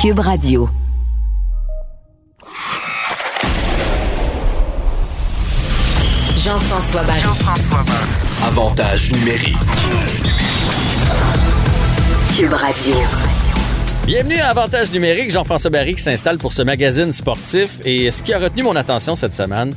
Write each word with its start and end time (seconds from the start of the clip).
Cube 0.00 0.20
Radio. 0.20 0.66
Jean-François 6.36 7.02
Barry. 7.02 7.20
Avantage 8.46 9.12
numérique. 9.12 9.56
Cube 12.34 12.54
Radio. 12.54 12.94
Bienvenue 14.06 14.38
à 14.40 14.48
Avantage 14.48 14.90
numérique. 14.90 15.30
Jean-François 15.32 15.70
Barry 15.70 15.94
qui 15.94 16.00
s'installe 16.00 16.38
pour 16.38 16.54
ce 16.54 16.62
magazine 16.62 17.12
sportif. 17.12 17.80
Et 17.84 18.10
ce 18.10 18.22
qui 18.22 18.32
a 18.32 18.38
retenu 18.38 18.62
mon 18.62 18.76
attention 18.76 19.16
cette 19.16 19.34
semaine, 19.34 19.74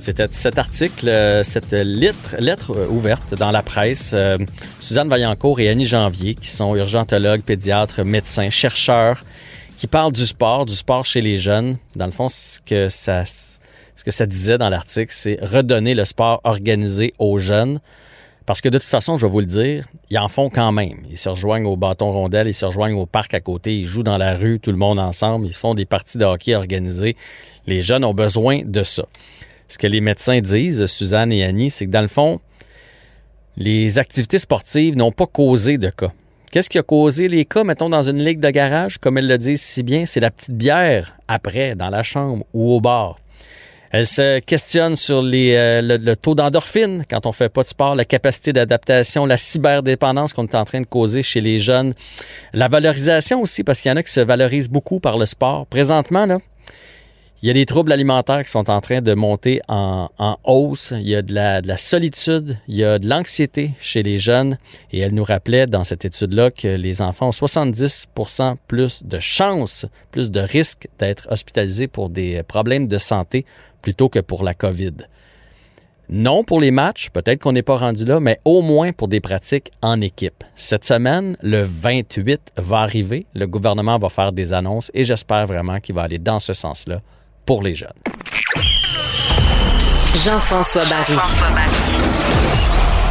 c'était 0.00 0.26
cet 0.32 0.58
article, 0.58 1.08
euh, 1.08 1.44
cette 1.44 1.70
lettre, 1.70 2.34
lettre 2.40 2.72
euh, 2.76 2.88
ouverte 2.88 3.34
dans 3.34 3.52
la 3.52 3.62
presse. 3.62 4.10
Euh, 4.14 4.36
Suzanne 4.80 5.08
Vaillancourt 5.08 5.60
et 5.60 5.68
Annie 5.68 5.84
Janvier, 5.84 6.34
qui 6.34 6.48
sont 6.48 6.74
urgentologues, 6.74 7.42
pédiatres, 7.42 8.04
médecins, 8.04 8.50
chercheurs, 8.50 9.22
qui 9.80 9.86
parlent 9.86 10.12
du 10.12 10.26
sport, 10.26 10.66
du 10.66 10.76
sport 10.76 11.06
chez 11.06 11.22
les 11.22 11.38
jeunes. 11.38 11.78
Dans 11.96 12.04
le 12.04 12.12
fond, 12.12 12.28
ce 12.28 12.60
que 12.60 12.90
ça, 12.90 13.24
ce 13.24 14.04
que 14.04 14.10
ça 14.10 14.26
disait 14.26 14.58
dans 14.58 14.68
l'article, 14.68 15.10
c'est 15.10 15.38
redonner 15.40 15.94
le 15.94 16.04
sport 16.04 16.42
organisé 16.44 17.14
aux 17.18 17.38
jeunes. 17.38 17.80
Parce 18.44 18.60
que 18.60 18.68
de 18.68 18.76
toute 18.76 18.86
façon, 18.86 19.16
je 19.16 19.24
vais 19.24 19.32
vous 19.32 19.40
le 19.40 19.46
dire, 19.46 19.88
ils 20.10 20.18
en 20.18 20.28
font 20.28 20.50
quand 20.50 20.70
même. 20.70 20.98
Ils 21.08 21.16
se 21.16 21.30
rejoignent 21.30 21.64
au 21.64 21.78
bâton 21.78 22.10
rondelle, 22.10 22.46
ils 22.46 22.52
se 22.52 22.66
rejoignent 22.66 22.98
au 22.98 23.06
parc 23.06 23.32
à 23.32 23.40
côté, 23.40 23.74
ils 23.74 23.86
jouent 23.86 24.02
dans 24.02 24.18
la 24.18 24.34
rue, 24.34 24.60
tout 24.60 24.70
le 24.70 24.76
monde 24.76 24.98
ensemble, 24.98 25.46
ils 25.46 25.54
font 25.54 25.72
des 25.72 25.86
parties 25.86 26.18
de 26.18 26.26
hockey 26.26 26.54
organisées. 26.54 27.16
Les 27.66 27.80
jeunes 27.80 28.04
ont 28.04 28.12
besoin 28.12 28.60
de 28.62 28.82
ça. 28.82 29.06
Ce 29.66 29.78
que 29.78 29.86
les 29.86 30.02
médecins 30.02 30.42
disent, 30.42 30.84
Suzanne 30.84 31.32
et 31.32 31.42
Annie, 31.42 31.70
c'est 31.70 31.86
que 31.86 31.90
dans 31.90 32.02
le 32.02 32.08
fond, 32.08 32.38
les 33.56 33.98
activités 33.98 34.38
sportives 34.38 34.94
n'ont 34.94 35.12
pas 35.12 35.26
causé 35.26 35.78
de 35.78 35.88
cas. 35.88 36.12
Qu'est-ce 36.50 36.68
qui 36.68 36.78
a 36.78 36.82
causé 36.82 37.28
les 37.28 37.44
cas, 37.44 37.62
mettons, 37.62 37.88
dans 37.88 38.02
une 38.02 38.24
ligue 38.24 38.40
de 38.40 38.50
garage, 38.50 38.98
comme 38.98 39.18
elles 39.18 39.28
le 39.28 39.38
disent 39.38 39.62
si 39.62 39.84
bien, 39.84 40.04
c'est 40.04 40.18
la 40.18 40.32
petite 40.32 40.56
bière 40.56 41.16
après, 41.28 41.76
dans 41.76 41.90
la 41.90 42.02
chambre 42.02 42.44
ou 42.52 42.72
au 42.72 42.80
bar. 42.80 43.18
Elle 43.92 44.04
se 44.06 44.40
questionne 44.40 44.96
sur 44.96 45.22
euh, 45.22 45.80
le, 45.80 45.96
le, 45.96 46.16
taux 46.16 46.34
d'endorphine 46.34 47.04
quand 47.08 47.24
on 47.26 47.30
fait 47.30 47.48
pas 47.48 47.62
de 47.62 47.68
sport, 47.68 47.94
la 47.94 48.04
capacité 48.04 48.52
d'adaptation, 48.52 49.26
la 49.26 49.36
cyberdépendance 49.36 50.32
qu'on 50.32 50.46
est 50.46 50.54
en 50.56 50.64
train 50.64 50.80
de 50.80 50.86
causer 50.86 51.22
chez 51.22 51.40
les 51.40 51.60
jeunes, 51.60 51.92
la 52.52 52.66
valorisation 52.66 53.42
aussi, 53.42 53.62
parce 53.62 53.80
qu'il 53.80 53.88
y 53.88 53.92
en 53.92 53.96
a 53.96 54.02
qui 54.02 54.12
se 54.12 54.20
valorisent 54.20 54.70
beaucoup 54.70 54.98
par 54.98 55.18
le 55.18 55.26
sport. 55.26 55.66
Présentement, 55.66 56.26
là, 56.26 56.38
il 57.42 57.46
y 57.46 57.50
a 57.50 57.54
des 57.54 57.64
troubles 57.64 57.92
alimentaires 57.92 58.44
qui 58.44 58.50
sont 58.50 58.68
en 58.68 58.82
train 58.82 59.00
de 59.00 59.14
monter 59.14 59.62
en, 59.66 60.10
en 60.18 60.36
hausse. 60.44 60.92
Il 60.94 61.08
y 61.08 61.14
a 61.14 61.22
de 61.22 61.32
la, 61.32 61.62
de 61.62 61.68
la, 61.68 61.78
solitude, 61.78 62.58
il 62.68 62.76
y 62.76 62.84
a 62.84 62.98
de 62.98 63.08
l'anxiété 63.08 63.70
chez 63.80 64.02
les 64.02 64.18
jeunes. 64.18 64.58
Et 64.92 64.98
elle 64.98 65.14
nous 65.14 65.24
rappelait 65.24 65.66
dans 65.66 65.82
cette 65.82 66.04
étude-là 66.04 66.50
que 66.50 66.68
les 66.68 67.00
enfants 67.00 67.28
ont 67.28 67.30
70% 67.30 68.56
plus 68.68 69.04
de 69.04 69.18
chances, 69.18 69.86
plus 70.10 70.30
de 70.30 70.40
risques 70.40 70.88
d'être 70.98 71.28
hospitalisés 71.30 71.88
pour 71.88 72.10
des 72.10 72.42
problèmes 72.42 72.88
de 72.88 72.98
santé 72.98 73.46
plutôt 73.80 74.10
que 74.10 74.18
pour 74.18 74.44
la 74.44 74.52
COVID. 74.52 74.92
Non 76.10 76.44
pour 76.44 76.60
les 76.60 76.72
matchs, 76.72 77.08
peut-être 77.08 77.40
qu'on 77.40 77.52
n'est 77.52 77.62
pas 77.62 77.76
rendu 77.76 78.04
là, 78.04 78.20
mais 78.20 78.38
au 78.44 78.60
moins 78.60 78.92
pour 78.92 79.08
des 79.08 79.20
pratiques 79.20 79.70
en 79.80 80.02
équipe. 80.02 80.44
Cette 80.56 80.84
semaine, 80.84 81.38
le 81.40 81.62
28 81.62 82.52
va 82.56 82.80
arriver. 82.80 83.24
Le 83.34 83.46
gouvernement 83.46 83.96
va 83.98 84.10
faire 84.10 84.32
des 84.32 84.52
annonces 84.52 84.90
et 84.92 85.04
j'espère 85.04 85.46
vraiment 85.46 85.80
qu'il 85.80 85.94
va 85.94 86.02
aller 86.02 86.18
dans 86.18 86.40
ce 86.40 86.52
sens-là 86.52 87.00
pour 87.46 87.62
les 87.62 87.74
jeunes. 87.74 87.90
Jean-François 90.14 90.84
Barry. 90.90 91.16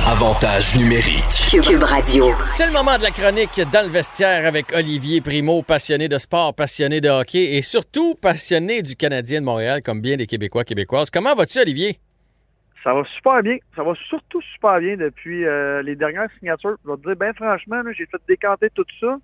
Avantage 0.07 0.75
numérique. 0.75 1.63
Cube 1.63 1.83
Radio. 1.83 2.31
C'est 2.49 2.65
le 2.65 2.73
moment 2.73 2.97
de 2.97 3.03
la 3.03 3.11
chronique 3.11 3.61
dans 3.71 3.85
le 3.85 3.91
vestiaire 3.91 4.47
avec 4.47 4.73
Olivier 4.73 5.21
Primo, 5.21 5.61
passionné 5.61 6.07
de 6.07 6.17
sport, 6.17 6.55
passionné 6.55 6.99
de 6.99 7.09
hockey 7.09 7.55
et 7.55 7.61
surtout 7.61 8.15
passionné 8.15 8.81
du 8.81 8.95
Canadien 8.95 9.39
de 9.39 9.45
Montréal, 9.45 9.81
comme 9.83 10.01
bien 10.01 10.15
les 10.15 10.25
Québécois, 10.25 10.63
Québécoises. 10.63 11.09
Comment 11.09 11.35
vas-tu, 11.35 11.59
Olivier? 11.59 11.99
Ça 12.83 12.93
va 12.93 13.03
super 13.05 13.43
bien. 13.43 13.57
Ça 13.75 13.83
va 13.83 13.93
surtout 14.07 14.41
super 14.53 14.79
bien 14.79 14.97
depuis 14.97 15.45
euh, 15.45 15.81
les 15.83 15.95
dernières 15.95 16.29
signatures. 16.39 16.75
Je 16.83 16.91
vais 16.91 16.97
te 16.97 17.07
dire, 17.07 17.15
bien 17.15 17.33
franchement, 17.33 17.81
j'ai 17.95 18.05
fait 18.05 18.21
décanter 18.27 18.69
tout 18.73 18.85
ça. 18.99 19.17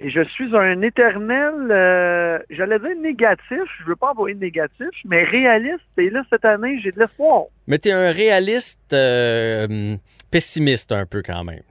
Et 0.00 0.10
je 0.10 0.22
suis 0.22 0.54
un 0.56 0.80
éternel, 0.82 1.54
euh, 1.70 2.38
j'allais 2.50 2.78
dire 2.78 2.96
négatif, 3.00 3.62
je 3.80 3.84
veux 3.84 3.96
pas 3.96 4.12
envoyer 4.12 4.36
négatif, 4.36 4.88
mais 5.04 5.24
réaliste. 5.24 5.82
Et 5.96 6.08
là, 6.10 6.22
cette 6.30 6.44
année, 6.44 6.78
j'ai 6.80 6.92
de 6.92 7.00
l'espoir. 7.00 7.44
Mais 7.66 7.78
tu 7.78 7.88
es 7.88 7.92
un 7.92 8.12
réaliste 8.12 8.92
euh, 8.92 9.96
pessimiste 10.30 10.92
un 10.92 11.04
peu 11.04 11.22
quand 11.22 11.42
même. 11.42 11.62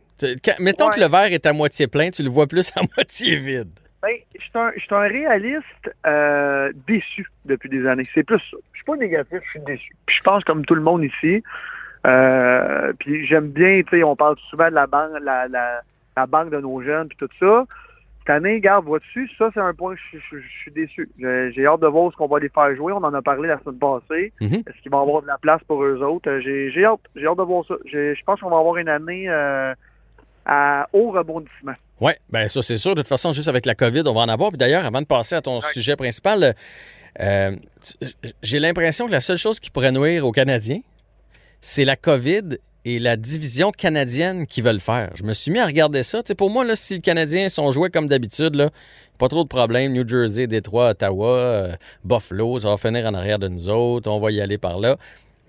mettons 0.59 0.87
Ouais. 0.87 0.95
que 0.95 0.99
le 0.99 1.07
verre 1.07 1.31
est 1.31 1.45
à 1.45 1.53
moitié 1.53 1.87
plein, 1.87 2.09
tu 2.09 2.21
le 2.23 2.29
vois 2.29 2.47
plus 2.47 2.69
à 2.75 2.81
moitié 2.97 3.37
vide. 3.37 3.69
Ben, 4.01 4.15
je 4.37 4.41
suis 4.41 4.51
un, 4.55 4.95
un 4.97 5.07
réaliste 5.07 5.95
euh, 6.05 6.71
déçu 6.85 7.25
depuis 7.45 7.69
des 7.69 7.87
années. 7.87 8.03
C'est 8.13 8.23
plus 8.23 8.39
ça. 8.39 8.57
Je 8.73 8.77
suis 8.77 8.85
pas 8.85 8.97
négatif, 8.97 9.39
je 9.45 9.49
suis 9.51 9.59
déçu. 9.61 9.95
Puis 10.05 10.17
je 10.17 10.23
pense 10.23 10.43
comme 10.43 10.65
tout 10.65 10.75
le 10.75 10.81
monde 10.81 11.03
ici. 11.03 11.41
Puis 12.99 13.25
j'aime 13.25 13.49
bien, 13.51 13.81
tu 13.83 13.97
sais, 13.97 14.03
on 14.03 14.15
parle 14.15 14.35
souvent 14.49 14.69
de 14.69 14.75
la 14.75 14.85
banque, 14.87 15.13
la, 15.23 15.47
la, 15.47 15.81
la 16.15 16.25
banque 16.25 16.51
de 16.51 16.59
nos 16.59 16.81
jeunes, 16.81 17.07
puis 17.07 17.17
tout 17.17 17.29
ça. 17.39 17.65
Cette 18.27 18.35
année, 18.35 18.59
garde, 18.59 18.83
vois-tu, 18.85 19.29
ça 19.37 19.49
c'est 19.53 19.61
un 19.61 19.73
point 19.73 19.95
que 19.95 20.01
je, 20.11 20.17
je- 20.19 20.41
je 20.41 20.57
suis 20.61 20.71
déçu. 20.71 21.09
J'ai 21.17 21.65
hâte 21.65 21.79
de 21.79 21.87
voir 21.87 22.11
ce 22.11 22.17
qu'on 22.17 22.27
va 22.27 22.39
les 22.39 22.49
faire 22.49 22.75
jouer. 22.75 22.91
On 22.91 22.97
en 22.97 23.13
a 23.13 23.21
parlé 23.21 23.47
la 23.47 23.57
semaine 23.59 23.79
passée. 23.79 24.33
Mhm. 24.41 24.63
Est-ce 24.67 24.81
qu'ils 24.81 24.91
vont 24.91 25.01
avoir 25.01 25.21
de 25.21 25.27
la 25.27 25.37
place 25.37 25.61
pour 25.65 25.81
eux 25.83 26.01
autres? 26.03 26.29
Euh, 26.29 26.41
J'ai 26.41 26.83
hâte, 26.83 26.99
j'ai 27.15 27.25
hâte 27.25 27.37
de 27.37 27.43
voir 27.43 27.63
ça. 27.65 27.75
Je 27.85 28.21
pense 28.25 28.41
qu'on 28.41 28.49
va 28.49 28.57
avoir 28.57 28.75
une 28.77 28.89
année 28.89 29.29
euh, 29.29 29.73
à 30.45 30.87
haut 30.91 31.11
rebondissement. 31.11 31.73
Oui, 32.01 32.11
bien 32.29 32.47
ça 32.49 32.61
c'est 32.61 32.75
sûr. 32.77 32.95
De 32.95 33.01
toute 33.01 33.07
façon, 33.07 33.31
juste 33.31 33.47
avec 33.47 33.65
la 33.65 33.75
COVID, 33.75 34.03
on 34.07 34.13
va 34.13 34.21
en 34.21 34.29
avoir. 34.29 34.49
Puis 34.49 34.57
d'ailleurs, 34.57 34.85
avant 34.85 35.01
de 35.01 35.07
passer 35.07 35.35
à 35.35 35.41
ton 35.41 35.61
sujet 35.61 35.95
principal, 35.95 36.53
euh, 37.21 37.55
j'ai 38.43 38.59
l'impression 38.59 39.05
que 39.07 39.11
la 39.11 39.21
seule 39.21 39.37
chose 39.37 39.59
qui 39.61 39.69
pourrait 39.71 39.93
nuire 39.93 40.25
aux 40.27 40.33
Canadiens, 40.33 40.81
c'est 41.61 41.85
la 41.85 41.95
COVID 41.95 42.57
et 42.87 42.99
la 42.99 43.17
division 43.17 43.71
canadienne 43.71 44.47
qui 44.47 44.61
veulent 44.61 44.79
faire. 44.79 45.11
Je 45.15 45.23
me 45.23 45.33
suis 45.33 45.51
mis 45.51 45.59
à 45.59 45.65
regarder 45.65 46.03
ça. 46.03 46.21
Pour 46.37 46.49
moi, 46.49 46.63
là, 46.63 46.77
si 46.77 46.95
les 46.95 47.01
Canadiens 47.01 47.49
sont 47.49 47.69
joués 47.71 47.89
comme 47.89 48.07
d'habitude, 48.07 48.69
pas 49.17 49.27
trop 49.27 49.43
de 49.43 49.49
problèmes. 49.49 49.91
New 49.91 50.07
Jersey, 50.07 50.47
Détroit, 50.47 50.91
Ottawa, 50.91 51.27
euh, 51.27 51.75
Buffalo, 52.05 52.59
ça 52.61 52.69
va 52.69 52.77
finir 52.77 53.05
en 53.05 53.13
arrière 53.13 53.39
de 53.39 53.49
nous 53.49 53.69
autres. 53.69 54.09
On 54.09 54.19
va 54.19 54.31
y 54.31 54.39
aller 54.39 54.57
par 54.57 54.79
là. 54.79 54.95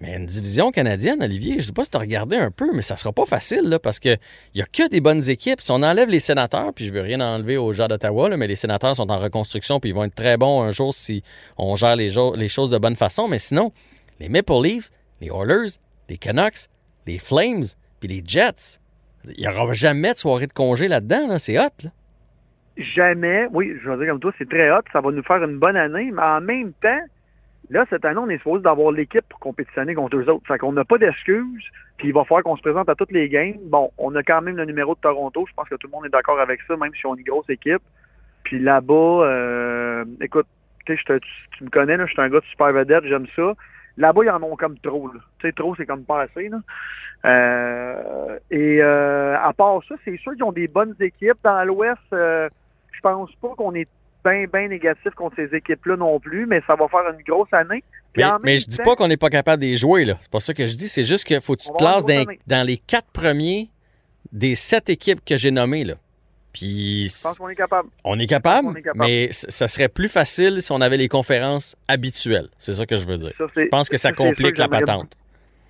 Mais 0.00 0.16
une 0.16 0.26
division 0.26 0.72
canadienne, 0.72 1.22
Olivier, 1.22 1.60
je 1.60 1.66
sais 1.66 1.72
pas 1.72 1.84
si 1.84 1.90
tu 1.90 1.96
as 1.96 2.00
regardé 2.00 2.36
un 2.36 2.50
peu, 2.50 2.72
mais 2.72 2.82
ça 2.82 2.96
sera 2.96 3.12
pas 3.12 3.24
facile, 3.24 3.68
là, 3.68 3.78
parce 3.78 4.00
que 4.00 4.16
il 4.54 4.58
y 4.58 4.62
a 4.62 4.66
que 4.66 4.88
des 4.88 5.00
bonnes 5.00 5.28
équipes. 5.28 5.60
Si 5.60 5.70
on 5.70 5.82
enlève 5.82 6.08
les 6.08 6.20
sénateurs, 6.20 6.72
puis 6.74 6.86
je 6.86 6.92
veux 6.92 7.02
rien 7.02 7.20
enlever 7.20 7.56
aux 7.56 7.70
gens 7.70 7.86
d'Ottawa, 7.86 8.36
mais 8.36 8.48
les 8.48 8.56
sénateurs 8.56 8.96
sont 8.96 9.10
en 9.12 9.16
reconstruction, 9.16 9.78
puis 9.78 9.90
ils 9.90 9.94
vont 9.94 10.04
être 10.04 10.14
très 10.14 10.36
bons 10.36 10.62
un 10.62 10.72
jour 10.72 10.92
si 10.92 11.22
on 11.56 11.76
gère 11.76 11.94
les, 11.94 12.10
les 12.36 12.48
choses 12.48 12.70
de 12.70 12.78
bonne 12.78 12.96
façon. 12.96 13.28
Mais 13.28 13.38
sinon, 13.38 13.72
les 14.18 14.28
Maple 14.28 14.62
Leafs, 14.62 14.90
les 15.20 15.28
Oilers, 15.28 15.78
les 16.08 16.16
Canucks, 16.16 16.68
les 17.08 17.18
Flames, 17.18 17.64
puis 18.00 18.08
les 18.08 18.22
Jets, 18.24 18.78
il 19.24 19.40
n'y 19.40 19.48
aura 19.48 19.72
jamais 19.72 20.12
de 20.12 20.18
soirée 20.18 20.46
de 20.46 20.52
congé 20.52 20.88
là-dedans. 20.88 21.26
Là. 21.28 21.38
C'est 21.38 21.58
hot. 21.58 21.74
Là. 21.84 21.90
jamais, 22.76 23.48
oui, 23.52 23.74
je 23.82 23.90
vais 23.90 23.96
dire 23.98 24.08
comme 24.08 24.20
toi, 24.20 24.32
c'est 24.38 24.48
très 24.48 24.70
hot, 24.70 24.82
ça 24.92 25.00
va 25.00 25.10
nous 25.10 25.22
faire 25.22 25.42
une 25.42 25.58
bonne 25.58 25.76
année, 25.76 26.10
mais 26.12 26.22
en 26.22 26.40
même 26.40 26.72
temps, 26.80 27.00
là, 27.70 27.84
cette 27.90 28.04
année, 28.04 28.18
on 28.18 28.28
est 28.30 28.38
supposé 28.38 28.62
d'avoir 28.62 28.92
l'équipe 28.92 29.24
pour 29.28 29.40
compétitionner 29.40 29.94
contre 29.94 30.16
eux 30.16 30.28
autres. 30.28 30.46
Fait 30.46 30.58
qu'on 30.58 30.72
n'a 30.72 30.84
pas 30.84 30.98
d'excuses, 30.98 31.64
puis 31.96 32.08
il 32.08 32.14
va 32.14 32.24
falloir 32.24 32.44
qu'on 32.44 32.56
se 32.56 32.62
présente 32.62 32.88
à 32.88 32.94
toutes 32.94 33.12
les 33.12 33.28
games. 33.28 33.56
Bon, 33.64 33.90
on 33.98 34.14
a 34.14 34.22
quand 34.22 34.42
même 34.42 34.56
le 34.56 34.64
numéro 34.64 34.94
de 34.94 35.00
Toronto, 35.00 35.44
je 35.48 35.54
pense 35.54 35.68
que 35.68 35.74
tout 35.74 35.88
le 35.88 35.92
monde 35.92 36.06
est 36.06 36.10
d'accord 36.10 36.40
avec 36.40 36.60
ça, 36.68 36.76
même 36.76 36.92
si 36.94 37.04
on 37.06 37.14
est 37.16 37.18
une 37.18 37.24
grosse 37.24 37.50
équipe. 37.50 37.82
Puis 38.44 38.58
là-bas, 38.58 38.94
euh, 39.24 40.04
écoute, 40.20 40.46
tu, 40.86 40.96
tu 40.96 41.64
me 41.64 41.68
connais, 41.70 41.96
là, 41.96 42.06
je 42.06 42.12
suis 42.12 42.22
un 42.22 42.30
gars 42.30 42.40
de 42.40 42.46
super 42.46 42.72
vedette, 42.72 43.04
j'aime 43.04 43.26
ça. 43.36 43.54
Là-bas, 43.98 44.22
ils 44.24 44.30
en 44.30 44.42
ont 44.42 44.56
comme 44.56 44.78
trop. 44.78 45.10
Tu 45.38 45.48
sais, 45.48 45.52
trop, 45.52 45.74
c'est 45.76 45.84
comme 45.84 46.04
pas 46.04 46.22
assez. 46.22 46.48
Là. 46.48 46.58
Euh, 47.24 48.38
et 48.50 48.78
euh, 48.80 49.36
à 49.36 49.52
part 49.52 49.80
ça, 49.88 49.96
c'est 50.04 50.16
sûr 50.18 50.32
qu'ils 50.34 50.44
ont 50.44 50.52
des 50.52 50.68
bonnes 50.68 50.94
équipes. 51.00 51.38
Dans 51.42 51.64
l'Ouest, 51.64 51.98
euh, 52.12 52.48
je 52.92 53.00
pense 53.00 53.30
pas 53.42 53.48
qu'on 53.56 53.74
est 53.74 53.88
bien, 54.24 54.44
bien 54.52 54.68
négatif 54.68 55.12
contre 55.16 55.36
ces 55.36 55.54
équipes-là 55.54 55.96
non 55.96 56.20
plus, 56.20 56.46
mais 56.46 56.62
ça 56.66 56.76
va 56.76 56.86
faire 56.86 57.12
une 57.12 57.22
grosse 57.24 57.52
année. 57.52 57.82
Puis 58.12 58.22
Mais, 58.22 58.30
mais 58.42 58.58
je 58.58 58.68
dis 58.68 58.78
pas 58.84 58.94
qu'on 58.94 59.08
n'est 59.08 59.16
pas 59.16 59.30
capable 59.30 59.62
de 59.62 59.66
les 59.66 59.76
jouer. 59.76 60.04
là. 60.04 60.14
C'est 60.20 60.30
pas 60.30 60.40
ça 60.40 60.54
que 60.54 60.66
je 60.66 60.76
dis. 60.76 60.88
C'est 60.88 61.04
juste 61.04 61.24
qu'il 61.24 61.40
faut 61.40 61.56
que 61.56 61.62
tu 61.62 61.68
te 61.68 61.76
places 61.76 62.04
dans, 62.04 62.24
dans 62.46 62.66
les 62.66 62.76
quatre 62.76 63.10
premiers 63.12 63.68
des 64.30 64.54
sept 64.54 64.88
équipes 64.88 65.24
que 65.24 65.36
j'ai 65.36 65.50
nommées. 65.50 65.84
Là. 65.84 65.94
Puis 66.58 67.08
Je 67.08 67.22
pense 67.22 67.38
qu'on 67.38 67.48
est 67.48 67.54
capable. 67.54 67.88
on 68.04 68.18
est 68.18 68.26
capable, 68.26 68.68
on 68.68 68.74
est 68.74 68.82
capable. 68.82 69.00
mais 69.00 69.28
ça 69.30 69.68
serait 69.68 69.88
plus 69.88 70.08
facile 70.08 70.60
si 70.60 70.72
on 70.72 70.80
avait 70.80 70.96
les 70.96 71.08
conférences 71.08 71.76
habituelles. 71.86 72.48
C'est 72.58 72.74
ça 72.74 72.84
que 72.84 72.96
je 72.96 73.06
veux 73.06 73.16
dire. 73.16 73.32
Ça, 73.38 73.44
Je 73.56 73.66
pense 73.66 73.88
que 73.88 73.96
ça 73.96 74.12
complique 74.12 74.54
que 74.54 74.60
la 74.60 74.68
patente. 74.68 75.16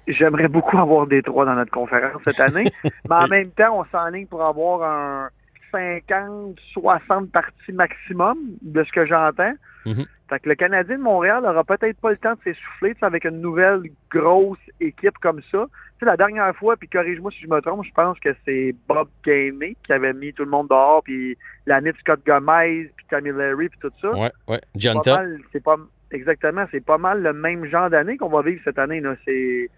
J'aimerais 0.06 0.48
beaucoup 0.48 0.78
avoir 0.78 1.06
des 1.06 1.22
trois 1.22 1.44
dans 1.44 1.54
notre 1.54 1.70
conférence 1.70 2.18
cette 2.24 2.40
année. 2.40 2.64
mais 2.84 3.14
en 3.14 3.28
même 3.28 3.50
temps, 3.50 3.80
on 3.80 3.84
s'enligne 3.92 4.26
pour 4.26 4.42
avoir 4.42 4.82
un, 4.82 5.28
50, 5.72 6.58
60 6.72 7.30
parties 7.32 7.72
maximum 7.72 8.38
de 8.62 8.84
ce 8.84 8.92
que 8.92 9.06
j'entends. 9.06 9.52
Mhm. 9.86 10.04
Fait 10.28 10.40
que 10.40 10.48
le 10.50 10.54
Canadien 10.56 10.98
de 10.98 11.02
Montréal 11.02 11.44
aura 11.46 11.64
peut-être 11.64 11.98
pas 12.00 12.10
le 12.10 12.16
temps 12.18 12.34
de 12.34 12.40
s'essouffler 12.44 12.94
avec 13.00 13.24
une 13.24 13.40
nouvelle 13.40 13.82
grosse 14.10 14.58
équipe 14.80 15.16
comme 15.22 15.40
ça. 15.50 15.66
Tu 15.98 16.00
sais, 16.00 16.06
la 16.06 16.16
dernière 16.18 16.54
fois, 16.54 16.76
puis 16.76 16.88
corrige-moi 16.88 17.30
si 17.30 17.40
je 17.40 17.48
me 17.48 17.60
trompe, 17.60 17.84
je 17.84 17.92
pense 17.92 18.20
que 18.20 18.28
c'est 18.44 18.74
Bob 18.86 19.08
Gainey 19.24 19.76
qui 19.82 19.92
avait 19.92 20.12
mis 20.12 20.32
tout 20.34 20.44
le 20.44 20.50
monde 20.50 20.68
dehors, 20.68 21.02
puis 21.02 21.36
l'année 21.66 21.92
de 21.92 21.96
Scott 21.98 22.20
Gomez, 22.26 22.90
puis 22.96 23.06
Larry, 23.32 23.68
puis 23.70 23.78
tout 23.80 23.90
ça. 24.02 24.10
Ouais, 24.12 24.30
ouais. 24.48 24.60
C'est 24.76 24.80
pas 25.14 25.16
mal- 25.16 25.40
c'est 25.52 25.64
pas 25.64 25.76
exactement, 26.10 26.66
c'est 26.70 26.84
pas 26.84 26.98
mal 26.98 27.22
le 27.22 27.32
même 27.32 27.64
genre 27.64 27.88
d'année 27.88 28.16
qu'on 28.18 28.28
va 28.28 28.42
vivre 28.42 28.60
cette 28.64 28.78
année. 28.78 29.00
Là. 29.00 29.14
C'est, 29.24 29.70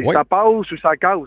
Ouais. 0.00 0.14
ça 0.14 0.24
passe 0.24 0.70
ou 0.72 0.76
ça 0.78 0.96
casse. 0.96 1.18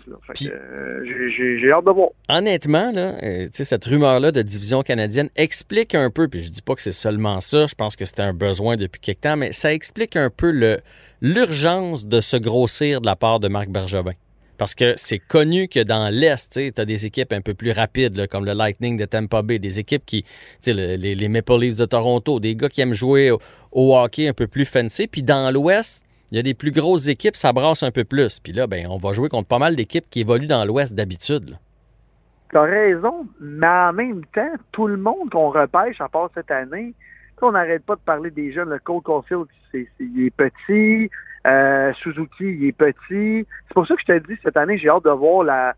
Euh, 0.44 1.03
j'ai, 1.06 1.71
hâte 1.71 1.85
de 1.85 1.91
voir. 1.91 2.09
Honnêtement, 2.29 2.91
là, 2.91 3.15
euh, 3.23 3.47
cette 3.51 3.85
rumeur-là 3.85 4.31
de 4.31 4.41
division 4.41 4.81
canadienne 4.81 5.29
explique 5.35 5.95
un 5.95 6.09
peu, 6.09 6.27
puis 6.27 6.44
je 6.44 6.50
dis 6.51 6.62
pas 6.62 6.75
que 6.75 6.81
c'est 6.81 6.91
seulement 6.91 7.39
ça, 7.39 7.67
je 7.67 7.75
pense 7.75 7.95
que 7.95 8.06
c'était 8.06 8.23
un 8.23 8.33
besoin 8.33 8.75
depuis 8.75 9.00
quelque 9.00 9.21
temps, 9.21 9.38
mais 9.38 9.51
ça 9.51 9.71
explique 9.73 10.15
un 10.15 10.29
peu 10.29 10.51
l'urgence 11.21 12.06
de 12.06 12.21
se 12.21 12.38
grossir 12.38 13.01
de 13.01 13.06
la 13.06 13.15
part 13.15 13.39
de 13.39 13.47
Marc 13.47 13.69
Bergevin. 13.69 14.13
Parce 14.57 14.73
que 14.73 14.94
c'est 14.95 15.19
connu 15.19 15.67
que 15.67 15.81
dans 15.81 16.07
l'Est, 16.09 16.53
tu 16.73 16.81
as 16.81 16.85
des 16.85 17.06
équipes 17.06 17.33
un 17.33 17.41
peu 17.41 17.53
plus 17.53 17.71
rapides, 17.71 18.15
là, 18.15 18.25
comme 18.25 18.45
le 18.45 18.53
Lightning 18.53 18.95
de 18.95 19.03
Tampa 19.03 19.41
Bay, 19.41 19.59
des 19.59 19.79
équipes 19.79 20.06
qui, 20.06 20.23
tu 20.23 20.29
sais, 20.62 20.73
le- 20.73 20.95
les, 20.95 21.13
les 21.13 21.27
Maple 21.27 21.59
Leafs 21.59 21.75
de 21.77 21.85
Toronto, 21.85 22.39
des 22.39 22.56
gars 22.56 22.69
qui 22.69 22.79
aiment 22.79 22.94
jouer 22.94 23.31
au, 23.31 23.39
au 23.73 23.97
hockey 23.97 24.29
un 24.29 24.33
peu 24.33 24.47
plus 24.47 24.63
fancy. 24.63 25.07
Puis 25.07 25.23
dans 25.23 25.53
l'Ouest, 25.53 26.04
il 26.31 26.38
y 26.38 26.39
a 26.39 26.44
des 26.44 26.54
plus 26.54 26.72
grosses 26.72 27.07
équipes, 27.07 27.36
ça 27.36 27.54
brasse 27.54 27.83
un 27.83 27.92
peu 27.92 28.04
plus. 28.04 28.39
Puis 28.39 28.54
là, 28.54 28.68
ben, 28.68 28.88
on 28.89 28.98
va 28.98 29.13
jouer 29.13 29.30
contre 29.30 29.48
pas 29.48 29.60
mal 29.60 29.75
d'équipes 29.75 30.10
qui 30.10 30.22
évoluent 30.22 30.48
dans 30.48 30.66
l'Ouest 30.66 30.95
d'habitude. 30.95 31.50
là. 31.50 31.57
T'as 32.51 32.62
raison, 32.62 33.27
mais 33.39 33.68
en 33.68 33.94
même 33.94 34.24
temps, 34.33 34.54
tout 34.72 34.88
le 34.88 34.98
monde 34.98 35.30
qu'on 35.31 35.50
repêche, 35.50 36.00
à 36.00 36.07
part 36.07 36.30
cette 36.33 36.51
année, 36.51 36.94
tu 37.38 37.44
on 37.44 37.51
n'arrête 37.51 37.83
pas 37.83 37.95
de 37.95 38.01
parler 38.01 38.31
des 38.31 38.51
jeunes. 38.51 38.69
Le 38.69 38.80
Cole 38.80 39.01
Caulfield, 39.01 39.45
il 39.74 40.25
est 40.25 40.36
petit. 40.36 41.10
Euh, 41.45 41.94
Suzuki, 41.94 42.44
il 42.44 42.68
est 42.68 42.72
petit. 42.72 43.45
C'est 43.68 43.74
pour 43.74 43.86
ça 43.86 43.95
que 43.95 44.01
je 44.01 44.13
te 44.13 44.27
dis, 44.27 44.39
cette 44.42 44.57
année, 44.57 44.77
j'ai 44.77 44.89
hâte 44.89 45.04
de 45.04 45.10
voir 45.12 45.44
la... 45.44 45.75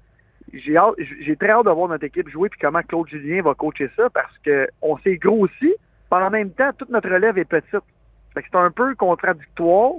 J'ai, 0.53 0.77
j'ai 1.19 1.35
très 1.35 1.49
hâte 1.49 1.65
de 1.65 1.71
voir 1.71 1.89
notre 1.89 2.05
équipe 2.05 2.29
jouer 2.29 2.47
puis 2.47 2.59
comment 2.61 2.81
Claude 2.81 3.09
Julien 3.09 3.41
va 3.41 3.53
coacher 3.53 3.89
ça 3.97 4.09
parce 4.11 4.37
que 4.45 4.67
on 4.81 4.97
s'est 4.99 5.17
grossi, 5.17 5.51
puis 5.59 5.73
en 6.11 6.29
même 6.29 6.51
temps, 6.51 6.69
toute 6.77 6.89
notre 6.89 7.09
relève 7.09 7.37
est 7.37 7.45
petite. 7.45 7.83
C'est 8.33 8.55
un 8.55 8.71
peu 8.71 8.95
contradictoire. 8.95 9.93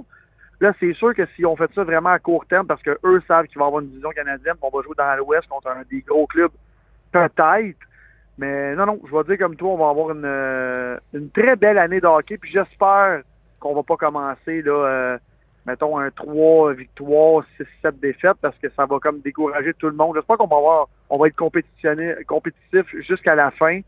Là, 0.59 0.73
c'est 0.79 0.93
sûr 0.93 1.13
que 1.13 1.25
si 1.35 1.45
on 1.45 1.55
fait 1.55 1.71
ça 1.73 1.83
vraiment 1.83 2.09
à 2.09 2.19
court 2.19 2.45
terme, 2.45 2.67
parce 2.67 2.81
que 2.81 2.97
eux 3.05 3.21
savent 3.27 3.47
qu'il 3.47 3.57
va 3.59 3.65
y 3.65 3.67
avoir 3.67 3.81
une 3.81 3.89
division 3.89 4.09
canadienne, 4.09 4.55
puis 4.55 4.69
on 4.71 4.77
va 4.77 4.83
jouer 4.83 4.95
dans 4.97 5.15
l'Ouest 5.17 5.47
contre 5.47 5.69
un 5.69 5.83
des 5.89 6.01
gros 6.01 6.27
clubs, 6.27 6.51
peut-être. 7.11 7.79
Mais 8.37 8.75
non, 8.75 8.85
non, 8.85 8.99
je 9.05 9.15
vais 9.15 9.23
dire 9.23 9.37
comme 9.37 9.55
toi, 9.55 9.71
on 9.71 9.77
va 9.77 9.89
avoir 9.89 10.11
une, 10.11 10.25
euh, 10.25 10.97
une 11.13 11.29
très 11.29 11.55
belle 11.55 11.77
année 11.77 12.01
de 12.01 12.07
hockey, 12.07 12.37
puis 12.37 12.51
j'espère 12.51 13.21
qu'on 13.59 13.73
va 13.73 13.83
pas 13.83 13.97
commencer, 13.97 14.61
là, 14.61 14.71
euh, 14.71 15.17
mettons, 15.65 15.97
un 15.97 16.11
3 16.11 16.73
victoires, 16.73 17.43
6-7 17.57 17.99
défaites, 17.99 18.37
parce 18.41 18.57
que 18.57 18.69
ça 18.75 18.85
va 18.85 18.99
comme 18.99 19.19
décourager 19.21 19.73
tout 19.73 19.87
le 19.87 19.95
monde. 19.95 20.15
J'espère 20.15 20.37
qu'on 20.37 20.47
va 20.47 20.57
avoir, 20.57 20.87
on 21.09 21.17
va 21.17 21.27
être 21.27 21.35
compétitif 21.35 22.85
jusqu'à 23.01 23.35
la 23.35 23.51
fin. 23.51 23.81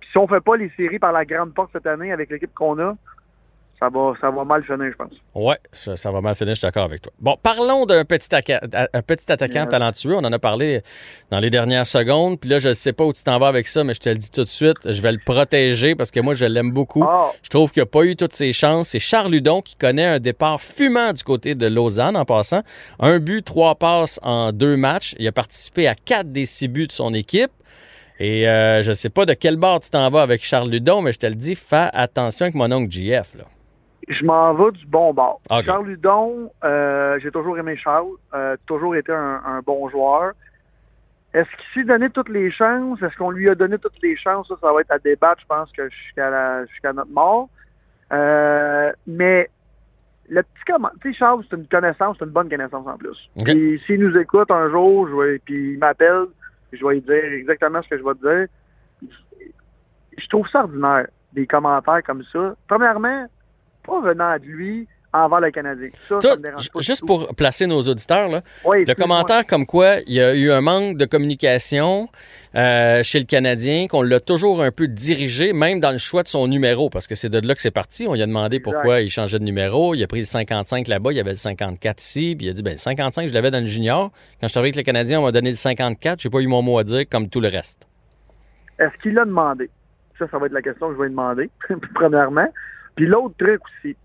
Puis 0.00 0.08
si 0.10 0.18
on 0.18 0.26
fait 0.26 0.40
pas 0.42 0.56
les 0.56 0.70
séries 0.76 0.98
par 0.98 1.12
la 1.12 1.24
grande 1.24 1.54
porte 1.54 1.70
cette 1.72 1.86
année 1.86 2.12
avec 2.12 2.30
l'équipe 2.30 2.52
qu'on 2.54 2.78
a, 2.78 2.94
ça 3.80 3.88
va, 3.88 4.12
ça 4.20 4.30
va 4.30 4.44
mal 4.44 4.62
finir, 4.64 4.90
je 4.90 4.96
pense. 4.96 5.12
Ouais, 5.34 5.58
ça, 5.72 5.96
ça 5.96 6.10
va 6.10 6.20
mal 6.20 6.34
finir, 6.34 6.54
je 6.54 6.60
suis 6.60 6.66
d'accord 6.66 6.84
avec 6.84 7.02
toi. 7.02 7.12
Bon, 7.20 7.36
parlons 7.42 7.86
d'un 7.86 8.04
petit, 8.04 8.28
un 8.34 9.02
petit 9.02 9.30
attaquant 9.32 9.54
Yeah. 9.54 9.66
talentueux. 9.66 10.14
On 10.14 10.24
en 10.24 10.32
a 10.32 10.38
parlé 10.38 10.82
dans 11.30 11.38
les 11.40 11.50
dernières 11.50 11.86
secondes. 11.86 12.38
Puis 12.40 12.48
là, 12.50 12.58
je 12.58 12.70
ne 12.70 12.74
sais 12.74 12.92
pas 12.92 13.04
où 13.04 13.12
tu 13.12 13.22
t'en 13.22 13.38
vas 13.38 13.48
avec 13.48 13.66
ça, 13.66 13.84
mais 13.84 13.94
je 13.94 14.00
te 14.00 14.08
le 14.08 14.14
dis 14.16 14.30
tout 14.30 14.42
de 14.44 14.48
suite. 14.48 14.76
Je 14.84 15.00
vais 15.02 15.12
le 15.12 15.18
protéger 15.24 15.94
parce 15.94 16.10
que 16.10 16.20
moi, 16.20 16.34
je 16.34 16.44
l'aime 16.44 16.70
beaucoup. 16.72 17.04
Ah, 17.04 17.30
Je 17.42 17.48
trouve 17.50 17.70
qu'il 17.72 17.82
n'a 17.82 17.86
pas 17.86 18.04
eu 18.04 18.16
toutes 18.16 18.34
ses 18.34 18.52
chances. 18.52 18.88
C'est 18.88 18.98
Charles 18.98 19.34
Hudon 19.34 19.60
qui 19.62 19.76
connaît 19.76 20.04
un 20.06 20.18
départ 20.18 20.60
fumant 20.60 21.12
du 21.12 21.22
côté 21.22 21.54
de 21.54 21.66
Lausanne 21.66 22.16
en 22.16 22.24
passant. 22.24 22.62
Un 23.00 23.18
but, 23.18 23.44
trois 23.44 23.74
passes 23.74 24.18
en 24.22 24.52
deux 24.52 24.76
matchs. 24.76 25.14
Il 25.18 25.26
a 25.28 25.32
participé 25.32 25.86
à 25.88 25.94
quatre 25.94 26.30
des 26.32 26.46
six 26.46 26.68
buts 26.68 26.86
de 26.86 26.92
son 26.92 27.12
équipe. 27.14 27.50
Et 28.20 28.48
euh, 28.48 28.80
je 28.82 28.90
ne 28.90 28.94
sais 28.94 29.08
pas 29.10 29.26
de 29.26 29.34
quel 29.34 29.56
bord 29.56 29.80
tu 29.80 29.90
t'en 29.90 30.08
vas 30.08 30.22
avec 30.22 30.44
Charles 30.44 30.72
Hudon, 30.72 31.02
mais 31.02 31.10
je 31.12 31.18
te 31.18 31.26
le 31.26 31.34
dis, 31.34 31.56
fais 31.56 31.88
attention 31.92 32.44
avec 32.44 32.54
mon 32.54 32.70
oncle 32.70 32.90
JF. 32.92 33.34
Là. 33.36 33.44
Je 34.08 34.24
m'en 34.24 34.54
vais 34.54 34.72
du 34.72 34.86
bon 34.86 35.12
bord. 35.14 35.40
Charles 35.64 35.90
Hudon, 35.90 36.50
euh, 36.62 37.18
j'ai 37.20 37.30
toujours 37.30 37.58
aimé 37.58 37.76
Charles, 37.76 38.12
euh, 38.34 38.56
toujours 38.66 38.96
été 38.96 39.12
un, 39.12 39.40
un 39.44 39.60
bon 39.60 39.88
joueur. 39.88 40.32
Est-ce 41.32 41.48
qu'il 41.56 41.82
s'est 41.82 41.88
donné 41.88 42.10
toutes 42.10 42.28
les 42.28 42.50
chances? 42.50 43.02
Est-ce 43.02 43.16
qu'on 43.16 43.30
lui 43.30 43.48
a 43.48 43.56
donné 43.56 43.76
toutes 43.78 44.00
les 44.02 44.16
chances? 44.16 44.46
Ça, 44.48 44.54
ça 44.60 44.72
va 44.72 44.80
être 44.82 44.92
à 44.92 44.98
débattre, 44.98 45.40
je 45.40 45.46
pense, 45.46 45.72
que 45.72 45.88
jusqu'à 45.90 46.92
notre 46.92 47.10
mort. 47.10 47.48
Euh, 48.12 48.92
mais 49.06 49.50
le 50.28 50.42
petit 50.42 50.64
comment, 50.66 50.90
tu 51.02 51.12
sais, 51.12 51.18
Charles, 51.18 51.44
c'est 51.50 51.56
une 51.56 51.66
connaissance, 51.66 52.16
c'est 52.18 52.24
une 52.24 52.30
bonne 52.30 52.48
connaissance 52.48 52.86
en 52.86 52.96
plus. 52.96 53.28
Ok. 53.36 53.46
Puis 53.46 53.82
s'il 53.84 54.00
nous 54.00 54.16
écoute 54.16 54.50
un 54.50 54.70
jour, 54.70 55.08
je 55.08 55.14
vais, 55.14 55.38
puis 55.40 55.72
il 55.72 55.78
m'appelle, 55.78 56.26
je 56.72 56.86
vais 56.86 56.94
lui 56.94 57.00
dire 57.02 57.24
exactement 57.24 57.82
ce 57.82 57.88
que 57.88 57.98
je 57.98 58.04
vais 58.04 58.14
te 58.14 58.38
dire. 58.38 58.46
Je 60.16 60.28
trouve 60.28 60.46
ça 60.48 60.60
ordinaire, 60.60 61.08
des 61.32 61.46
commentaires 61.46 62.02
comme 62.04 62.22
ça. 62.32 62.54
Premièrement, 62.68 63.26
pas 63.86 64.00
venant 64.00 64.36
de 64.38 64.44
lui 64.44 64.88
envers 65.12 65.40
le 65.40 65.50
Canadien. 65.52 65.90
Ça, 66.08 66.16
ça 66.16 66.18
Toi, 66.20 66.36
me 66.36 66.42
dérange 66.42 66.70
pas. 66.72 66.80
juste 66.80 67.00
tout. 67.02 67.06
pour 67.06 67.34
placer 67.36 67.66
nos 67.68 67.80
auditeurs, 67.82 68.28
là, 68.28 68.42
Oui, 68.64 68.84
le 68.84 68.94
commentaire 68.94 69.46
comme 69.46 69.64
quoi 69.64 69.98
il 70.08 70.14
y 70.14 70.20
a 70.20 70.34
eu 70.34 70.50
un 70.50 70.60
manque 70.60 70.96
de 70.96 71.04
communication 71.04 72.08
euh, 72.56 73.00
chez 73.04 73.20
le 73.20 73.24
Canadien, 73.24 73.86
qu'on 73.86 74.02
l'a 74.02 74.18
toujours 74.18 74.60
un 74.60 74.72
peu 74.72 74.88
dirigé, 74.88 75.52
même 75.52 75.78
dans 75.78 75.92
le 75.92 75.98
choix 75.98 76.24
de 76.24 76.28
son 76.28 76.48
numéro, 76.48 76.90
parce 76.90 77.06
que 77.06 77.14
c'est 77.14 77.28
de 77.28 77.46
là 77.46 77.54
que 77.54 77.60
c'est 77.60 77.70
parti. 77.70 78.06
On 78.08 78.14
lui 78.14 78.22
a 78.22 78.26
demandé 78.26 78.56
Exact. 78.56 78.72
pourquoi 78.72 79.00
il 79.02 79.08
changeait 79.10 79.38
de 79.38 79.44
numéro. 79.44 79.94
Il 79.94 80.02
a 80.02 80.08
pris 80.08 80.18
le 80.18 80.24
55 80.24 80.88
là-bas, 80.88 81.12
il 81.12 81.16
y 81.16 81.20
avait 81.20 81.30
le 81.30 81.36
54 81.36 82.02
ici, 82.02 82.34
puis 82.36 82.46
il 82.46 82.50
a 82.50 82.52
dit 82.52 82.64
ben 82.64 82.72
le 82.72 82.76
55, 82.78 83.28
je 83.28 83.34
l'avais 83.34 83.52
dans 83.52 83.60
le 83.60 83.66
junior. 83.66 84.10
Quand 84.40 84.48
je 84.48 84.58
arrivé 84.58 84.70
avec 84.70 84.76
le 84.76 84.82
Canadien, 84.82 85.20
on 85.20 85.22
m'a 85.24 85.32
donné 85.32 85.50
le 85.50 85.56
54, 85.56 86.20
j'ai 86.20 86.30
pas 86.30 86.40
eu 86.40 86.48
mon 86.48 86.62
mot 86.62 86.76
à 86.78 86.82
dire, 86.84 87.04
comme 87.08 87.28
tout 87.28 87.40
le 87.40 87.48
reste. 87.48 87.86
Est-ce 88.80 89.00
qu'il 89.00 89.14
l'a 89.14 89.24
demandé? 89.24 89.70
Ça, 90.18 90.26
ça 90.28 90.38
va 90.38 90.46
être 90.46 90.52
la 90.52 90.62
question 90.62 90.88
que 90.88 90.94
je 90.94 90.98
vais 90.98 91.04
lui 91.04 91.10
demander, 91.12 91.50
premièrement. 91.94 92.48
Puis 92.96 93.06
l'autre 93.06 93.34
truc 93.38 93.60
aussi. 93.64 93.96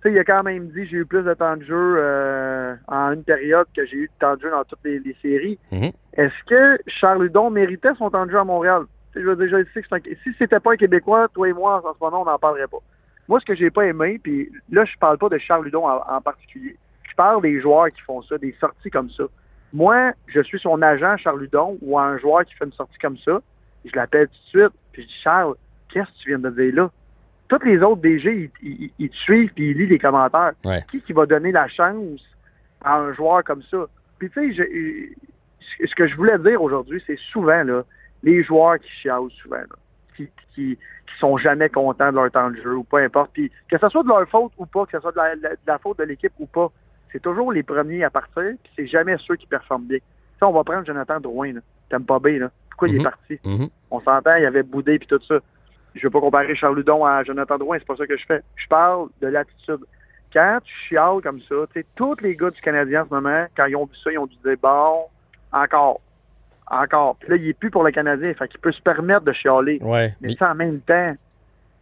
Tu 0.00 0.10
sais, 0.10 0.12
il 0.12 0.18
a 0.18 0.24
quand 0.24 0.42
même 0.44 0.68
dit 0.68 0.86
j'ai 0.86 0.98
eu 0.98 1.04
plus 1.06 1.22
de 1.24 1.34
temps 1.34 1.56
de 1.56 1.62
jeu 1.64 1.96
euh, 1.98 2.74
en 2.86 3.12
une 3.12 3.24
période 3.24 3.66
que 3.76 3.84
j'ai 3.84 3.96
eu 3.96 4.06
de 4.06 4.12
temps 4.20 4.36
de 4.36 4.42
jeu 4.42 4.50
dans 4.50 4.62
toutes 4.64 4.78
les, 4.84 5.00
les 5.00 5.16
séries. 5.20 5.58
Mhm. 5.72 5.90
Est-ce 6.12 6.44
que 6.46 6.80
Charles 6.86 7.24
Hudon 7.26 7.50
méritait 7.50 7.94
son 7.98 8.08
temps 8.10 8.24
de 8.26 8.30
jeu 8.30 8.38
à 8.38 8.44
Montréal? 8.44 8.82
Je 9.16 9.20
veux 9.20 9.34
dire, 9.34 9.48
je 9.58 9.64
sais 9.72 9.82
que 9.82 9.88
c'est 9.90 9.96
un- 9.96 10.14
si 10.22 10.32
c'était 10.38 10.60
pas 10.60 10.72
un 10.74 10.76
Québécois, 10.76 11.26
toi 11.34 11.48
et 11.48 11.52
moi, 11.52 11.82
en 11.84 11.94
ce 11.94 11.98
moment, 12.00 12.22
on 12.22 12.24
n'en 12.26 12.38
parlerait 12.38 12.68
pas. 12.68 12.78
Moi, 13.26 13.40
ce 13.40 13.44
que 13.44 13.54
j'ai 13.56 13.70
pas 13.70 13.86
aimé, 13.86 14.20
puis 14.22 14.50
là, 14.70 14.84
je 14.84 14.96
parle 14.98 15.18
pas 15.18 15.28
de 15.28 15.38
Charles 15.38 15.66
Hudon 15.66 15.86
en, 15.88 16.00
en 16.08 16.20
particulier. 16.20 16.76
Je 17.10 17.14
parle 17.16 17.42
des 17.42 17.60
joueurs 17.60 17.88
qui 17.88 18.00
font 18.02 18.22
ça, 18.22 18.38
des 18.38 18.54
sorties 18.60 18.90
comme 18.90 19.10
ça. 19.10 19.24
Moi, 19.72 20.12
je 20.28 20.40
suis 20.42 20.60
son 20.60 20.80
agent, 20.80 21.16
Charles 21.16 21.42
Hudon, 21.44 21.76
ou 21.82 21.98
un 21.98 22.16
joueur 22.18 22.44
qui 22.44 22.54
fait 22.54 22.64
une 22.66 22.72
sortie 22.72 22.98
comme 22.98 23.18
ça. 23.18 23.40
Je 23.84 23.90
l'appelle 23.96 24.28
tout 24.28 24.34
de 24.44 24.60
suite, 24.60 24.72
puis 24.92 25.02
je 25.02 25.08
dis 25.08 25.14
Charles, 25.22 25.54
qu'est-ce 25.88 26.06
que 26.10 26.18
tu 26.22 26.28
viens 26.28 26.38
de 26.38 26.50
dire 26.50 26.74
là? 26.74 26.90
Tous 27.48 27.64
les 27.64 27.78
autres 27.82 28.02
DG, 28.02 28.50
ils, 28.62 28.68
ils- 28.70 28.92
ils 28.98 29.10
te 29.10 29.16
suivent 29.16 29.52
puis 29.54 29.70
ils 29.70 29.76
lisent 29.78 29.88
les 29.90 29.98
commentaires. 29.98 30.52
Ouais. 30.64 30.84
Qui 30.90 31.00
qui 31.00 31.12
va 31.12 31.26
donner 31.26 31.50
la 31.52 31.66
chance 31.68 32.22
à 32.84 32.98
un 32.98 33.12
joueur 33.14 33.42
comme 33.44 33.62
ça? 33.62 33.86
Puis 34.18 34.30
tu 34.30 34.54
sais, 34.54 35.12
ce 35.86 35.94
que 35.94 36.06
je 36.06 36.16
voulais 36.16 36.38
dire 36.38 36.62
aujourd'hui, 36.62 37.02
c'est 37.06 37.18
souvent 37.18 37.62
là, 37.62 37.84
les 38.22 38.42
joueurs 38.42 38.78
qui 38.78 38.90
chialent 38.90 39.30
souvent, 39.42 39.56
là, 39.56 39.76
qui, 40.16 40.26
qui, 40.54 40.76
qui 40.76 41.18
sont 41.18 41.36
jamais 41.38 41.68
contents 41.68 42.10
de 42.10 42.16
leur 42.16 42.30
temps 42.30 42.50
de 42.50 42.56
jeu 42.56 42.76
ou 42.76 42.84
peu 42.84 42.98
importe. 42.98 43.30
Puis 43.32 43.50
que 43.70 43.78
ce 43.78 43.88
soit 43.88 44.02
de 44.02 44.08
leur 44.08 44.28
faute 44.28 44.52
ou 44.58 44.66
pas, 44.66 44.84
que 44.86 44.92
ce 44.92 45.00
soit 45.00 45.12
de 45.12 45.16
la, 45.16 45.36
de 45.36 45.56
la 45.66 45.78
faute 45.78 45.98
de 45.98 46.04
l'équipe 46.04 46.32
ou 46.38 46.46
pas, 46.46 46.70
c'est 47.12 47.22
toujours 47.22 47.52
les 47.52 47.62
premiers 47.62 48.04
à 48.04 48.10
partir, 48.10 48.42
puis 48.62 48.72
c'est 48.76 48.86
jamais 48.86 49.16
ceux 49.18 49.36
qui 49.36 49.46
performent 49.46 49.86
bien. 49.86 49.98
Ça, 50.38 50.46
on 50.48 50.52
va 50.52 50.62
prendre 50.64 50.84
Jonathan 50.84 51.18
Drouin, 51.20 51.54
là. 51.54 51.60
T'aimes 51.88 52.04
pas 52.04 52.18
bien, 52.18 52.38
là. 52.38 52.50
Pourquoi 52.70 52.88
il 52.88 52.96
est 53.00 53.04
parti? 53.04 53.38
Mhm. 53.44 53.68
On 53.90 54.00
s'entend, 54.00 54.36
il 54.36 54.42
y 54.42 54.46
avait 54.46 54.62
Boudé 54.62 54.98
puis 54.98 55.08
tout 55.08 55.20
ça. 55.26 55.38
Je 55.98 56.06
veux 56.06 56.10
pas 56.10 56.20
comparer 56.20 56.54
Charles 56.54 56.78
Hudon 56.78 57.04
à 57.04 57.22
Jonathan 57.24 57.58
Drouin, 57.58 57.78
c'est 57.78 57.86
pas 57.86 57.96
ça 57.96 58.06
que 58.06 58.16
je 58.16 58.24
fais. 58.24 58.42
Je 58.56 58.66
parle 58.68 59.08
de 59.20 59.28
l'attitude. 59.28 59.80
Quand 60.32 60.58
tu 60.62 60.74
chiales 60.88 61.20
comme 61.22 61.40
ça, 61.40 61.54
tu 61.72 61.80
sais, 61.80 61.86
tous 61.96 62.16
les 62.20 62.36
gars 62.36 62.50
du 62.50 62.60
Canadien 62.60 63.02
en 63.02 63.08
ce 63.08 63.14
moment, 63.14 63.46
quand 63.56 63.66
ils 63.66 63.76
ont 63.76 63.86
vu 63.86 63.96
ça, 63.96 64.12
ils 64.12 64.18
ont 64.18 64.26
dû 64.26 64.36
dire 64.44 64.56
bon, 64.62 65.04
encore, 65.52 66.00
encore. 66.70 67.16
Puis 67.16 67.30
là, 67.30 67.36
il 67.36 67.48
est 67.48 67.58
plus 67.58 67.70
pour 67.70 67.82
le 67.82 67.90
Canadien, 67.90 68.34
fait 68.34 68.48
qu'il 68.48 68.60
peut 68.60 68.72
se 68.72 68.82
permettre 68.82 69.22
de 69.22 69.32
chialer. 69.32 69.78
Ouais. 69.82 70.14
Mais 70.20 70.34
ça, 70.34 70.50
en 70.50 70.54
même 70.54 70.80
temps, 70.80 71.14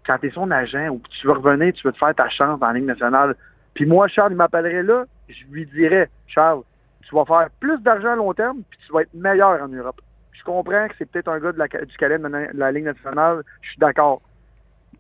quand 0.07 0.19
tu 0.19 0.29
es 0.29 0.31
son 0.31 0.51
agent 0.51 0.89
ou 0.89 0.99
que 0.99 1.09
tu 1.09 1.27
veux 1.27 1.33
revenir, 1.33 1.73
tu 1.73 1.87
veux 1.87 1.93
te 1.93 1.99
faire 1.99 2.15
ta 2.15 2.29
chance 2.29 2.61
dans 2.61 2.69
la 2.69 2.75
Ligue 2.75 2.85
nationale. 2.85 3.35
Puis 3.75 3.85
moi, 3.85 4.09
Charles, 4.09 4.33
il 4.33 4.37
m'appellerait 4.37 4.85
là, 4.85 5.05
je 5.29 5.45
lui 5.51 5.67
dirais, 5.67 6.09
Charles, 6.29 6.63
tu 7.03 7.15
vas 7.15 7.25
faire 7.25 7.49
plus 7.61 7.79
d'argent 7.83 8.13
à 8.13 8.17
long 8.17 8.33
terme, 8.33 8.63
puis 8.71 8.79
tu 8.87 8.93
vas 8.93 9.03
être 9.03 9.15
meilleur 9.15 9.63
en 9.63 9.69
Europe. 9.69 10.01
Je 10.39 10.45
comprends 10.45 10.89
que 10.89 10.95
c'est 10.99 11.11
peut-être 11.11 11.29
un 11.29 11.39
gars 11.39 11.53
de 11.53 11.85
du 11.85 11.97
Calais 11.97 12.19
de 12.19 12.27
la, 12.27 12.71
de 12.71 12.77
Ligue 12.77 12.85
nationale, 12.85 13.43
je 13.63 13.71
suis 13.71 13.79
d'accord. 13.79 14.21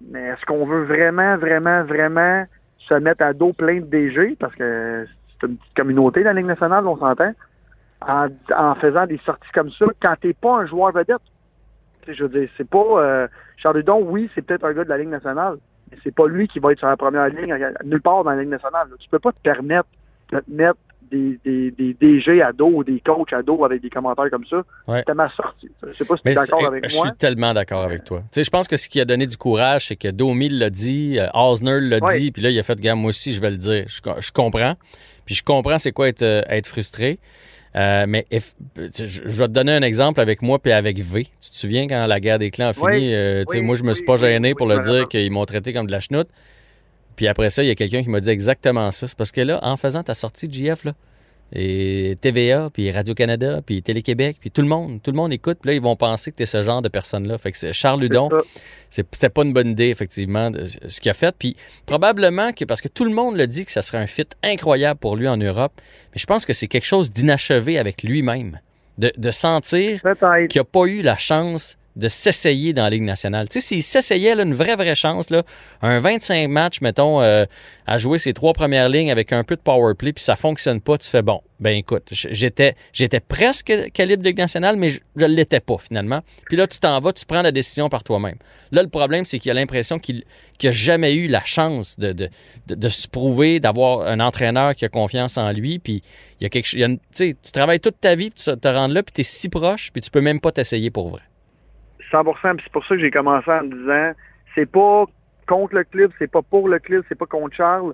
Mais 0.00 0.22
est-ce 0.22 0.44
qu'on 0.46 0.66
veut 0.66 0.84
vraiment, 0.84 1.36
vraiment, 1.36 1.84
vraiment 1.84 2.46
se 2.78 2.94
mettre 2.94 3.22
à 3.22 3.32
dos 3.32 3.52
plein 3.52 3.80
de 3.80 3.86
DG, 3.86 4.36
parce 4.38 4.54
que 4.54 5.06
c'est 5.28 5.46
une 5.46 5.56
petite 5.56 5.74
communauté, 5.74 6.22
la 6.22 6.32
Ligue 6.32 6.46
nationale, 6.46 6.86
on 6.86 6.96
s'entend, 6.96 7.32
en, 8.02 8.74
faisant 8.76 9.06
des 9.06 9.18
sorties 9.18 9.50
comme 9.52 9.70
ça, 9.70 9.86
quand 10.00 10.14
t'es 10.20 10.34
pas 10.34 10.58
un 10.58 10.66
joueur 10.66 10.92
vedette? 10.92 11.22
Je 12.06 12.24
veux 12.24 12.40
dire, 12.40 12.48
c'est 12.56 12.68
pas... 12.68 12.78
Euh, 12.78 13.28
Charles 13.56 13.80
Hudon, 13.80 14.02
oui, 14.02 14.30
c'est 14.34 14.42
peut-être 14.42 14.64
un 14.64 14.72
gars 14.72 14.84
de 14.84 14.88
la 14.88 14.98
Ligue 14.98 15.08
nationale, 15.08 15.56
mais 15.90 15.98
c'est 16.04 16.14
pas 16.14 16.28
lui 16.28 16.46
qui 16.46 16.60
va 16.60 16.72
être 16.72 16.78
sur 16.78 16.88
la 16.88 16.96
première 16.96 17.28
ligne, 17.28 17.52
euh, 17.52 17.72
nulle 17.84 18.02
part 18.02 18.22
dans 18.22 18.30
la 18.30 18.40
Ligue 18.40 18.50
nationale. 18.50 18.88
là. 18.90 18.96
Tu 18.98 19.08
peux 19.08 19.18
pas 19.18 19.32
te 19.32 19.40
permettre 19.40 19.88
de 20.30 20.40
te 20.40 20.50
mettre 20.50 20.78
des, 21.10 21.38
des, 21.44 21.70
des 21.70 21.94
DG 21.94 22.42
à 22.42 22.52
dos 22.52 22.68
ou 22.68 22.84
des 22.84 23.00
coachs 23.00 23.32
à 23.32 23.42
dos 23.42 23.64
avec 23.64 23.80
des 23.82 23.90
commentaires 23.90 24.30
comme 24.30 24.44
ça. 24.46 24.62
Ouais. 24.86 24.98
C'était 25.00 25.14
ma 25.14 25.28
sortie. 25.30 25.68
Je 25.86 25.92
sais 25.96 26.04
pas 26.04 26.16
si 26.16 26.22
tu 26.22 26.28
es 26.30 26.34
d'accord 26.34 26.66
avec 26.66 26.88
je 26.88 26.96
moi. 26.96 27.06
suis 27.06 27.16
tellement 27.16 27.54
d'accord 27.54 27.82
avec 27.82 28.04
toi. 28.04 28.20
Tu 28.20 28.26
sais, 28.40 28.44
je 28.44 28.50
pense 28.50 28.68
que 28.68 28.76
ce 28.76 28.88
qui 28.88 29.00
a 29.00 29.04
donné 29.04 29.26
du 29.26 29.36
courage, 29.36 29.86
c'est 29.86 29.96
que 29.96 30.08
Domi 30.08 30.48
l'a 30.48 30.70
dit, 30.70 31.18
euh, 31.18 31.26
Osner 31.34 31.80
l'a 31.80 31.98
Ouais. 31.98 32.18
dit, 32.18 32.30
puis 32.32 32.42
là, 32.42 32.50
il 32.50 32.58
a 32.58 32.62
fait, 32.62 32.80
gars, 32.80 32.94
moi 32.94 33.08
aussi, 33.10 33.32
je 33.32 33.40
vais 33.40 33.50
le 33.50 33.56
dire. 33.56 33.84
Je, 33.86 34.00
je 34.20 34.32
comprends. 34.32 34.74
Puis 35.24 35.34
je 35.34 35.42
comprends 35.42 35.78
c'est 35.78 35.92
quoi 35.92 36.08
être, 36.08 36.22
euh, 36.22 36.42
être 36.48 36.66
frustré. 36.66 37.18
Euh, 37.74 38.06
mais 38.08 38.24
if- 38.30 38.54
je, 38.76 39.04
je 39.06 39.38
vais 39.38 39.48
te 39.48 39.52
donner 39.52 39.72
un 39.72 39.82
exemple 39.82 40.20
avec 40.20 40.40
moi 40.40 40.58
puis 40.58 40.72
avec 40.72 40.98
V. 40.98 41.24
Tu 41.42 41.50
te 41.50 41.56
souviens 41.56 41.86
quand 41.86 42.06
la 42.06 42.20
guerre 42.20 42.38
des 42.38 42.50
clans 42.50 42.68
a 42.68 42.72
fini? 42.72 42.86
Oui, 42.86 43.14
euh, 43.14 43.44
moi, 43.62 43.74
je 43.76 43.82
me 43.82 43.92
suis 43.92 44.04
pas 44.04 44.16
gêné 44.16 44.48
oui, 44.50 44.54
pour 44.54 44.70
je 44.70 44.76
le 44.76 44.80
dire 44.82 45.08
qu'ils 45.08 45.30
m'ont 45.30 45.44
traité 45.44 45.72
comme 45.74 45.86
de 45.86 45.92
la 45.92 46.00
chenoute. 46.00 46.28
Puis 47.16 47.26
après 47.28 47.50
ça, 47.50 47.62
il 47.62 47.66
y 47.68 47.70
a 47.70 47.74
quelqu'un 47.74 48.02
qui 48.02 48.10
m'a 48.10 48.20
dit 48.20 48.30
exactement 48.30 48.90
ça. 48.90 49.08
C'est 49.08 49.16
parce 49.16 49.32
que 49.32 49.40
là, 49.40 49.58
en 49.62 49.76
faisant 49.76 50.02
ta 50.02 50.14
sortie 50.14 50.48
de 50.48 50.54
JF, 50.54 50.84
là, 50.84 50.92
et 51.52 52.18
TVA, 52.20 52.70
puis 52.72 52.90
Radio-Canada, 52.90 53.60
puis 53.64 53.80
Télé-Québec, 53.80 54.36
puis 54.40 54.50
tout 54.50 54.62
le 54.62 54.66
monde, 54.68 55.00
tout 55.00 55.12
le 55.12 55.16
monde 55.16 55.32
écoute, 55.32 55.58
puis 55.62 55.68
là, 55.70 55.74
ils 55.74 55.80
vont 55.80 55.94
penser 55.94 56.32
que 56.32 56.36
tu 56.38 56.42
es 56.42 56.46
ce 56.46 56.60
genre 56.62 56.82
de 56.82 56.88
personne-là. 56.88 57.38
Fait 57.38 57.52
que 57.52 57.56
c'est 57.58 57.72
Charles 57.72 58.00
Ludon, 58.00 58.28
c'était 58.90 59.28
pas 59.28 59.44
une 59.44 59.52
bonne 59.52 59.68
idée, 59.68 59.88
effectivement, 59.90 60.50
de- 60.50 60.64
ce 60.64 61.00
qu'il 61.00 61.08
a 61.10 61.14
fait. 61.14 61.34
Puis 61.38 61.56
probablement 61.86 62.52
que, 62.52 62.64
parce 62.64 62.80
que 62.80 62.88
tout 62.88 63.04
le 63.04 63.12
monde 63.12 63.36
le 63.36 63.46
dit 63.46 63.64
que 63.64 63.70
ça 63.70 63.80
serait 63.82 63.98
un 63.98 64.08
fit 64.08 64.26
incroyable 64.42 64.98
pour 64.98 65.14
lui 65.14 65.28
en 65.28 65.36
Europe, 65.36 65.72
mais 66.12 66.18
je 66.18 66.26
pense 66.26 66.44
que 66.44 66.52
c'est 66.52 66.66
quelque 66.66 66.84
chose 66.86 67.12
d'inachevé 67.12 67.78
avec 67.78 68.02
lui-même. 68.02 68.58
De, 68.98 69.12
de 69.16 69.30
sentir 69.30 70.00
qu'il 70.48 70.58
n'a 70.58 70.64
pas 70.64 70.86
eu 70.86 71.02
la 71.02 71.16
chance 71.18 71.76
de 71.96 72.08
s'essayer 72.08 72.74
dans 72.74 72.84
la 72.84 72.90
Ligue 72.90 73.02
nationale. 73.02 73.48
Tu 73.48 73.60
sais, 73.60 73.66
s'il 73.66 73.82
s'essayait 73.82 74.34
une 74.34 74.52
vraie, 74.52 74.76
vraie 74.76 74.94
chance, 74.94 75.30
là, 75.30 75.42
un 75.80 75.98
25 75.98 76.48
matchs, 76.48 76.82
mettons, 76.82 77.22
euh, 77.22 77.46
à 77.86 77.96
jouer 77.96 78.18
ses 78.18 78.34
trois 78.34 78.52
premières 78.52 78.90
lignes 78.90 79.10
avec 79.10 79.32
un 79.32 79.44
peu 79.44 79.56
de 79.56 79.62
power 79.62 79.94
play, 79.94 80.12
puis 80.12 80.22
ça 80.22 80.36
fonctionne 80.36 80.80
pas, 80.80 80.98
tu 80.98 81.08
fais 81.08 81.22
bon. 81.22 81.40
Ben 81.58 81.74
écoute, 81.74 82.08
j'étais, 82.10 82.74
presque 83.26 83.72
calibre 83.94 84.22
de 84.22 84.28
Ligue 84.28 84.36
nationale, 84.36 84.76
mais 84.76 84.90
je 84.90 85.00
ne 85.16 85.26
l'étais 85.26 85.60
pas 85.60 85.78
finalement. 85.78 86.20
Puis 86.44 86.56
là, 86.58 86.66
tu 86.66 86.78
t'en 86.78 87.00
vas, 87.00 87.14
tu 87.14 87.24
prends 87.24 87.40
la 87.40 87.50
décision 87.50 87.88
par 87.88 88.04
toi-même. 88.04 88.36
Là, 88.72 88.82
le 88.82 88.90
problème, 88.90 89.24
c'est 89.24 89.38
qu'il 89.38 89.50
a 89.50 89.54
l'impression 89.54 89.98
qu'il 89.98 90.24
n'a 90.62 90.72
jamais 90.72 91.14
eu 91.14 91.28
la 91.28 91.42
chance 91.44 91.98
de, 91.98 92.12
de, 92.12 92.28
de, 92.66 92.88
se 92.90 93.08
prouver, 93.08 93.58
d'avoir 93.58 94.06
un 94.06 94.20
entraîneur 94.20 94.74
qui 94.74 94.84
a 94.84 94.90
confiance 94.90 95.38
en 95.38 95.50
lui, 95.50 95.78
puis 95.78 96.02
il 96.40 96.44
y 96.44 96.46
a 96.46 96.50
quelque 96.50 96.66
chose. 96.66 96.98
tu 97.14 97.52
travailles 97.52 97.80
toute 97.80 98.00
ta 98.02 98.14
vie, 98.14 98.28
puis 98.28 98.44
tu 98.44 98.54
te 98.54 98.68
rends 98.68 98.88
là, 98.88 99.02
puis 99.02 99.14
tu 99.14 99.20
es 99.22 99.24
si 99.24 99.48
proche, 99.48 99.90
puis 99.92 100.02
tu 100.02 100.10
peux 100.10 100.20
même 100.20 100.40
pas 100.40 100.52
t'essayer 100.52 100.90
pour 100.90 101.08
vrai. 101.08 101.22
100% 102.12 102.56
puis 102.56 102.64
c'est 102.64 102.72
pour 102.72 102.84
ça 102.86 102.94
que 102.94 103.00
j'ai 103.00 103.10
commencé 103.10 103.50
en 103.50 103.64
me 103.64 103.74
disant 103.74 104.12
c'est 104.54 104.66
pas 104.70 105.04
contre 105.46 105.74
le 105.74 105.84
club, 105.84 106.10
c'est 106.18 106.30
pas 106.30 106.42
pour 106.42 106.68
le 106.68 106.78
club, 106.78 107.04
c'est 107.08 107.18
pas 107.18 107.26
contre 107.26 107.54
Charles, 107.56 107.92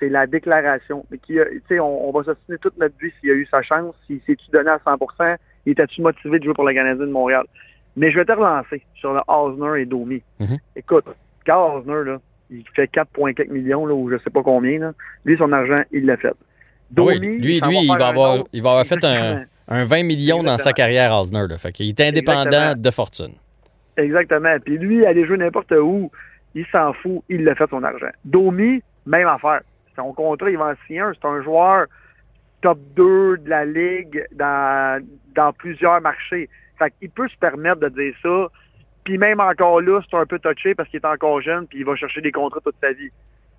c'est 0.00 0.08
la 0.08 0.26
déclaration. 0.26 1.04
Mais 1.10 1.18
qui 1.18 1.38
a- 1.38 1.44
tu 1.46 1.62
sais, 1.68 1.80
on, 1.80 2.08
on 2.08 2.12
va 2.12 2.24
s'assiner 2.24 2.58
toute 2.58 2.78
notre 2.78 2.94
vie 3.00 3.12
s'il 3.20 3.30
a 3.30 3.34
eu 3.34 3.46
sa 3.50 3.62
chance, 3.62 3.94
s'il 4.06 4.20
s'est-tu 4.26 4.50
donné 4.50 4.70
à 4.70 4.78
100% 4.78 5.36
il 5.66 5.72
était-tu 5.72 6.02
motivé 6.02 6.38
de 6.38 6.44
jouer 6.44 6.54
pour 6.54 6.64
le 6.64 6.74
Canadien 6.74 7.06
de 7.06 7.10
Montréal? 7.10 7.44
Mais 7.96 8.10
je 8.10 8.18
vais 8.18 8.24
te 8.24 8.32
relancer 8.32 8.82
sur 8.96 9.14
le 9.14 9.20
Osner 9.28 9.80
et 9.82 9.86
Domi. 9.86 10.20
Mhm. 10.40 10.58
Écoute, 10.76 11.06
Carl 11.44 11.78
Osner, 11.78 12.04
là, 12.04 12.20
il 12.50 12.64
fait 12.74 12.86
4,4 12.92 13.48
millions, 13.50 13.86
là, 13.86 13.94
ou 13.94 14.10
je 14.10 14.18
sais 14.18 14.30
pas 14.30 14.42
combien. 14.42 14.78
Là. 14.78 14.92
Lui, 15.24 15.38
son 15.38 15.50
argent, 15.52 15.82
il 15.90 16.04
l'a 16.04 16.16
fait. 16.16 16.28
Ah 16.96 17.02
oui, 17.02 17.14
Domi, 17.14 17.38
lui, 17.38 17.58
ça 17.60 17.66
lui 17.68 17.78
il, 17.82 17.88
va 17.88 18.08
avoir, 18.08 18.44
il 18.52 18.62
va 18.62 18.70
avoir 18.70 18.84
fait 18.86 19.02
un, 19.04 19.44
un 19.68 19.84
20 19.84 20.02
millions 20.02 20.42
dans 20.42 20.58
sa 20.58 20.72
carrière, 20.72 21.14
Osner. 21.18 21.46
Là. 21.48 21.56
Fait 21.56 21.72
qu'il 21.72 21.88
est 21.88 22.00
indépendant 22.00 22.42
Exactement. 22.42 22.82
de 22.82 22.90
fortune. 22.90 23.32
Exactement. 23.96 24.56
Puis 24.64 24.78
lui, 24.78 25.06
aller 25.06 25.26
jouer 25.26 25.36
n'importe 25.36 25.72
où, 25.72 26.10
il 26.54 26.66
s'en 26.66 26.92
fout, 26.92 27.22
il 27.28 27.44
l'a 27.44 27.54
fait 27.54 27.68
son 27.68 27.82
argent. 27.82 28.10
Domi, 28.24 28.82
même 29.06 29.28
affaire. 29.28 29.60
Son 29.96 30.12
contrat, 30.12 30.50
il 30.50 30.58
va 30.58 30.66
en 30.66 30.74
signer 30.86 31.00
un. 31.00 31.12
C'est 31.14 31.26
un 31.26 31.42
joueur 31.42 31.86
top 32.62 32.78
2 32.96 33.38
de 33.38 33.50
la 33.50 33.64
Ligue 33.64 34.26
dans, 34.32 35.04
dans 35.34 35.52
plusieurs 35.52 36.00
marchés. 36.00 36.48
Fait 36.78 36.92
qu'il 36.98 37.10
peut 37.10 37.28
se 37.28 37.36
permettre 37.36 37.80
de 37.80 37.88
dire 37.88 38.14
ça. 38.22 38.48
Puis 39.04 39.18
même 39.18 39.38
encore 39.38 39.80
là, 39.80 40.00
c'est 40.08 40.16
un 40.16 40.26
peu 40.26 40.38
touché 40.38 40.74
parce 40.74 40.88
qu'il 40.88 41.00
est 41.00 41.06
encore 41.06 41.42
jeune 41.42 41.66
puis 41.66 41.80
il 41.80 41.84
va 41.84 41.94
chercher 41.94 42.22
des 42.22 42.32
contrats 42.32 42.60
toute 42.64 42.76
sa 42.80 42.92
vie. 42.92 43.10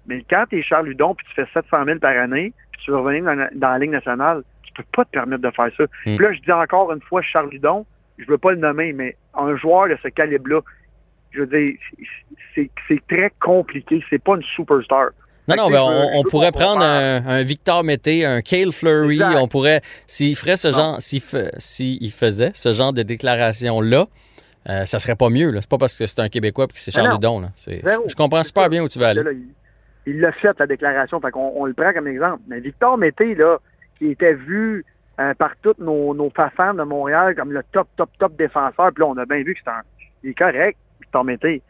Mais 0.07 0.25
quand 0.29 0.45
tu 0.49 0.59
es 0.59 0.61
Charles 0.61 0.87
Ludon 0.87 1.13
puis 1.15 1.25
tu 1.27 1.35
fais 1.35 1.47
700 1.53 1.85
000 1.85 1.99
par 1.99 2.17
année 2.17 2.51
puis 2.71 2.81
tu 2.81 2.91
veux 2.91 2.97
revenir 2.97 3.23
dans 3.23 3.35
la, 3.35 3.49
dans 3.53 3.69
la 3.69 3.79
Ligue 3.79 3.91
nationale, 3.91 4.43
tu 4.63 4.73
peux 4.73 4.83
pas 4.91 5.05
te 5.05 5.11
permettre 5.11 5.43
de 5.43 5.51
faire 5.51 5.69
ça. 5.77 5.83
Hmm. 5.83 6.15
Puis 6.15 6.17
là, 6.17 6.33
je 6.33 6.41
dis 6.41 6.51
encore 6.51 6.91
une 6.91 7.01
fois 7.01 7.21
Charles 7.21 7.51
Ludon, 7.51 7.85
je 8.17 8.25
veux 8.27 8.37
pas 8.37 8.51
le 8.51 8.57
nommer, 8.57 8.93
mais 8.93 9.15
un 9.33 9.55
joueur 9.57 9.89
de 9.89 9.97
ce 10.01 10.07
calibre-là, 10.09 10.61
je 11.31 11.41
veux 11.41 11.47
dire, 11.47 11.73
c'est 12.55 13.07
très 13.07 13.31
compliqué. 13.41 14.03
C'est 14.09 14.23
pas 14.23 14.35
une 14.35 14.43
superstar. 14.43 15.09
Non, 15.47 15.55
non, 15.57 15.69
veux- 15.69 15.77
on, 16.15 16.23
pourrait 16.23 16.51
prendre 16.51 16.81
un, 16.81 17.23
un 17.25 17.43
Victor 17.43 17.83
Mété, 17.83 18.25
un 18.25 18.41
Cale 18.41 18.71
Fleury. 18.71 19.15
Exact. 19.15 19.35
On 19.37 19.47
pourrait, 19.47 19.81
s'il 20.07 20.35
ferait 20.35 20.55
ce 20.55 20.71
genre, 20.71 20.95
s'il 20.99 21.21
faisait 21.21 22.51
ce 22.55 22.71
genre 22.73 22.93
de 22.93 23.03
déclaration-là, 23.03 24.07
euh, 24.67 24.85
ça 24.85 24.97
serait 24.97 25.15
pas 25.15 25.29
mieux. 25.29 25.53
C'est 25.61 25.69
pas 25.69 25.77
parce 25.77 25.95
que 25.97 26.07
c'est 26.07 26.19
un 26.19 26.29
Québécois 26.29 26.65
et 26.65 26.73
que 26.73 26.79
c'est 26.79 26.95
Mais 26.95 27.03
Charles. 27.03 27.13
Ludon. 27.15 27.41
là. 27.41 27.49
Zéro. 27.55 28.05
Je 28.07 28.15
comprends 28.15 28.43
super 28.43 28.63
ça. 28.63 28.69
bien 28.69 28.81
où 28.83 28.87
tu 28.87 28.97
veux 28.97 29.05
aller. 29.05 29.21
Il- 30.07 30.19
l'a 30.19 30.31
fait, 30.31 30.57
la 30.57 30.65
déclaration. 30.65 31.19
Fait 31.21 31.29
on 31.35 31.65
le 31.65 31.73
prend 31.73 31.93
comme 31.93 32.07
exemple. 32.07 32.41
Mais 32.47 32.59
Victor 32.59 32.97
Mété, 32.97 33.35
là, 33.35 33.59
qui 33.99 34.07
était 34.11 34.33
vu 34.33 34.83
euh, 35.19 35.33
par 35.33 35.51
tous 35.61 35.75
nos, 35.79 36.13
nos 36.13 36.29
fans 36.29 36.73
de 36.73 36.83
Montréal 36.83 37.35
comme 37.35 37.51
le 37.51 37.63
top, 37.71 37.87
top, 37.95 38.09
top 38.19 38.35
défenseur. 38.35 38.91
Puis 38.93 39.01
là, 39.01 39.07
on 39.07 39.17
a 39.17 39.25
bien 39.25 39.43
vu 39.43 39.53
que 39.53 39.59
c'est 39.63 39.71
un. 39.71 39.81
Il 40.23 40.31
est 40.31 40.33
correct, 40.33 40.77
Victor 41.01 41.23
Mété. 41.23 41.61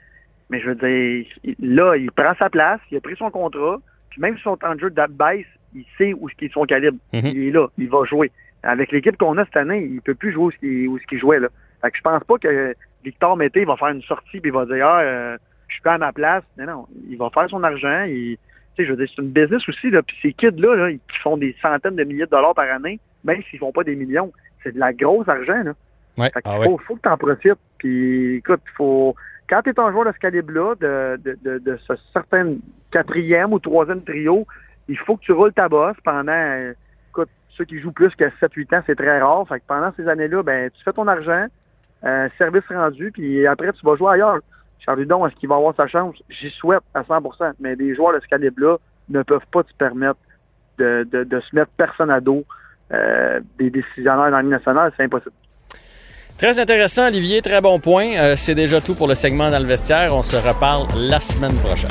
Mais 0.49 0.59
je 0.59 0.69
veux 0.69 0.75
dire, 0.75 1.25
là, 1.59 1.95
il 1.95 2.11
prend 2.11 2.33
sa 2.35 2.49
place, 2.49 2.79
il 2.91 2.97
a 2.97 3.01
pris 3.01 3.15
son 3.15 3.31
contrat. 3.31 3.79
Puis 4.09 4.21
même 4.21 4.37
si 4.37 4.43
son 4.43 4.57
temps 4.57 4.75
de 4.75 4.79
jeu 4.79 4.89
date 4.89 5.11
baisse, 5.11 5.45
il 5.73 5.85
sait 5.97 6.13
où 6.13 6.29
est 6.29 6.53
son 6.53 6.65
calibre. 6.65 6.97
Mhm. 7.13 7.25
Il 7.25 7.47
est 7.47 7.51
là, 7.51 7.67
il 7.77 7.89
va 7.89 8.03
jouer. 8.05 8.31
Avec 8.63 8.91
l'équipe 8.91 9.17
qu'on 9.17 9.37
a 9.37 9.45
cette 9.45 9.57
année, 9.57 9.83
il 9.83 10.01
peut 10.01 10.15
plus 10.15 10.31
jouer 10.31 10.45
où 10.87 10.97
ce 10.97 11.05
qu'il 11.07 11.19
jouait. 11.19 11.39
Là. 11.39 11.49
Fait 11.81 11.91
que 11.91 11.97
je 11.97 12.01
pense 12.01 12.23
pas 12.23 12.37
que 12.37 12.73
Victor 13.03 13.37
Mété 13.37 13.65
va 13.65 13.75
faire 13.75 13.89
une 13.89 14.01
sortie 14.01 14.39
puis 14.39 14.49
il 14.49 14.53
va 14.53 14.65
dire 14.65 14.87
Ah, 14.87 15.01
euh, 15.01 15.37
je 15.67 15.73
suis 15.73 15.83
pas 15.83 15.93
à 15.93 15.97
ma 15.97 16.13
place. 16.13 16.43
Non, 16.57 16.65
non, 16.65 16.87
il 17.09 17.17
va 17.17 17.29
faire 17.29 17.49
son 17.49 17.63
argent. 17.63 18.03
Il, 18.03 18.37
tu 18.75 18.83
sais, 18.83 18.85
je 18.87 18.91
veux 18.91 18.97
dire, 18.97 19.13
c'est 19.13 19.21
une 19.21 19.31
business 19.31 19.67
aussi. 19.69 19.89
Là. 19.89 20.01
Puis 20.01 20.17
ces 20.21 20.33
kids-là, 20.33 20.75
là, 20.75 20.91
qui 20.91 21.19
font 21.21 21.37
des 21.37 21.55
centaines 21.61 21.95
de 21.95 22.03
milliers 22.03 22.25
de 22.25 22.31
dollars 22.31 22.55
par 22.55 22.69
année, 22.69 22.99
même 23.25 23.41
s'ils 23.49 23.59
font 23.59 23.71
pas 23.71 23.83
des 23.83 23.95
millions, 23.95 24.31
c'est 24.63 24.73
de 24.73 24.79
la 24.79 24.93
grosse 24.93 25.27
argent. 25.27 25.63
Là. 25.63 25.73
Ouais. 26.17 26.29
Fait 26.31 26.41
Ah 26.45 26.59
ouais. 26.59 26.67
faut, 26.85 26.95
que 26.95 27.01
tu 27.01 27.09
en 27.09 27.17
profites. 27.17 27.59
Puis 27.77 28.35
écoute, 28.37 28.61
faut. 28.77 29.15
Quand 29.49 29.61
tu 29.61 29.69
es 29.69 29.79
un 29.79 29.91
joueur 29.91 30.05
de 30.05 30.11
ce 30.11 30.19
calibre-là, 30.19 30.75
de, 30.75 31.19
de, 31.23 31.37
de, 31.43 31.57
de 31.59 31.77
ce 31.77 31.93
certain 32.13 32.55
quatrième 32.89 33.53
ou 33.53 33.59
troisième 33.59 34.01
trio, 34.03 34.47
il 34.87 34.97
faut 34.97 35.17
que 35.17 35.21
tu 35.21 35.33
roules 35.33 35.53
ta 35.53 35.67
bosse 35.67 35.97
pendant. 36.03 36.31
euh, 36.31 36.73
écoute, 37.09 37.29
ceux 37.49 37.65
qui 37.65 37.79
jouent 37.79 37.91
plus 37.91 38.15
que 38.15 38.25
7-8 38.25 38.75
ans, 38.77 38.83
c'est 38.85 38.95
très 38.95 39.21
rare. 39.21 39.47
Fait 39.47 39.59
que 39.59 39.65
pendant 39.67 39.91
ces 39.97 40.07
années-là, 40.07 40.41
ben, 40.43 40.71
tu 40.71 40.83
fais 40.83 40.93
ton 40.93 41.07
argent, 41.07 41.45
euh, 42.03 42.29
service 42.37 42.67
rendu, 42.69 43.11
puis 43.11 43.45
après, 43.45 43.71
tu 43.73 43.85
vas 43.85 43.95
jouer 43.95 44.13
ailleurs. 44.13 44.39
Charles 44.79 45.01
Hudon, 45.01 45.25
est-ce 45.25 45.35
qu'il 45.35 45.49
va 45.49 45.55
avoir 45.55 45.75
sa 45.75 45.87
chance? 45.87 46.15
J'y 46.29 46.49
souhaite 46.49 46.83
à 46.93 47.01
100% 47.01 47.53
mais 47.59 47.75
des 47.75 47.95
joueurs 47.95 48.13
de 48.13 48.19
ce 48.19 48.27
calibre-là 48.27 48.77
ne 49.09 49.21
peuvent 49.23 49.47
pas 49.51 49.63
se 49.63 49.73
permettre 49.75 50.19
de, 50.77 51.07
de, 51.09 51.23
de 51.23 51.39
se 51.39 51.55
mettre 51.55 51.71
personne 51.77 52.09
à 52.09 52.19
dos 52.19 52.45
euh, 52.93 53.39
des 53.57 53.69
décisionnaires 53.69 54.31
dans 54.31 54.43
nationale. 54.43 54.91
C'est 54.95 55.03
impossible. 55.03 55.31
Très 56.37 56.59
intéressant, 56.59 57.07
Olivier. 57.07 57.41
Très 57.41 57.61
bon 57.61 57.79
point. 57.79 58.15
Euh, 58.17 58.35
c'est 58.35 58.55
déjà 58.55 58.81
tout 58.81 58.93
pour 58.95 59.07
le 59.07 59.15
segment 59.15 59.49
dans 59.49 59.59
le 59.59 59.67
vestiaire. 59.67 60.13
On 60.13 60.21
se 60.21 60.35
reparle 60.35 60.87
la 60.95 61.19
semaine 61.19 61.55
prochaine. 61.55 61.89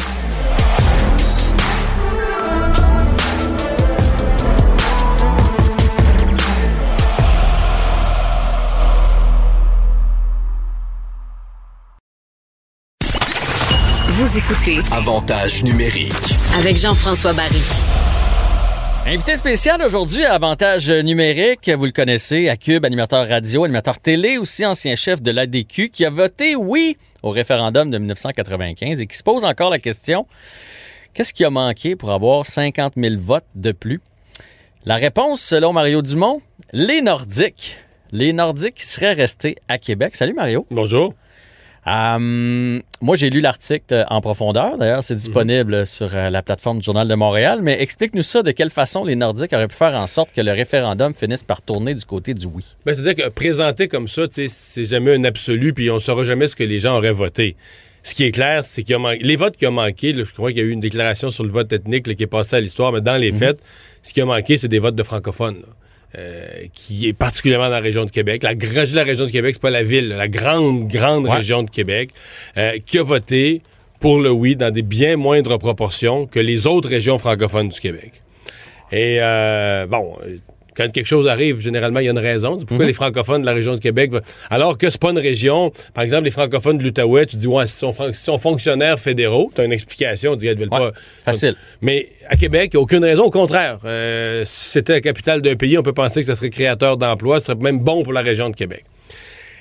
Vous 14.16 14.38
écoutez 14.38 14.78
Avantage 14.92 15.64
numérique. 15.64 16.36
avec 16.58 16.76
Jean-François 16.76 17.32
Barry. 17.32 17.62
Invité 19.06 19.36
spécial 19.36 19.82
aujourd'hui 19.82 20.24
à 20.24 20.32
Avantage 20.32 20.90
numérique, 20.90 21.68
vous 21.68 21.84
le 21.84 21.90
connaissez, 21.90 22.48
à 22.48 22.56
Cube, 22.56 22.86
animateur 22.86 23.28
radio, 23.28 23.64
animateur 23.64 23.98
télé, 23.98 24.38
aussi 24.38 24.64
ancien 24.64 24.96
chef 24.96 25.20
de 25.20 25.30
l'ADQ, 25.30 25.90
qui 25.90 26.06
a 26.06 26.10
voté 26.10 26.56
oui 26.56 26.96
au 27.22 27.28
référendum 27.28 27.90
de 27.90 27.98
1995 27.98 29.02
et 29.02 29.06
qui 29.06 29.16
se 29.18 29.22
pose 29.22 29.44
encore 29.44 29.68
la 29.68 29.78
question, 29.78 30.26
qu'est-ce 31.12 31.34
qui 31.34 31.44
a 31.44 31.50
manqué 31.50 31.96
pour 31.96 32.12
avoir 32.12 32.46
50 32.46 32.94
000 32.96 33.16
votes 33.18 33.44
de 33.54 33.72
plus? 33.72 34.00
La 34.86 34.94
réponse, 34.94 35.42
selon 35.42 35.74
Mario 35.74 36.00
Dumont, 36.00 36.40
les 36.72 37.02
Nordiques. 37.02 37.76
Les 38.10 38.32
Nordiques 38.32 38.80
seraient 38.80 39.12
restés 39.12 39.56
à 39.68 39.76
Québec. 39.76 40.16
Salut 40.16 40.34
Mario. 40.34 40.66
Bonjour. 40.70 41.12
Euh, 41.86 42.80
moi, 43.00 43.16
j'ai 43.16 43.28
lu 43.30 43.40
l'article 43.40 44.06
en 44.08 44.20
profondeur. 44.20 44.78
D'ailleurs, 44.78 45.04
c'est 45.04 45.14
disponible 45.16 45.86
sur 45.86 46.08
euh, 46.14 46.30
la 46.30 46.42
plateforme 46.42 46.78
du 46.78 46.84
Journal 46.84 47.06
de 47.06 47.14
Montréal. 47.14 47.60
Mais 47.62 47.80
explique-nous 47.82 48.22
ça, 48.22 48.42
de 48.42 48.50
quelle 48.52 48.70
façon 48.70 49.04
les 49.04 49.16
Nordiques 49.16 49.52
auraient 49.52 49.68
pu 49.68 49.76
faire 49.76 49.94
en 49.94 50.06
sorte 50.06 50.30
que 50.34 50.40
le 50.40 50.52
référendum 50.52 51.14
finisse 51.14 51.42
par 51.42 51.60
tourner 51.60 51.94
du 51.94 52.04
côté 52.04 52.32
du 52.34 52.46
oui. 52.46 52.64
Ben, 52.86 52.94
C'est-à-dire 52.94 53.24
que 53.26 53.28
présenté 53.30 53.88
comme 53.88 54.08
ça, 54.08 54.22
c'est 54.30 54.84
jamais 54.86 55.14
un 55.14 55.24
absolu, 55.24 55.74
puis 55.74 55.90
on 55.90 55.94
ne 55.94 55.98
saura 56.00 56.24
jamais 56.24 56.48
ce 56.48 56.56
que 56.56 56.64
les 56.64 56.78
gens 56.78 56.96
auraient 56.96 57.12
voté. 57.12 57.56
Ce 58.02 58.14
qui 58.14 58.24
est 58.24 58.32
clair, 58.32 58.64
c'est 58.64 58.82
qu'il 58.82 58.92
y 58.92 58.96
a 58.96 58.98
man- 58.98 59.16
les 59.20 59.36
votes 59.36 59.56
qui 59.56 59.66
ont 59.66 59.72
manqué, 59.72 60.12
là, 60.12 60.24
je 60.24 60.32
crois 60.34 60.50
qu'il 60.50 60.58
y 60.58 60.60
a 60.60 60.64
eu 60.64 60.70
une 60.72 60.80
déclaration 60.80 61.30
sur 61.30 61.42
le 61.44 61.50
vote 61.50 61.72
ethnique 61.72 62.06
là, 62.06 62.14
qui 62.14 62.22
est 62.22 62.26
passée 62.26 62.56
à 62.56 62.60
l'histoire, 62.60 62.92
mais 62.92 63.00
dans 63.00 63.16
les 63.16 63.32
faits, 63.32 63.60
ce 64.02 64.12
qui 64.12 64.20
a 64.20 64.26
manqué, 64.26 64.56
c'est 64.58 64.68
des 64.68 64.78
votes 64.78 64.94
de 64.94 65.02
francophones. 65.02 65.56
là. 65.62 65.68
Euh, 66.16 66.66
qui 66.72 67.08
est 67.08 67.12
particulièrement 67.12 67.64
dans 67.64 67.74
la 67.74 67.80
région 67.80 68.04
de 68.04 68.10
Québec. 68.10 68.44
La, 68.44 68.54
dis 68.54 68.94
la 68.94 69.02
région 69.02 69.26
de 69.26 69.30
Québec, 69.32 69.54
c'est 69.56 69.62
pas 69.62 69.70
la 69.70 69.82
ville, 69.82 70.10
la 70.10 70.28
grande, 70.28 70.86
grande 70.86 71.24
Ouais. 71.24 71.32
région 71.36 71.64
de 71.64 71.70
Québec, 71.70 72.10
euh, 72.56 72.78
qui 72.86 72.98
a 72.98 73.02
voté 73.02 73.62
pour 73.98 74.20
le 74.20 74.30
oui 74.30 74.54
dans 74.54 74.70
des 74.70 74.82
bien 74.82 75.16
moindres 75.16 75.58
proportions 75.58 76.26
que 76.26 76.38
les 76.38 76.68
autres 76.68 76.88
régions 76.88 77.18
francophones 77.18 77.68
du 77.68 77.80
Québec. 77.80 78.12
Et 78.92 79.18
euh, 79.20 79.86
bon, 79.88 80.16
quand 80.76 80.90
quelque 80.92 81.06
chose 81.06 81.26
arrive, 81.28 81.60
généralement, 81.60 82.00
il 82.00 82.04
y 82.06 82.08
a 82.08 82.12
une 82.12 82.18
raison. 82.18 82.58
C'est 82.58 82.66
pourquoi 82.66 82.86
les 82.86 82.92
francophones 82.92 83.42
de 83.42 83.46
la 83.46 83.52
région 83.52 83.74
de 83.74 83.80
Québec, 83.80 84.10
alors 84.50 84.76
que 84.78 84.90
c'est 84.90 85.00
pas 85.00 85.10
une 85.10 85.18
région, 85.18 85.72
par 85.94 86.04
exemple, 86.04 86.24
les 86.24 86.30
francophones 86.30 86.78
de 86.78 86.82
l'Outaouais, 86.84 87.26
tu 87.26 87.36
dis, 87.36 87.46
ouais, 87.46 87.64
ils 87.64 87.68
sont, 87.68 87.92
sont 88.12 88.38
fonctionnaires 88.38 88.98
fédéraux, 88.98 89.50
tu 89.54 89.60
as 89.60 89.64
une 89.64 89.72
explication, 89.72 90.32
tu 90.34 90.40
dis, 90.40 90.46
ils 90.46 90.58
veulent 90.58 90.68
Ouais, 90.72 90.78
pas. 90.78 90.92
facile. 91.24 91.54
Mais 91.82 92.08
à 92.28 92.36
Québec, 92.36 92.70
il 92.72 92.76
n'y 92.76 92.80
a 92.80 92.82
aucune 92.82 93.04
raison. 93.04 93.24
Au 93.24 93.30
contraire, 93.30 93.78
euh, 93.84 94.42
si 94.44 94.70
c'était 94.70 94.94
la 94.94 95.00
capitale 95.00 95.42
d'un 95.42 95.56
pays, 95.56 95.76
on 95.78 95.82
peut 95.82 95.92
penser 95.92 96.20
que 96.20 96.26
ça 96.26 96.34
serait 96.36 96.50
créateur 96.50 96.96
d'emplois, 96.96 97.40
ce 97.40 97.46
serait 97.46 97.58
même 97.58 97.80
bon 97.80 98.02
pour 98.02 98.12
la 98.12 98.22
région 98.22 98.50
de 98.50 98.56
Québec. 98.56 98.84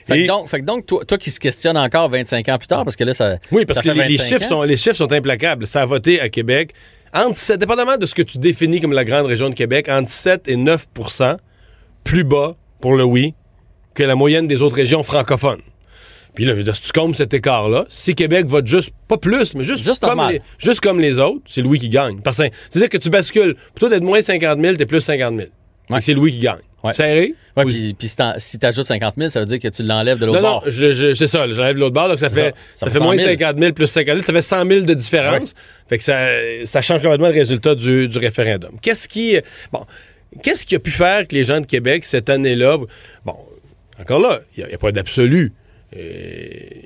Fait 0.06 0.24
que 0.24 0.28
donc, 0.28 0.50
fait 0.50 0.60
que 0.60 0.66
donc 0.66 0.86
toi, 0.86 1.06
toi 1.06 1.18
qui 1.18 1.30
se 1.30 1.40
questionne 1.40 1.78
encore 1.78 2.10
25 2.10 2.50
ans 2.50 2.58
plus 2.58 2.68
tard, 2.68 2.84
parce 2.84 2.98
que 2.98 3.06
là, 3.06 3.14
ça. 3.14 3.38
Oui, 3.52 3.64
parce 3.66 3.78
ça 3.78 3.84
que 3.84 3.90
les, 3.98 4.06
les 4.10 4.18
25 4.18 4.26
chiffres 4.28 4.46
ans. 4.46 4.50
sont, 4.50 4.64
les 4.64 4.76
chiffres 4.76 4.98
sont 4.98 5.14
implacables. 5.14 5.66
Ça 5.66 5.82
a 5.82 5.86
voté 5.86 6.20
à 6.20 6.28
Québec, 6.28 6.74
entre, 7.14 7.38
sept- 7.38 7.60
dépendamment 7.60 7.98
de 7.98 8.06
ce 8.06 8.16
que 8.16 8.22
tu 8.22 8.38
définis 8.38 8.82
comme 8.82 8.94
la 8.94 9.06
grande 9.06 9.26
région 9.28 9.50
de 9.50 9.56
Québec, 9.56 9.88
entre 9.90 10.10
7 10.10 10.48
et 10.48 10.56
9% 10.56 11.38
plus 12.04 12.24
bas 12.24 12.56
pour 12.82 12.96
le 12.96 13.04
oui 13.04 13.34
que 13.94 14.04
la 14.04 14.16
moyenne 14.16 14.48
des 14.48 14.62
autres 14.62 14.76
régions 14.76 15.04
francophones. 15.04 15.62
Puis 16.36 16.46
là, 16.46 16.54
je 16.54 16.58
veux 16.58 16.64
dire, 16.64 16.76
si 16.76 16.82
tu 16.82 16.92
comptes 16.92 17.14
cet 17.16 17.34
écart-là, 17.36 17.86
si 17.90 18.16
Québec 18.16 18.48
vote 18.48 18.66
juste, 18.66 18.90
pas 19.08 19.18
plus, 19.18 19.54
mais 19.54 19.64
juste, 19.64 19.84
Juste 19.84 20.02
comme, 20.02 20.18
normal. 20.18 20.34
les, 20.34 20.42
juste 20.58 20.80
comme 20.82 21.00
les 21.00 21.20
autres, 21.20 21.42
c'est 21.46 21.62
Louis 21.62 21.78
qui 21.78 21.90
gagne. 21.90 22.22
Parce 22.22 22.38
que 22.38 22.44
C'est-à-dire 22.72 22.90
que 22.90 22.98
tu 22.98 23.12
bascules, 23.12 23.56
plutôt 23.76 23.88
d'être 23.88 24.02
moins 24.04 24.20
50 24.20 24.60
000, 24.60 24.74
t'es 24.76 24.88
plus 24.88 25.00
50 25.02 25.36
000. 25.38 25.50
Ouais. 25.92 26.02
C'est 26.02 26.14
Louis 26.16 26.32
qui 26.34 26.40
gagne. 26.40 26.58
Ouais. 26.84 26.92
Serré? 26.94 27.34
Ouais, 27.56 27.64
puis, 27.66 27.96
puis 27.98 28.12
si 28.38 28.60
t'ajoutes 28.60 28.86
50 28.86 29.14
000, 29.18 29.30
ça 29.30 29.40
veut 29.40 29.46
dire 29.46 29.60
que 29.60 29.70
tu 29.70 29.84
l'enlèves 29.84 30.20
de 30.20 30.26
l'autre 30.26 30.42
Non, 30.42 30.48
non, 30.48 30.54
bord. 30.56 30.64
je- 30.68 30.92
je- 30.92 31.14
c'est 31.14 31.28
ça, 31.28 31.48
j'enlève 31.50 31.76
de 31.76 31.80
l'autre 31.80 31.94
bord, 31.94 32.10
donc 32.10 32.20
ça 32.20 32.30
fait, 32.30 32.50
ça. 32.50 32.52
ça 32.76 32.86
Ça 32.88 32.92
fait 32.92 33.00
moins 33.00 33.16
100 33.18 33.24
000. 33.24 33.30
50 33.40 33.58
000 33.60 33.72
plus 33.74 33.88
50 33.88 34.14
000, 34.16 34.22
ça 34.22 34.34
fait 34.34 34.42
100 34.42 34.66
000 34.68 34.82
de 34.86 34.94
différence. 34.94 35.54
Fait 35.88 35.98
que 35.98 36.04
ça, 36.04 36.28
ça 36.66 36.82
change 36.82 37.02
complètement 37.02 37.28
le 37.30 37.34
résultat 37.34 37.76
du, 37.76 38.08
du 38.10 38.18
référendum. 38.18 38.72
Qu'est-ce 38.82 39.08
qui, 39.08 39.38
bon, 39.72 39.86
qu'est-ce 40.44 40.66
qui 40.66 40.76
a 40.76 40.80
pu 40.80 40.92
faire 40.92 41.26
que 41.28 41.36
les 41.36 41.44
gens 41.46 41.62
de 41.62 41.66
Québec, 41.66 42.04
cette 42.04 42.30
année-là, 42.30 42.78
bon, 43.24 43.36
encore 44.00 44.20
là, 44.20 44.42
il 44.58 44.66
n'y 44.66 44.74
a, 44.74 44.78
pas 44.78 44.92
d'absolu. 44.92 45.54
Euh, 45.96 46.00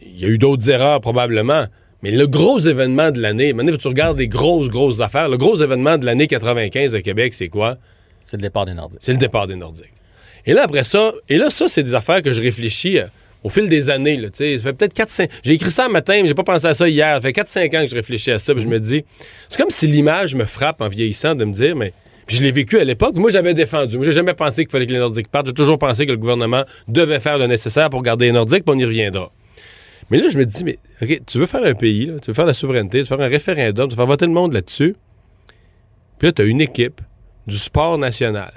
Il 0.05 0.19
y 0.19 0.25
a 0.25 0.27
eu 0.27 0.37
d'autres 0.37 0.69
erreurs 0.69 1.01
probablement. 1.01 1.65
Mais 2.03 2.11
le 2.11 2.27
gros 2.27 2.59
événement 2.59 3.09
de 3.11 3.19
l'année, 3.19 3.53
maintenant, 3.53 3.75
tu 3.75 3.87
regardes 3.87 4.17
des 4.17 4.27
grosses, 4.27 4.69
grosses 4.69 4.99
affaires? 5.01 5.29
Le 5.29 5.37
gros 5.37 5.55
événement 5.61 5.97
de 5.97 6.05
l'année 6.05 6.27
95 6.27 6.93
à 6.95 7.01
Québec, 7.01 7.33
c'est 7.33 7.47
quoi? 7.49 7.77
C'est 8.27 8.35
le 8.35 8.41
départ 8.41 8.65
des 8.65 8.73
Nordiques. 8.73 8.99
C'est 9.01 9.13
le 9.13 9.17
départ 9.17 9.47
des 9.47 9.55
Nordiques. 9.55 9.93
Et 10.45 10.53
là, 10.53 10.63
après 10.63 10.83
ça, 10.83 11.13
et 11.29 11.37
là, 11.37 11.49
ça, 11.49 11.69
c'est 11.69 11.81
des 11.81 11.93
affaires 11.93 12.21
que 12.21 12.33
je 12.33 12.41
réfléchis 12.41 12.99
euh, 12.99 13.05
au 13.41 13.49
fil 13.49 13.69
des 13.69 13.89
années. 13.89 14.21
Ça 14.33 14.43
fait 14.43 14.73
peut-être 14.73 14.93
4-5... 14.93 15.29
J'ai 15.43 15.53
écrit 15.53 15.71
ça 15.71 15.87
matin, 15.87 16.19
mais 16.21 16.27
j'ai 16.27 16.33
pas 16.33 16.43
pensé 16.43 16.67
à 16.67 16.73
ça 16.73 16.89
hier. 16.89 17.15
Ça 17.15 17.21
fait 17.21 17.31
4-5 17.31 17.77
ans 17.77 17.81
que 17.83 17.87
je 17.89 17.95
réfléchis 17.95 18.31
à 18.31 18.39
ça, 18.39 18.53
puis 18.53 18.63
je 18.63 18.67
me 18.67 18.79
dis... 18.81 19.05
C'est 19.47 19.61
comme 19.61 19.69
si 19.69 19.87
l'image 19.87 20.35
me 20.35 20.43
frappe 20.43 20.81
en 20.81 20.89
vieillissant 20.89 21.35
de 21.35 21.45
me 21.45 21.53
dire, 21.53 21.75
mais... 21.75 21.93
Puis 22.25 22.35
je 22.35 22.43
l'ai 22.43 22.51
vécu 22.51 22.77
à 22.77 22.83
l'époque. 22.83 23.15
Moi, 23.15 23.31
j'avais 23.31 23.53
défendu. 23.53 23.95
Moi, 23.95 24.05
j'ai 24.05 24.11
jamais 24.11 24.33
pensé 24.33 24.65
qu'il 24.65 24.71
fallait 24.71 24.85
que 24.85 24.91
les 24.91 24.99
Nordiques 24.99 25.29
partent. 25.29 25.45
J'ai 25.45 25.53
toujours 25.53 25.79
pensé 25.79 26.05
que 26.05 26.11
le 26.11 26.17
gouvernement 26.17 26.65
devait 26.89 27.21
faire 27.21 27.37
le 27.37 27.47
nécessaire 27.47 27.89
pour 27.89 28.01
garder 28.01 28.25
les 28.25 28.33
Nordiques, 28.33 28.65
puis 28.65 28.75
on 28.75 28.79
y 28.79 28.83
reviendra. 28.83 29.31
Mais 30.09 30.17
là, 30.17 30.27
je 30.27 30.37
me 30.37 30.45
dis, 30.45 30.65
mais 30.65 30.77
OK, 31.01 31.21
tu 31.25 31.37
veux 31.37 31.45
faire 31.45 31.63
un 31.63 31.73
pays, 31.73 32.11
tu 32.21 32.31
veux 32.31 32.33
faire 32.33 32.45
la 32.45 32.53
souveraineté, 32.53 33.03
tu 33.03 33.09
veux 33.09 33.15
faire 33.15 33.25
un 33.25 33.29
référendum, 33.29 33.87
tu 33.87 33.91
veux 33.91 33.95
faire 33.95 34.05
voter 34.05 34.25
le 34.25 34.33
monde 34.33 34.51
là-dessus. 34.51 34.97
Puis 36.19 36.27
là, 36.27 36.31
tu 36.33 36.41
as 36.41 36.45
une 36.45 36.59
équipe 36.59 36.99
du 37.47 37.57
sport 37.57 37.97
national 37.97 38.51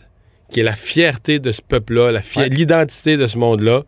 qui 0.50 0.60
est 0.60 0.64
la 0.64 0.74
fierté 0.74 1.38
de 1.38 1.52
ce 1.52 1.62
peuple-là, 1.62 2.10
la 2.10 2.22
fier- 2.22 2.42
Ouais. 2.42 2.48
l'identité 2.48 3.16
de 3.16 3.26
ce 3.28 3.38
monde-là. 3.38 3.82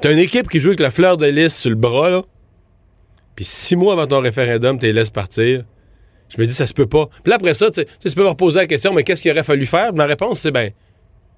Tu 0.00 0.06
as 0.08 0.12
une 0.12 0.18
équipe 0.20 0.48
qui 0.48 0.60
joue 0.60 0.68
avec 0.68 0.80
la 0.80 0.90
fleur 0.92 1.16
de 1.16 1.26
lys 1.26 1.54
sur 1.56 1.70
le 1.70 1.74
bras, 1.76 2.08
là. 2.10 2.22
Puis 3.34 3.44
six 3.44 3.74
mois 3.76 3.92
avant 3.94 4.06
ton 4.06 4.20
référendum, 4.20 4.78
tu 4.78 4.86
les 4.86 4.92
laisses 4.92 5.10
partir. 5.10 5.64
Je 6.28 6.40
me 6.40 6.46
dis, 6.46 6.54
ça 6.54 6.66
se 6.66 6.74
peut 6.74 6.86
pas. 6.86 7.06
Puis 7.22 7.30
là, 7.30 7.36
après 7.36 7.54
ça, 7.54 7.70
tu 7.70 7.80
sais, 7.82 7.86
tu 8.00 8.10
peux 8.10 8.22
me 8.22 8.28
reposer 8.28 8.58
la 8.60 8.66
question, 8.66 8.92
mais 8.92 9.02
qu'est-ce 9.04 9.22
qu'il 9.22 9.30
aurait 9.32 9.42
fallu 9.44 9.66
faire? 9.66 9.92
Ma 9.92 10.06
réponse, 10.06 10.40
c'est 10.40 10.50
ben, 10.52 10.70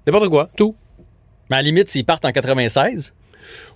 n'importe 0.05 0.29
quoi, 0.29 0.49
tout. 0.55 0.75
Mais 1.49 1.57
à 1.57 1.59
la 1.59 1.63
limite, 1.63 1.89
s'ils 1.89 2.05
partent 2.05 2.25
en 2.25 2.31
96, 2.31 3.13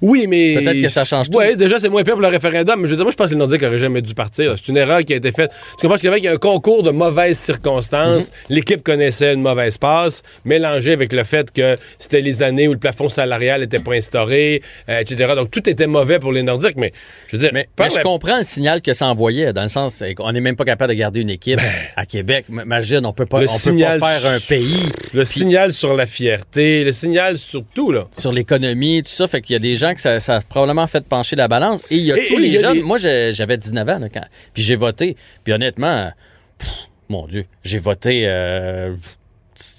Oui, 0.03 0.27
mais. 0.27 0.55
Peut-être 0.55 0.81
que 0.81 0.89
ça 0.89 1.05
change 1.05 1.29
tout. 1.29 1.39
Oui, 1.39 1.55
déjà, 1.57 1.79
c'est 1.79 1.87
moins 1.87 2.03
pire 2.03 2.13
pour 2.15 2.21
le 2.21 2.27
référendum. 2.27 2.79
Mais 2.81 2.87
je 2.87 2.91
veux 2.91 2.97
dire, 2.97 3.05
moi, 3.05 3.11
je 3.11 3.15
pense 3.15 3.27
que 3.29 3.33
les 3.35 3.39
Nordiques 3.39 3.61
n'auraient 3.61 3.77
jamais 3.77 4.01
dû 4.01 4.13
partir. 4.13 4.53
C'est 4.57 4.67
une 4.69 4.75
erreur 4.77 4.99
qui 5.05 5.13
a 5.13 5.15
été 5.15 5.31
faite. 5.31 5.49
Tu 5.79 5.87
comprends 5.87 5.95
qu'il 5.97 6.23
y 6.23 6.27
a 6.27 6.31
un 6.33 6.35
concours 6.37 6.83
de 6.83 6.91
mauvaises 6.91 7.39
circonstances. 7.39 8.23
Mhm. 8.23 8.55
L'équipe 8.55 8.83
connaissait 8.83 9.33
une 9.33 9.41
mauvaise 9.41 9.77
passe, 9.77 10.21
mélangée 10.43 10.91
avec 10.91 11.13
le 11.13 11.23
fait 11.23 11.49
que 11.51 11.77
c'était 11.99 12.19
les 12.19 12.43
années 12.43 12.67
où 12.67 12.73
le 12.73 12.79
plafond 12.79 13.07
salarial 13.07 13.61
n'était 13.61 13.79
pas 13.79 13.93
instauré, 13.93 14.61
euh, 14.89 14.99
etc. 14.99 15.33
Donc, 15.37 15.51
tout 15.51 15.69
était 15.69 15.87
mauvais 15.87 16.19
pour 16.19 16.33
les 16.33 16.43
Nordiques. 16.43 16.75
Mais, 16.75 16.91
je 17.29 17.37
veux 17.37 17.41
dire, 17.43 17.51
Mais, 17.53 17.67
je 17.89 17.95
la- 17.95 18.01
comprends 18.03 18.37
le 18.37 18.43
signal 18.43 18.81
que 18.81 18.91
ça 18.91 19.07
envoyait, 19.07 19.53
dans 19.53 19.61
le 19.61 19.67
sens 19.69 20.03
qu'on 20.17 20.31
n'est 20.33 20.41
même 20.41 20.57
pas 20.57 20.65
capable 20.65 20.93
de 20.93 20.97
garder 20.99 21.21
une 21.21 21.29
équipe 21.29 21.61
à 21.95 22.05
Québec. 22.05 22.45
Imagine, 22.49 23.05
on 23.05 23.13
peut 23.13 23.25
pas, 23.25 23.39
Ben, 23.39 23.45
on 23.49 23.57
signal 23.57 23.93
peut 23.95 23.99
pas 24.01 24.19
faire 24.19 24.31
un 24.31 24.39
pays 24.39 24.83
le 25.13 25.23
signal 25.23 25.71
sur 25.71 25.95
la 25.95 26.05
fierté, 26.07 26.83
le 26.83 26.91
signal 26.91 27.37
sur 27.37 27.63
tout, 27.73 27.91
là. 27.93 28.07
sur 28.11 28.33
l'économie, 28.33 29.01
tout 29.03 29.11
ça. 29.11 29.27
Fait 29.27 29.39
qu'il 29.41 29.53
y 29.53 29.55
a 29.55 29.59
des 29.59 29.75
gens 29.75 29.92
que 29.93 30.01
ça, 30.01 30.19
ça 30.19 30.35
a 30.37 30.41
probablement 30.41 30.87
fait 30.87 31.05
pencher 31.05 31.35
la 31.35 31.47
balance. 31.47 31.83
Et 31.89 31.95
il 31.97 32.03
y 32.05 32.11
a 32.11 32.17
Et- 32.17 32.27
tous 32.27 32.39
et 32.39 32.39
les 32.49 32.59
jeunes. 32.59 32.73
des- 32.73 32.81
Moi, 32.83 32.97
j'avais 32.97 33.57
19 33.57 33.87
ans, 33.89 33.99
là, 33.99 34.09
quand, 34.09 34.25
puis 34.53 34.63
j'ai 34.63 34.75
voté. 34.75 35.15
Puis 35.43 35.53
honnêtement, 35.53 36.11
pff, 36.57 36.69
mon 37.09 37.27
Dieu, 37.27 37.45
j'ai 37.63 37.79
voté. 37.79 38.23
euh, 38.27 38.95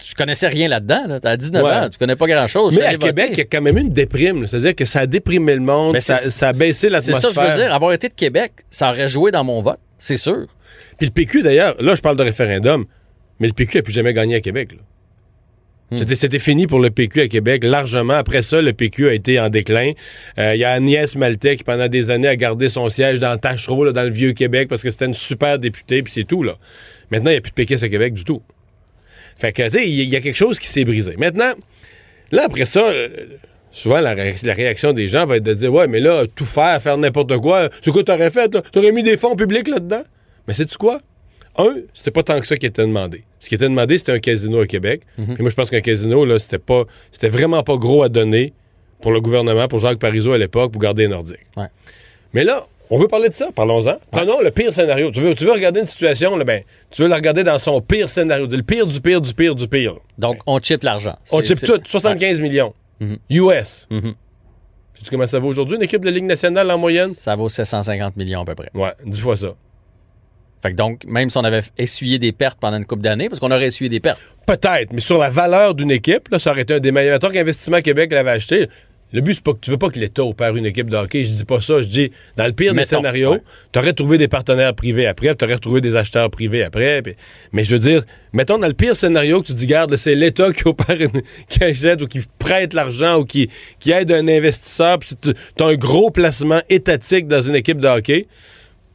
je 0.08 0.14
connaissais 0.14 0.46
rien 0.48 0.68
là-dedans. 0.68 1.06
Là. 1.08 1.20
T'as 1.20 1.36
19 1.36 1.62
Ouais. 1.62 1.70
ans, 1.72 1.88
tu 1.90 1.98
connais 1.98 2.16
pas 2.16 2.26
grand-chose. 2.26 2.76
Mais 2.78 2.84
à 2.84 2.92
voter. 2.92 3.06
Québec, 3.06 3.30
il 3.32 3.38
y 3.38 3.40
a 3.40 3.44
quand 3.44 3.60
même 3.60 3.76
une 3.76 3.88
déprime. 3.88 4.46
C'est-à-dire 4.46 4.74
que 4.76 4.84
ça 4.84 5.00
a 5.00 5.06
déprimé 5.06 5.54
le 5.54 5.60
monde, 5.60 5.98
ça, 5.98 6.16
c'est- 6.16 6.30
ça 6.30 6.48
a 6.48 6.52
baissé 6.52 6.72
C'est 6.86 6.90
l'atmosphère. 6.90 7.20
ça 7.20 7.40
que 7.42 7.46
je 7.46 7.50
veux 7.56 7.62
dire. 7.64 7.74
Avoir 7.74 7.92
été 7.92 8.08
de 8.08 8.14
Québec, 8.14 8.52
ça 8.70 8.90
aurait 8.90 9.08
joué 9.08 9.30
dans 9.32 9.42
mon 9.44 9.60
vote, 9.60 9.80
c'est 9.98 10.16
sûr. 10.16 10.46
Puis 10.96 11.06
le 11.08 11.12
PQ, 11.12 11.42
d'ailleurs, 11.42 11.74
là, 11.82 11.94
je 11.96 12.00
parle 12.00 12.16
de 12.16 12.22
référendum, 12.22 12.84
mais 13.40 13.48
le 13.48 13.52
PQ 13.52 13.78
n'a 13.78 13.82
plus 13.82 13.92
jamais 13.92 14.12
gagné 14.12 14.36
à 14.36 14.40
Québec. 14.40 14.72
là. 14.72 14.78
C'était, 15.92 16.38
fini 16.40 16.66
pour 16.66 16.80
le 16.80 16.90
PQ 16.90 17.20
à 17.20 17.28
Québec, 17.28 17.62
largement. 17.62 18.14
Après 18.14 18.42
ça, 18.42 18.60
le 18.60 18.72
PQ 18.72 19.08
a 19.08 19.14
été 19.14 19.38
en 19.38 19.48
déclin. 19.48 19.92
Euh, 20.38 20.54
Il 20.54 20.60
y 20.60 20.64
a 20.64 20.70
Agnès 20.72 21.14
Maltais 21.14 21.56
qui, 21.56 21.62
pendant 21.62 21.86
des 21.88 22.10
années, 22.10 22.26
a 22.26 22.34
gardé 22.36 22.68
son 22.68 22.88
siège 22.88 23.20
dans 23.20 23.36
Tachereau, 23.38 23.92
dans 23.92 24.02
le 24.02 24.10
vieux 24.10 24.32
Québec, 24.32 24.68
parce 24.68 24.82
que 24.82 24.90
c'était 24.90 25.04
une 25.06 25.14
super 25.14 25.58
députée, 25.58 26.02
puis 26.02 26.12
c'est 26.12 26.24
tout. 26.24 26.42
là. 26.42 26.54
Maintenant, 27.10 27.30
il 27.30 27.34
n'y 27.34 27.38
a 27.38 27.40
plus 27.42 27.50
de 27.50 27.54
péquistes 27.54 27.84
à 27.84 27.88
Québec 27.88 28.14
du 28.14 28.24
tout. 28.24 28.42
Fait 29.38 29.52
que, 29.52 29.62
tu 29.64 29.70
sais, 29.70 29.88
il 29.88 30.08
y, 30.08 30.16
a 30.16 30.20
quelque 30.20 30.36
chose 30.36 30.58
qui 30.58 30.66
s'est 30.66 30.84
brisé. 30.84 31.14
Maintenant, 31.16 31.52
là, 32.32 32.44
après 32.46 32.66
ça, 32.66 32.80
euh, 32.88 33.08
souvent, 33.70 34.00
la, 34.00 34.14
ré- 34.14 34.34
la 34.42 34.54
réaction 34.54 34.92
des 34.92 35.06
gens 35.06 35.26
va 35.26 35.36
être 35.36 35.44
de 35.44 35.54
dire 35.54 35.72
Ouais, 35.72 35.86
mais 35.86 36.00
là, 36.00 36.24
tout 36.34 36.44
faire, 36.46 36.80
faire 36.82 36.96
n'importe 36.98 37.36
quoi, 37.38 37.68
c'est 37.82 37.90
quoi 37.90 38.02
t'aurais 38.02 38.30
fait? 38.30 38.56
T'aurais 38.72 38.90
mis 38.92 39.02
des 39.02 39.16
fonds 39.16 39.36
publics 39.36 39.68
là-dedans? 39.68 40.02
Mais 40.48 40.54
sais-tu 40.54 40.76
quoi? 40.76 41.00
Un, 41.56 41.76
c'était 41.94 42.10
pas 42.10 42.22
tant 42.22 42.40
que 42.40 42.46
ça 42.46 42.56
qui 42.56 42.66
était 42.66 42.82
demandé. 42.82 43.24
Ce 43.38 43.48
qui 43.48 43.54
était 43.54 43.68
demandé, 43.68 43.98
c'était 43.98 44.12
un 44.12 44.18
casino 44.18 44.60
à 44.60 44.66
Québec. 44.66 45.02
Puis 45.16 45.36
moi, 45.38 45.50
je 45.50 45.54
pense 45.54 45.70
qu'un 45.70 45.80
casino, 45.80 46.24
là, 46.24 46.38
c'était 46.38 46.58
pas, 46.58 46.84
c'était 47.12 47.28
vraiment 47.28 47.62
pas 47.62 47.76
gros 47.76 48.02
à 48.02 48.08
donner 48.08 48.52
pour 49.00 49.12
le 49.12 49.20
gouvernement, 49.20 49.68
pour 49.68 49.78
Jacques 49.78 49.98
Parizeau 49.98 50.32
à 50.32 50.38
l'époque, 50.38 50.72
pour 50.72 50.80
garder 50.80 51.02
les 51.02 51.08
Nordiques. 51.08 51.46
Ouais. 51.56 51.66
Mais 52.32 52.42
là, 52.42 52.66
on 52.90 52.98
veut 52.98 53.08
parler 53.08 53.28
de 53.28 53.34
ça, 53.34 53.50
parlons-en. 53.54 53.96
Prenons 54.10 54.40
le 54.40 54.50
pire 54.50 54.72
scénario. 54.72 55.10
Tu 55.10 55.20
veux, 55.20 55.34
tu 55.34 55.44
veux 55.44 55.52
regarder 55.52 55.80
une 55.80 55.86
situation, 55.86 56.36
là, 56.36 56.44
ben, 56.44 56.62
tu 56.90 57.02
veux 57.02 57.08
la 57.08 57.16
regarder 57.16 57.44
dans 57.44 57.58
son 57.58 57.80
pire 57.80 58.08
scénario. 58.08 58.46
Le 58.46 58.62
pire 58.62 58.86
du 58.86 59.00
pire 59.00 59.20
du 59.20 59.34
pire 59.34 59.54
du 59.54 59.68
pire. 59.68 59.96
Donc, 60.18 60.38
on 60.46 60.58
chip 60.58 60.82
l'argent. 60.82 61.16
On 61.32 61.42
chip 61.42 61.58
tout, 61.64 61.80
75 61.84 62.40
millions. 62.40 62.74
US. 63.30 63.86
Mhm. 63.90 64.14
Sais-tu 64.94 65.10
comment 65.10 65.26
ça 65.26 65.38
vaut 65.38 65.48
aujourd'hui, 65.48 65.76
une 65.76 65.82
équipe 65.82 66.04
de 66.04 66.10
Ligue 66.10 66.24
nationale 66.24 66.70
en 66.70 66.78
moyenne? 66.78 67.10
Ça 67.10 67.34
vaut 67.34 67.48
750 67.48 68.16
millions 68.16 68.42
à 68.42 68.44
peu 68.44 68.54
près. 68.54 68.70
Ouais, 68.74 68.92
10 69.04 69.20
fois 69.20 69.36
ça. 69.36 69.54
Fait 70.64 70.70
que 70.70 70.76
donc, 70.76 71.04
même 71.04 71.28
si 71.28 71.36
on 71.36 71.44
avait 71.44 71.60
essuyé 71.76 72.18
des 72.18 72.32
pertes 72.32 72.58
pendant 72.58 72.78
une 72.78 72.86
couple 72.86 73.02
d'années, 73.02 73.28
parce 73.28 73.38
qu'on 73.38 73.50
aurait 73.50 73.66
essuyé 73.66 73.90
des 73.90 74.00
pertes. 74.00 74.18
Peut-être, 74.46 74.94
mais 74.94 75.02
sur 75.02 75.18
la 75.18 75.28
valeur 75.28 75.74
d'une 75.74 75.90
équipe, 75.90 76.28
là, 76.30 76.38
ça 76.38 76.52
aurait 76.52 76.62
été 76.62 76.72
un 76.72 76.80
des 76.80 76.90
meilleurs. 76.90 77.18
Qu'Investissement 77.18 77.82
Québec 77.82 78.10
l'avait 78.12 78.30
acheté. 78.30 78.68
Le 79.12 79.20
but, 79.20 79.34
c'est 79.34 79.44
pas 79.44 79.52
que 79.52 79.58
tu 79.60 79.70
veux 79.70 79.76
pas 79.76 79.90
que 79.90 79.98
l'État 79.98 80.24
opère 80.24 80.56
une 80.56 80.64
équipe 80.64 80.88
de 80.88 80.96
hockey. 80.96 81.22
Je 81.24 81.32
dis 81.32 81.44
pas 81.44 81.60
ça. 81.60 81.82
Je 81.82 81.86
dis, 81.86 82.10
dans 82.38 82.46
le 82.46 82.52
pire 82.52 82.72
des 82.72 82.84
scénarios, 82.84 83.32
ouais. 83.32 83.42
tu 83.72 83.78
aurais 83.78 83.92
trouvé 83.92 84.16
des 84.16 84.26
partenaires 84.26 84.74
privés 84.74 85.06
après, 85.06 85.36
tu 85.36 85.44
aurais 85.44 85.54
retrouvé 85.54 85.82
des 85.82 85.96
acheteurs 85.96 86.30
privés 86.30 86.62
après. 86.62 87.02
mais 87.52 87.62
je 87.62 87.70
veux 87.72 87.78
dire, 87.78 88.02
mettons 88.32 88.56
dans 88.56 88.66
le 88.66 88.72
pire 88.72 88.96
scénario 88.96 89.42
que 89.42 89.48
tu 89.48 89.52
dis, 89.52 89.66
garde, 89.66 89.94
c'est 89.96 90.14
l'État 90.14 90.50
qui 90.50 90.66
opère, 90.66 90.98
une- 90.98 91.20
qui 91.50 91.62
achète 91.62 92.00
ou 92.00 92.06
qui 92.06 92.20
prête 92.38 92.72
l'argent 92.72 93.18
ou 93.18 93.26
qui, 93.26 93.50
qui 93.78 93.92
aide 93.92 94.10
un 94.10 94.26
investisseur, 94.26 94.98
puis 94.98 95.10
tu 95.20 95.62
as 95.62 95.66
un 95.66 95.74
gros 95.74 96.10
placement 96.10 96.62
étatique 96.70 97.28
dans 97.28 97.42
une 97.42 97.54
équipe 97.54 97.78
de 97.78 97.86
hockey. 97.86 98.26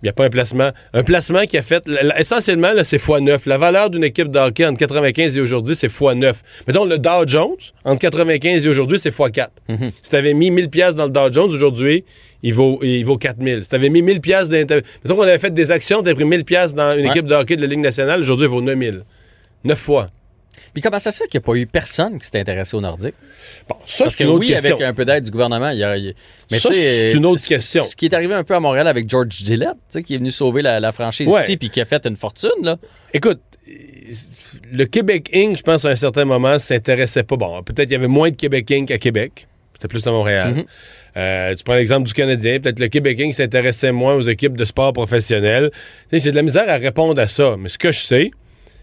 Il 0.02 0.06
n'y 0.06 0.10
a 0.10 0.14
pas 0.14 0.24
un 0.26 0.30
placement. 0.30 0.72
Un 0.94 1.04
placement 1.04 1.44
qui 1.46 1.58
a 1.58 1.62
fait. 1.62 1.84
Essentiellement, 2.18 2.72
là, 2.72 2.86
c'est 2.86 2.98
x9. 2.98 3.42
La 3.50 3.58
valeur 3.58 3.90
d'une 3.90 4.04
équipe 4.06 4.30
de 4.32 4.40
hockey 4.40 4.66
entre 4.66 4.78
95 4.78 5.38
et 5.38 5.42
aujourd'hui, 5.42 5.76
c'est 5.76 5.88
x9. 5.92 6.34
Mettons, 6.68 6.86
le 6.86 6.98
Dow 6.98 7.28
Jones, 7.28 7.58
entre 7.84 8.00
95 8.00 8.66
et 8.66 8.70
aujourd'hui, 8.70 8.98
c'est 8.98 9.14
x4. 9.14 9.48
Si 10.02 10.10
tu 10.10 10.16
avais 10.16 10.34
mis 10.34 10.52
1000 10.52 10.70
pièces 10.70 10.96
dans 10.96 11.04
le 11.06 11.12
Dow 11.12 11.32
Jones, 11.32 11.50
aujourd'hui, 11.52 12.06
il 12.44 12.54
vaut, 12.54 12.80
il 12.82 13.04
vaut 13.04 13.18
4000. 13.18 13.64
Si 13.64 13.70
tu 13.70 13.76
avais 13.76 13.90
mis 13.90 14.02
1000 14.02 14.22
pièces 14.22 14.48
d'inter... 14.48 14.82
Mettons 15.04 15.18
qu'on 15.18 15.24
avait 15.24 15.38
fait 15.38 15.54
des 15.54 15.70
actions, 15.72 16.02
tu 16.02 16.16
pris 16.16 16.24
1000 16.24 16.46
pièces 16.46 16.74
dans 16.74 16.98
une 16.98 17.04
Ouais. 17.04 17.10
équipe 17.12 17.26
de 17.26 17.36
hockey 17.36 17.58
de 17.58 17.62
la 17.62 17.68
Ligue 17.68 17.80
nationale, 17.80 18.22
aujourd'hui, 18.22 18.46
il 18.46 18.50
vaut 18.50 18.62
9000. 18.62 19.04
9 19.66 19.78
fois. 19.78 20.10
Puis 20.74 20.82
comment 20.82 21.00
ça 21.00 21.12
se 21.12 21.18
fait 21.20 21.28
qu'il 21.28 21.40
n'y 21.40 21.44
a 21.44 21.46
pas 21.46 21.56
eu 21.56 21.68
personne 21.68 22.20
qui 22.20 22.28
s'est 22.28 22.40
intéressé 22.40 22.76
au 22.78 22.82
Nordique? 22.82 23.16
Bon, 23.68 23.76
ça, 23.86 24.04
Parce 24.06 24.16
c'est 24.16 24.20
que 24.20 24.24
une 24.24 24.30
autre 24.36 24.40
oui, 24.42 24.48
question. 24.48 24.76
avec 24.76 24.88
un 24.88 24.94
peu 24.94 25.06
d'aide 25.06 25.24
du 25.24 25.32
gouvernement, 25.32 25.70
il 25.70 25.80
y 25.80 25.84
a. 25.84 25.96
Mais 26.52 26.60
Ça, 26.60 26.70
c'est 26.74 27.14
une 27.14 27.26
autre 27.26 27.46
question. 27.46 27.84
Ce 27.84 27.96
qui 27.96 28.06
est 28.06 28.14
arrivé 28.14 28.34
un 28.34 28.44
peu 28.44 28.56
à 28.56 28.60
Montréal 28.60 28.88
avec 28.88 29.10
George 29.10 29.32
Gillette, 29.32 30.04
qui 30.06 30.16
est 30.16 30.18
venu 30.18 30.32
sauver 30.32 30.62
la, 30.62 30.80
la 30.80 30.92
franchise 30.92 31.28
Ouais. 31.30 31.42
ici 31.42 31.58
puis 31.58 31.70
qui 31.70 31.82
a 31.82 31.86
fait 31.86 32.06
une 32.06 32.16
fortune, 32.16 32.50
là. 32.64 32.78
Écoute, 33.14 33.42
le 34.72 34.86
Québec 34.86 35.30
Inc., 35.34 35.58
je 35.58 35.64
pense, 35.64 35.86
à 35.86 35.90
un 35.90 35.96
certain 35.96 36.26
moment, 36.26 36.58
s'intéressait 36.60 37.24
pas. 37.24 37.36
Bon, 37.36 37.62
peut-être 37.64 37.90
il 37.90 37.94
y 37.94 37.96
avait 37.96 38.08
moins 38.08 38.30
de 38.32 38.36
Québec 38.36 38.72
Inc. 38.72 38.92
à 38.92 38.98
Québec. 38.98 39.48
C'était 39.74 39.88
plus 39.88 40.06
à 40.06 40.12
Montréal. 40.12 40.54
Mhm. 40.56 40.66
Euh, 41.18 41.56
tu 41.56 41.64
prends 41.64 41.76
l'exemple 41.76 42.08
du 42.08 42.14
Canadien. 42.14 42.60
Peut-être 42.60 42.80
le 42.80 42.88
Québec 42.88 43.20
Inc. 43.20 43.34
s'intéressait 43.34 43.92
moins 43.92 44.16
aux 44.16 44.22
équipes 44.22 44.58
de 44.58 44.66
sport 44.66 44.94
sais, 45.10 45.70
J'ai 46.12 46.32
de 46.32 46.36
la 46.36 46.42
misère 46.42 46.70
à 46.70 46.76
répondre 46.78 47.20
à 47.22 47.28
ça. 47.28 47.56
Mais 47.58 47.70
ce 47.70 47.78
que 47.78 47.92
je 47.92 48.00
sais, 48.00 48.32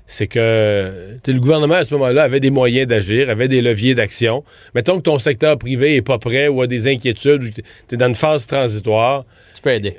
c'est 0.07 0.27
que 0.29 1.19
le 1.27 1.39
gouvernement, 1.41 1.75
à 1.75 1.85
ce 1.85 1.93
moment-là, 1.95 2.23
avait 2.23 2.41
des 2.41 2.51
moyens 2.51 2.87
d'agir, 2.87 3.29
avait 3.29 3.49
des 3.49 3.61
leviers 3.61 3.95
d'action. 3.95 4.45
Mettons 4.75 4.97
que 4.99 5.03
ton 5.03 5.19
secteur 5.19 5.59
privé 5.59 5.97
est 5.97 6.03
pas 6.03 6.19
prêt 6.19 6.49
ou 6.49 6.63
a 6.63 6.67
des 6.67 6.87
inquiétudes, 6.89 7.43
ou 7.43 7.49
tu 7.51 7.95
es 7.95 7.97
dans 7.97 8.07
une 8.09 8.15
phase 8.15 8.47
transitoire. 8.47 9.25
Tu 9.55 9.63
peux 9.63 9.71
aider. 9.71 9.97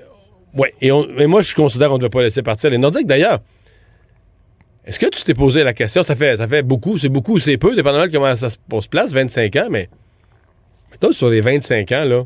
Oui, 0.54 0.70
et, 0.82 0.92
on- 0.92 1.08
et 1.18 1.28
moi, 1.28 1.42
je 1.42 1.54
considère 1.54 1.90
qu'on 1.90 1.96
ne 1.96 2.00
devait 2.00 2.10
pas 2.10 2.22
laisser 2.24 2.42
partir 2.42 2.70
les 2.70 2.78
Nordiques. 2.78 3.06
D'ailleurs, 3.06 3.40
est-ce 4.86 4.98
que 4.98 5.08
tu 5.08 5.22
t'es 5.24 5.34
posé 5.34 5.64
la 5.64 5.74
question? 5.74 6.02
Ça 6.04 6.16
fait, 6.16 6.38
ça 6.38 6.48
fait 6.48 6.62
beaucoup, 6.64 6.98
c'est 6.98 7.10
beaucoup 7.10 7.36
ou 7.36 7.40
c'est 7.40 7.58
peu, 7.58 7.76
dépendamment 7.76 8.08
de 8.08 8.12
comment 8.12 8.34
ça 8.36 8.50
se 8.50 8.58
on 8.72 8.80
se 8.80 8.88
place, 8.88 9.12
25 9.12 9.56
ans, 9.58 9.68
mais 9.70 9.90
mettons 10.92 11.12
sur 11.12 11.30
les 11.30 11.42
25 11.42 11.92
ans, 11.92 12.06
là, 12.06 12.24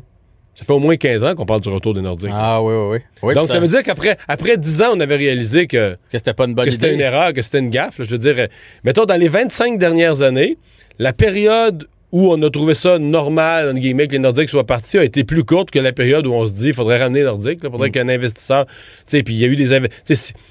ça 0.54 0.66
fait 0.66 0.72
au 0.72 0.78
moins 0.78 0.96
15 0.96 1.24
ans 1.24 1.34
qu'on 1.34 1.46
parle 1.46 1.62
du 1.62 1.70
retour 1.70 1.94
des 1.94 2.02
Nordiques. 2.02 2.30
Ah 2.32 2.62
oui, 2.62 2.74
oui, 2.74 2.88
oui. 2.92 2.98
Oui, 3.22 3.34
Donc, 3.34 3.46
ça, 3.46 3.58
veut 3.58 3.66
dire 3.66 3.82
qu'après 3.82 4.18
après 4.28 4.56
10 4.58 4.82
ans, 4.82 4.90
on 4.94 5.00
avait 5.00 5.16
réalisé 5.16 5.66
que, 5.66 5.94
que 6.10 6.18
c'était 6.18 6.34
pas 6.34 6.44
une 6.44 6.54
bonne 6.54 6.66
que 6.66 6.70
c'était 6.70 6.92
une 6.92 7.00
erreur, 7.00 7.32
que 7.32 7.40
c'était 7.40 7.60
une 7.60 7.70
gaffe. 7.70 7.98
là. 7.98 8.04
je 8.04 8.10
veux 8.10 8.18
dire, 8.18 8.34
euh, 8.38 8.46
mettons, 8.84 9.06
dans 9.06 9.16
les 9.16 9.28
25 9.28 9.78
dernières 9.78 10.20
années, 10.20 10.58
la 10.98 11.14
période 11.14 11.88
où 12.12 12.30
on 12.30 12.42
a 12.42 12.50
trouvé 12.50 12.74
ça 12.74 12.98
normal, 12.98 13.70
entre 13.70 13.80
guillemets, 13.80 14.06
que 14.06 14.12
les 14.12 14.18
Nordiques 14.18 14.50
soient 14.50 14.66
partis, 14.66 14.98
a 14.98 15.04
été 15.04 15.24
plus 15.24 15.44
courte 15.44 15.70
que 15.70 15.78
la 15.78 15.92
période 15.92 16.26
où 16.26 16.34
on 16.34 16.46
se 16.46 16.52
dit 16.52 16.68
il 16.68 16.74
faudrait 16.74 16.98
ramener 16.98 17.20
les 17.20 17.24
Nordiques, 17.24 17.60
il 17.62 17.70
faudrait 17.70 17.90
qu'un 17.90 18.10
investisseur. 18.10 18.66
Tu 18.66 18.72
sais, 19.06 19.22
puis 19.22 19.34
il 19.34 19.40
y 19.40 19.44
a 19.44 19.48
eu 19.48 19.56
des. 19.56 19.80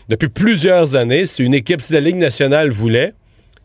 Depuis 0.09 0.29
plusieurs 0.29 0.95
années, 0.95 1.27
si 1.27 1.43
une 1.43 1.53
équipe, 1.53 1.81
si 1.81 1.93
la 1.93 1.99
Ligue 1.99 2.15
nationale 2.15 2.71
voulait, 2.71 3.13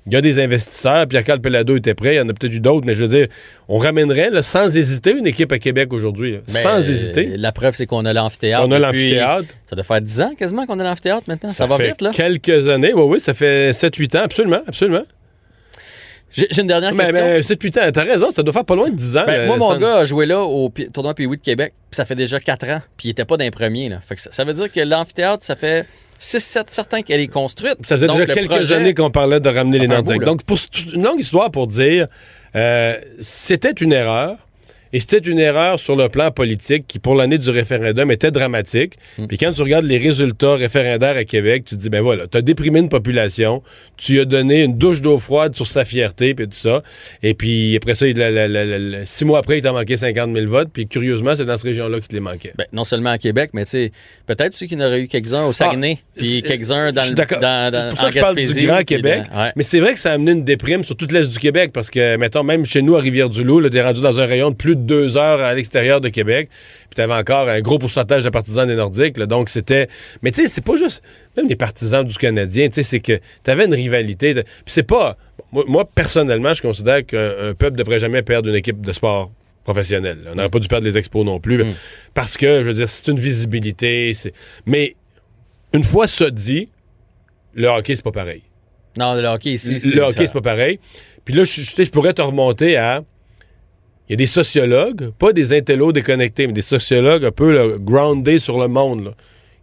il 0.07 0.13
y 0.13 0.17
a 0.17 0.21
des 0.21 0.39
investisseurs, 0.39 1.07
Pierre-Carl 1.09 1.41
Pelado 1.41 1.77
était 1.77 1.95
prêt, 1.95 2.15
il 2.15 2.19
y 2.19 2.21
en 2.21 2.29
a 2.29 2.33
peut-être 2.33 2.53
eu 2.53 2.61
d'autres, 2.61 2.87
mais 2.87 2.95
je 2.95 3.03
veux 3.03 3.09
dire, 3.09 3.27
on 3.69 3.79
ramènerait 3.79 4.31
là, 4.31 4.43
sans 4.43 4.77
hésiter 4.77 5.11
une 5.11 5.27
équipe 5.27 5.51
à 5.51 5.59
Québec 5.59 5.93
aujourd'hui. 5.93 6.39
Ben, 6.47 6.53
sans 6.53 6.77
euh, 6.77 6.91
hésiter. 6.91 7.37
La 7.37 7.51
preuve, 7.51 7.75
c'est 7.75 7.87
qu'on 7.87 8.05
a 8.05 8.13
l'amphithéâtre. 8.13 8.65
On 8.67 8.71
a 8.71 8.79
l'amphithéâtre. 8.79 9.49
Ça 9.69 9.75
doit 9.75 9.85
faire 9.85 10.01
10 10.01 10.23
ans 10.23 10.35
quasiment 10.39 10.65
qu'on 10.65 10.79
a 10.79 10.85
l'amphithéâtre 10.85 11.25
maintenant. 11.27 11.51
Ça, 11.51 11.67
va 11.67 11.77
fait 11.77 11.89
vite, 11.89 12.03
là. 12.03 12.11
quelques 12.15 12.69
années. 12.69 12.93
Oui, 12.95 13.03
oui, 13.03 13.21
ça 13.21 13.35
fait 13.35 13.73
7-8 13.73 14.19
ans, 14.19 14.23
absolument, 14.23 14.63
absolument. 14.67 15.05
J'ai 16.31 16.61
une 16.61 16.67
dernière 16.67 16.93
Mais, 16.95 17.07
question. 17.07 17.25
mais 17.25 17.41
7-8 17.41 17.81
ans, 17.81 17.91
t'as 17.93 18.05
raison, 18.05 18.31
ça 18.31 18.43
doit 18.43 18.53
faire 18.53 18.65
pas 18.65 18.75
loin 18.75 18.91
de 18.91 18.95
10 18.95 19.17
ans. 19.17 19.25
Ben, 19.27 19.43
le- 19.43 19.47
moi, 19.47 19.57
mon 19.57 19.77
gars 19.79 19.97
a 19.97 20.05
joué 20.05 20.27
là 20.27 20.43
au 20.43 20.71
tournoi 20.93 21.15
Pee 21.15 21.27
de 21.27 21.35
Québec, 21.37 21.73
puis 21.91 21.97
ça 21.97 22.05
fait 22.05 22.15
déjà 22.15 22.39
4 22.39 22.69
ans, 22.69 22.83
puis 22.97 23.09
il 23.09 23.11
était 23.13 23.25
pas 23.25 23.37
d'un 23.37 23.51
premier. 23.51 23.89
Là. 23.89 24.01
Fait 24.07 24.17
que 24.17 24.21
ça, 24.21 24.31
ça 24.33 24.45
veut 24.45 24.53
dire 24.53 24.71
que 24.71 24.81
l'amphithéâtre, 24.81 25.43
ça 25.43 25.57
fait 25.57 25.87
6-7 26.21 26.65
certains 26.69 27.03
qu'elle 27.03 27.21
est 27.21 27.29
construite. 27.29 27.77
Ça 27.85 27.97
faisait 27.97 28.07
Donc, 28.07 28.19
déjà 28.21 28.33
quelques 28.35 28.51
projet- 28.51 28.75
années 28.75 28.95
qu'on 28.95 29.11
parlait 29.11 29.41
de 29.41 29.49
ramener 29.49 29.79
les 29.79 29.89
Nordiques. 29.89 30.19
bout. 30.21 30.25
Donc, 30.25 30.43
pour 30.45 30.59
une 30.95 31.03
longue 31.03 31.21
histoire 31.21 31.51
pour 31.51 31.67
dire, 31.67 32.07
euh, 32.55 32.97
c'était 33.21 33.73
une 33.73 33.93
erreur. 33.93 34.37
Et 34.97 35.01
c'était 35.01 35.19
une 35.19 35.39
erreur 35.39 35.79
sur 35.79 35.95
le 35.95 36.09
plan 36.09 36.31
politique 36.31 36.87
qui, 36.89 36.99
pour 36.99 37.15
l'année 37.17 37.37
du 37.37 37.51
référendum, 37.51 38.11
était 38.11 38.31
dramatique. 38.31 38.95
Hmm. 39.19 39.27
Puis 39.27 39.37
quand 39.37 39.53
tu 39.53 39.61
regardes 39.61 39.85
les 39.85 39.99
résultats 39.99 40.55
référendaires 40.55 41.19
à 41.19 41.25
Québec, 41.25 41.65
tu 41.67 41.77
te 41.77 41.81
dis, 41.83 41.91
ben 41.91 42.01
voilà, 42.01 42.27
tu 42.27 42.39
as 42.39 42.41
déprimé 42.41 42.79
une 42.79 42.89
population, 42.89 43.63
tu 43.99 44.19
as 44.21 44.25
donné 44.25 44.63
une 44.63 44.79
douche 44.79 45.03
d'eau 45.03 45.19
froide 45.19 45.55
sur 45.55 45.67
sa 45.67 45.85
fierté, 45.85 46.33
puis 46.33 46.47
tout 46.49 46.57
ça. 46.57 46.83
Et 47.23 47.35
puis 47.35 47.77
après 47.77 47.95
ça, 47.95 48.07
il- 48.07 48.17
la- 48.17 48.31
la- 48.31 48.49
la- 48.49 48.65
la- 48.65 48.79
la- 48.79 49.05
six 49.05 49.27
mois 49.27 49.41
après, 49.41 49.59
il 49.59 49.61
t'a 49.61 49.71
manqué 49.73 49.99
50 49.99 50.35
000 50.35 50.47
votes. 50.49 50.71
Puis 50.73 50.87
curieusement, 50.87 51.37
c'est 51.37 51.45
dans 51.45 51.59
cette 51.59 51.67
région-là 51.67 51.99
qu'il 51.99 52.09
te 52.09 52.15
les 52.15 52.21
manquait. 52.21 52.53
Ben, 52.57 52.65
non 52.73 52.85
seulement 52.85 53.11
à 53.11 53.19
Québec, 53.19 53.51
mais 53.53 53.65
tu 53.67 53.73
sais, 53.73 53.93
peut-être 54.27 54.55
aussi 54.55 54.67
qu'il 54.67 54.81
y 54.81 54.83
en 54.83 54.87
aurait 54.87 55.01
eu 55.01 55.09
quelques-uns 55.09 55.45
au 55.45 55.53
Saguenay, 55.53 55.99
puis 56.17 56.27
c'est- 56.27 56.41
quelques-uns 56.41 56.93
dans 56.93 57.05
le 57.05 57.11
dans, 57.15 57.71
dans- 57.71 57.81
C'est 57.83 57.89
pour 57.91 57.99
ça 58.01 58.07
que 58.09 58.15
je 58.15 58.21
parle 58.21 58.37
du 58.37 58.67
Grand 58.67 58.77
puis 58.77 58.85
Québec. 58.87 59.23
dans- 59.31 59.43
ouais. 59.43 59.53
Mais 59.57 59.63
c'est 59.63 59.81
vrai 59.81 59.93
que 59.93 60.01
ça 60.01 60.13
a 60.13 60.15
amené 60.15 60.33
une 60.33 60.45
déprime 60.45 60.85
sur 60.85 60.97
toute 60.97 61.13
l'Est 61.13 61.29
du 61.29 61.39
Québec 61.39 61.73
parce 61.75 61.91
que, 61.91 62.17
mettons, 62.17 62.45
même 62.45 62.65
chez 62.65 62.81
nous, 62.81 62.97
à 62.97 63.01
Rivière-du-Loup, 63.01 63.69
t'es 63.69 63.83
rendu 63.83 64.01
dans 64.01 64.21
un 64.21 64.25
rayon 64.25 64.53
de 64.53 64.55
plus 64.57 64.75
de 64.77 64.86
deux 64.87 65.17
heures 65.19 65.41
à 65.43 65.53
l'extérieur 65.55 66.01
de 66.01 66.09
Québec. 66.09 66.49
Puis 66.89 66.95
t'avais 66.97 67.13
encore 67.15 67.49
un 67.49 67.61
gros 67.61 67.79
pourcentage 67.79 68.25
de 68.25 68.31
partisans 68.31 68.67
des 68.67 68.77
Nordiques. 68.77 69.19
là. 69.19 69.27
donc 69.27 69.51
c'était. 69.51 69.89
Mais 70.23 70.31
tu 70.31 70.43
sais, 70.43 70.49
c'est 70.49 70.65
pas 70.65 70.77
juste. 70.77 71.03
Même 71.37 71.49
les 71.49 71.57
partisans 71.57 72.05
du 72.05 72.17
Canadien, 72.17 72.69
tu 72.69 72.75
sais, 72.75 72.83
c'est 72.83 73.01
que 73.01 73.19
t'avais 73.43 73.67
une 73.67 73.75
rivalité. 73.75 74.33
de- 74.35 74.43
Puis 74.43 74.51
c'est 74.69 74.83
pas. 74.83 75.17
Moi, 75.53 75.65
moi, 75.69 75.85
personnellement, 75.85 76.55
je 76.55 76.63
considère 76.63 77.05
qu'un 77.05 77.51
un 77.51 77.55
peuple 77.55 77.77
devrait 77.77 77.99
jamais 77.99 78.23
perdre 78.23 78.49
une 78.49 78.55
équipe 78.57 78.81
de 78.81 78.93
sport 78.93 79.31
professionnelle. 79.65 80.19
On 80.31 80.37
n'aurait 80.37 80.49
pas 80.49 80.59
dû 80.61 80.69
perdre 80.69 80.87
les 80.87 80.97
expos 80.97 81.25
non 81.27 81.41
plus. 81.41 81.65
Mm. 81.65 81.75
Parce 82.15 82.37
que, 82.37 82.63
je 82.63 82.69
veux 82.69 82.75
dire, 82.75 82.89
c'est 82.89 83.09
une 83.11 83.19
visibilité. 83.19 84.13
c'est- 84.15 84.33
Mais 84.65 84.95
une 85.73 85.83
fois 85.83 86.07
ça 86.07 86.31
dit, 86.31 86.69
le 87.55 87.67
hockey, 87.69 87.97
c'est 87.97 88.05
pas 88.05 88.13
pareil. 88.13 88.43
Non, 88.99 89.15
le 89.15 89.27
hockey 89.27 89.51
ici, 89.53 89.75
Le 89.75 89.79
c'est 89.81 90.01
hockey, 90.01 90.27
c'est 90.27 90.33
pas 90.33 90.41
pareil. 90.41 90.79
Puis 91.25 91.35
là, 91.35 91.45
je, 91.45 91.51
je- 91.51 91.61
tu 91.63 91.67
sais, 91.75 91.85
je 91.85 91.91
pourrais 91.91 92.13
te 92.15 92.23
remonter 92.23 92.77
à. 92.77 93.03
Il 94.09 94.13
y 94.13 94.15
a 94.15 94.17
des 94.17 94.27
sociologues, 94.27 95.11
pas 95.19 95.33
des 95.33 95.53
intellos 95.53 95.93
déconnectés, 95.93 96.47
mais 96.47 96.53
des 96.53 96.61
sociologues 96.63 97.25
un 97.25 97.33
peu 97.33 97.53
là, 97.53 97.77
groundés 97.79 98.39
sur 98.39 98.61
le 98.61 98.69
monde, 98.69 99.05
là, 99.07 99.11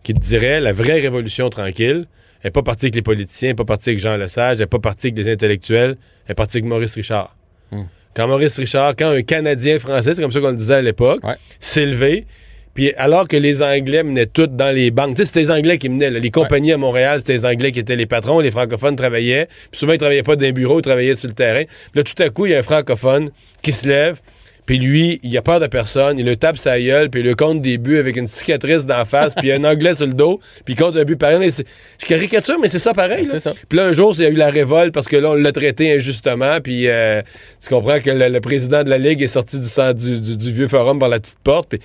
qui 0.04 0.14
te 0.14 0.20
diraient 0.20 0.60
la 0.60 0.74
vraie 0.74 1.00
révolution 1.00 1.50
tranquille 1.50 2.08
elle 2.44 2.50
n'est 2.50 2.52
pas 2.52 2.62
partie 2.62 2.88
avec 2.88 2.96
les 2.96 3.02
politiciens, 3.02 3.50
elle 3.50 3.54
n'est 3.54 3.56
pas 3.56 3.64
partie 3.64 3.90
avec 3.90 4.00
Jean 4.00 4.18
Lesage, 4.18 4.56
elle 4.56 4.60
n'est 4.60 4.66
pas 4.66 4.80
partie 4.80 5.08
avec 5.08 5.18
les 5.18 5.32
intellectuels, 5.32 5.96
elle 6.26 6.32
est 6.34 6.36
partie 6.36 6.58
avec 6.58 6.66
Maurice 6.66 6.96
Richard. 6.96 7.36
Hmm. 7.72 7.84
Quand 8.14 8.28
Maurice 8.28 8.60
Richard, 8.60 8.96
quand 8.98 9.08
un 9.12 9.22
Canadien 9.22 9.80
français, 9.80 10.14
c'est 10.14 10.22
comme 10.22 10.32
ça 10.32 10.42
qu'on 10.42 10.50
le 10.50 10.58
disait 10.58 10.76
à 10.76 10.82
l'époque, 10.82 11.24
Ouais. 11.24 11.36
s'est 11.62 11.86
levé, 11.86 12.26
puis 12.74 12.94
alors 12.96 13.30
que 13.30 13.38
les 13.38 13.62
Anglais 13.62 14.04
menaient 14.04 14.26
tout 14.26 14.48
dans 14.48 14.76
les 14.76 14.92
banques, 14.92 15.16
tu 15.16 15.22
sais, 15.22 15.26
c'était 15.26 15.40
les 15.40 15.52
Anglais 15.52 15.78
qui 15.78 15.88
menaient, 15.88 16.10
là. 16.10 16.20
les 16.20 16.32
compagnies 16.32 16.74
à 16.74 16.78
Montréal, 16.78 17.20
c'était 17.20 17.32
les 17.32 17.46
Anglais 17.46 17.72
qui 17.72 17.80
étaient 17.80 17.96
les 17.96 18.08
patrons, 18.08 18.42
les 18.42 18.52
francophones 18.52 18.98
travaillaient, 18.98 19.48
puis 19.72 19.80
souvent 19.80 19.94
ils 19.94 19.98
travaillaient 19.98 20.24
pas 20.24 20.36
dans 20.36 20.46
un 20.46 20.52
bureau, 20.52 20.80
ils 20.80 20.84
travaillaient 20.84 21.16
sur 21.16 21.30
le 21.30 21.36
terrain. 21.36 21.64
Puis 21.64 22.02
là, 22.02 22.04
tout 22.04 22.22
à 22.22 22.30
coup, 22.30 22.46
il 22.46 22.52
y 22.52 22.56
a 22.56 22.60
un 22.60 22.64
francophone 22.64 23.30
qui 23.62 23.72
se 23.72 23.88
lève, 23.88 24.20
puis 24.66 24.78
lui, 24.80 25.20
il 25.24 25.38
a 25.38 25.42
peur 25.42 25.60
de 25.60 25.68
personne, 25.68 26.18
il 26.18 26.26
le 26.26 26.36
tape 26.36 26.58
sa 26.58 26.80
gueule, 26.80 27.10
puis 27.10 27.22
il 27.22 27.26
le 27.26 27.36
compte 27.36 27.62
des 27.62 27.78
buts 27.78 27.98
avec 27.98 28.16
une 28.16 28.28
cicatrice 28.28 28.86
d'en 28.86 29.04
face, 29.06 29.36
puis 29.36 29.52
un 29.52 29.64
anglais 29.64 29.94
sur 29.94 30.08
le 30.08 30.14
dos, 30.14 30.40
puis 30.66 30.74
il 30.74 30.78
compte 30.78 30.96
un 30.96 31.04
but 31.04 31.18
pareil. 31.18 31.50
Je 31.52 32.06
caricature, 32.06 32.58
mais 32.62 32.68
c'est 32.70 32.80
ça 32.80 32.94
pareil. 32.94 33.28
C'est 33.28 33.40
ça. 33.40 33.54
Puis 33.68 33.78
là, 33.78 33.86
un 33.86 33.92
jour, 33.94 34.14
il 34.18 34.24
y 34.24 34.26
a 34.26 34.30
eu 34.30 34.36
la 34.36 34.50
révolte 34.50 34.94
parce 34.94 35.08
que 35.08 35.16
là, 35.18 35.32
on 35.32 35.34
l'a 35.36 35.52
traité 35.52 35.94
injustement, 35.96 36.60
puis 36.62 36.88
euh, 36.88 37.22
tu 37.62 37.70
comprends 37.70 38.00
que 38.00 38.10
le, 38.10 38.30
le 38.30 38.40
président 38.42 38.84
de 38.84 38.90
la 38.90 38.98
Ligue 38.98 39.22
est 39.22 39.28
sorti 39.28 39.60
du, 39.60 39.68
cent- 39.68 39.94
du, 39.94 40.22
du- 40.22 40.38
du 40.38 40.52
vieux 40.54 40.68
forum 40.68 41.00
par 41.00 41.10
la 41.10 41.20
petite 41.20 41.40
porte, 41.44 41.70
puis- 41.70 41.80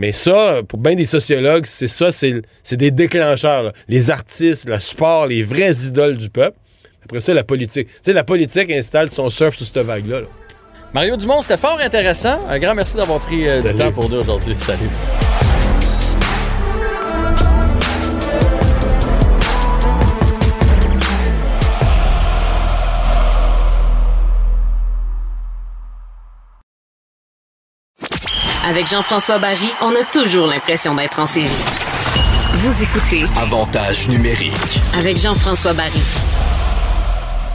mais 0.00 0.12
ça, 0.12 0.60
pour 0.68 0.78
bien 0.78 0.94
des 0.94 1.04
sociologues, 1.06 1.66
c'est 1.66 1.88
ça, 1.88 2.10
c'est 2.12 2.42
des 2.76 2.90
déclencheurs. 2.92 3.64
là. 3.64 3.72
Les 3.88 4.10
artistes, 4.12 4.68
le 4.68 4.78
sport, 4.78 5.26
les 5.26 5.42
vraies 5.42 5.74
idoles 5.86 6.16
du 6.16 6.30
peuple. 6.30 6.56
Après 7.04 7.18
ça, 7.20 7.34
la 7.34 7.42
politique. 7.42 7.88
Tu 7.88 7.94
sais, 8.02 8.12
la 8.12 8.22
politique 8.22 8.70
installe 8.70 9.08
son 9.10 9.28
surf 9.28 9.56
sur 9.56 9.66
cette 9.66 9.78
vague-là. 9.84 10.20
là. 10.20 10.26
Mario 10.94 11.16
Dumont, 11.16 11.42
c'était 11.42 11.56
fort 11.56 11.78
intéressant. 11.80 12.40
Un 12.48 12.58
grand 12.58 12.74
merci 12.74 12.96
d'avoir 12.96 13.20
pris 13.20 13.46
euh, 13.48 13.62
du 13.62 13.74
temps 13.78 13.92
pour 13.92 14.08
nous 14.08 14.18
aujourd'hui. 14.18 14.56
Salut. 14.56 14.88
Avec 28.68 28.86
Jean-François 28.88 29.38
Barry, 29.38 29.68
on 29.80 29.90
a 29.90 30.04
toujours 30.12 30.46
l'impression 30.46 30.94
d'être 30.94 31.18
en 31.20 31.26
série. 31.26 31.48
Vous 32.54 32.82
écoutez 32.82 33.24
Avantage 33.40 34.08
numérique. 34.08 34.80
avec 34.98 35.16
Jean-François 35.16 35.72
Barry. 35.72 36.02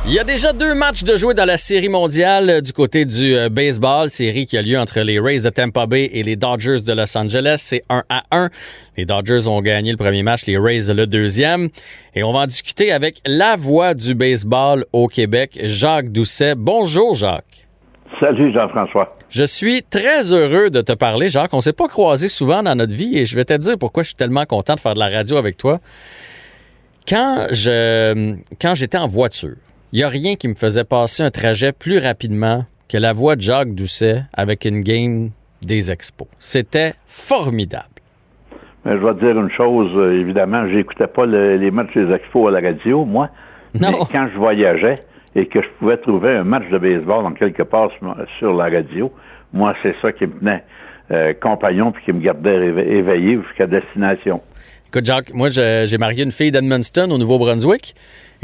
Il 0.05 0.11
y 0.11 0.19
a 0.19 0.25
déjà 0.25 0.51
deux 0.51 0.75
matchs 0.75 1.05
de 1.05 1.15
jouer 1.15 1.33
dans 1.33 1.45
la 1.45 1.55
série 1.55 1.87
mondiale 1.87 2.49
euh, 2.49 2.61
du 2.61 2.73
côté 2.73 3.05
du 3.05 3.37
euh, 3.37 3.47
baseball, 3.47 4.09
série 4.09 4.45
qui 4.45 4.57
a 4.57 4.61
lieu 4.61 4.77
entre 4.77 4.99
les 4.99 5.17
Rays 5.17 5.39
de 5.39 5.49
Tampa 5.49 5.85
Bay 5.85 6.09
et 6.11 6.23
les 6.23 6.35
Dodgers 6.35 6.81
de 6.85 6.91
Los 6.91 7.17
Angeles. 7.17 7.55
C'est 7.59 7.83
1 7.87 8.03
à 8.09 8.23
1. 8.31 8.49
Les 8.97 9.05
Dodgers 9.05 9.47
ont 9.47 9.61
gagné 9.61 9.91
le 9.91 9.97
premier 9.97 10.21
match, 10.21 10.45
les 10.45 10.57
Rays 10.57 10.93
le 10.93 11.07
deuxième. 11.07 11.69
Et 12.15 12.23
on 12.23 12.33
va 12.33 12.39
en 12.39 12.47
discuter 12.47 12.91
avec 12.91 13.21
la 13.25 13.55
voix 13.55 13.93
du 13.93 14.13
baseball 14.13 14.83
au 14.91 15.07
Québec, 15.07 15.57
Jacques 15.63 16.11
Doucet. 16.11 16.55
Bonjour 16.55 17.15
Jacques. 17.15 17.65
Salut 18.19 18.53
Jean-François. 18.53 19.07
Je 19.29 19.45
suis 19.45 19.83
très 19.83 20.33
heureux 20.33 20.69
de 20.69 20.81
te 20.81 20.91
parler, 20.91 21.29
Jacques. 21.29 21.53
On 21.53 21.61
s'est 21.61 21.71
pas 21.71 21.87
croisé 21.87 22.27
souvent 22.27 22.61
dans 22.61 22.75
notre 22.75 22.93
vie 22.93 23.17
et 23.17 23.25
je 23.25 23.37
vais 23.37 23.45
te 23.45 23.53
dire 23.53 23.77
pourquoi 23.77 24.03
je 24.03 24.09
suis 24.09 24.17
tellement 24.17 24.45
content 24.45 24.75
de 24.75 24.81
faire 24.81 24.95
de 24.95 24.99
la 24.99 25.07
radio 25.07 25.37
avec 25.37 25.55
toi. 25.55 25.79
Quand 27.07 27.47
je 27.51 28.35
quand 28.59 28.75
j'étais 28.75 28.97
en 28.97 29.07
voiture, 29.07 29.55
il 29.93 29.97
n'y 29.97 30.03
a 30.03 30.09
rien 30.09 30.35
qui 30.35 30.47
me 30.47 30.55
faisait 30.55 30.83
passer 30.83 31.21
un 31.23 31.29
trajet 31.31 31.71
plus 31.71 31.99
rapidement 31.99 32.65
que 32.89 32.97
la 32.97 33.13
voix 33.13 33.35
de 33.35 33.41
Jacques 33.41 33.73
Doucet 33.75 34.23
avec 34.33 34.65
une 34.65 34.81
game 34.81 35.29
des 35.61 35.91
expos. 35.91 36.27
C'était 36.39 36.93
formidable. 37.07 37.85
Mais 38.85 38.93
je 38.93 39.05
vais 39.05 39.13
te 39.13 39.19
dire 39.19 39.39
une 39.39 39.51
chose, 39.51 39.91
euh, 39.95 40.19
évidemment, 40.19 40.67
j'écoutais 40.67 41.07
pas 41.07 41.25
le- 41.27 41.57
les 41.57 41.71
matchs 41.71 41.93
des 41.95 42.11
expos 42.11 42.47
à 42.53 42.59
la 42.59 42.67
radio, 42.67 43.05
moi. 43.05 43.29
Non. 43.79 43.91
Mais 43.91 43.97
quand 44.11 44.27
je 44.33 44.37
voyageais 44.37 45.03
et 45.35 45.45
que 45.45 45.61
je 45.61 45.67
pouvais 45.79 45.97
trouver 45.97 46.31
un 46.37 46.43
match 46.43 46.67
de 46.71 46.77
baseball 46.79 47.25
en 47.25 47.31
quelque 47.33 47.63
part 47.63 47.89
sur, 48.39 48.53
la 48.53 48.63
radio, 48.65 49.11
moi, 49.53 49.73
c'est 49.83 49.95
ça 50.01 50.11
qui 50.11 50.25
me 50.25 50.33
tenait 50.39 50.63
euh, 51.11 51.33
compagnon 51.39 51.91
puis 51.91 52.03
qui 52.03 52.13
me 52.13 52.19
gardait 52.19 52.57
éve- 52.71 52.87
éveillé 52.87 53.39
jusqu'à 53.47 53.67
destination. 53.67 54.41
Écoute, 54.89 55.05
Jacques, 55.05 55.33
moi, 55.33 55.49
j'ai 55.49 55.97
marié 55.97 56.23
une 56.23 56.31
fille 56.31 56.51
d'Edmundston 56.51 57.09
au 57.09 57.17
Nouveau-Brunswick 57.17 57.95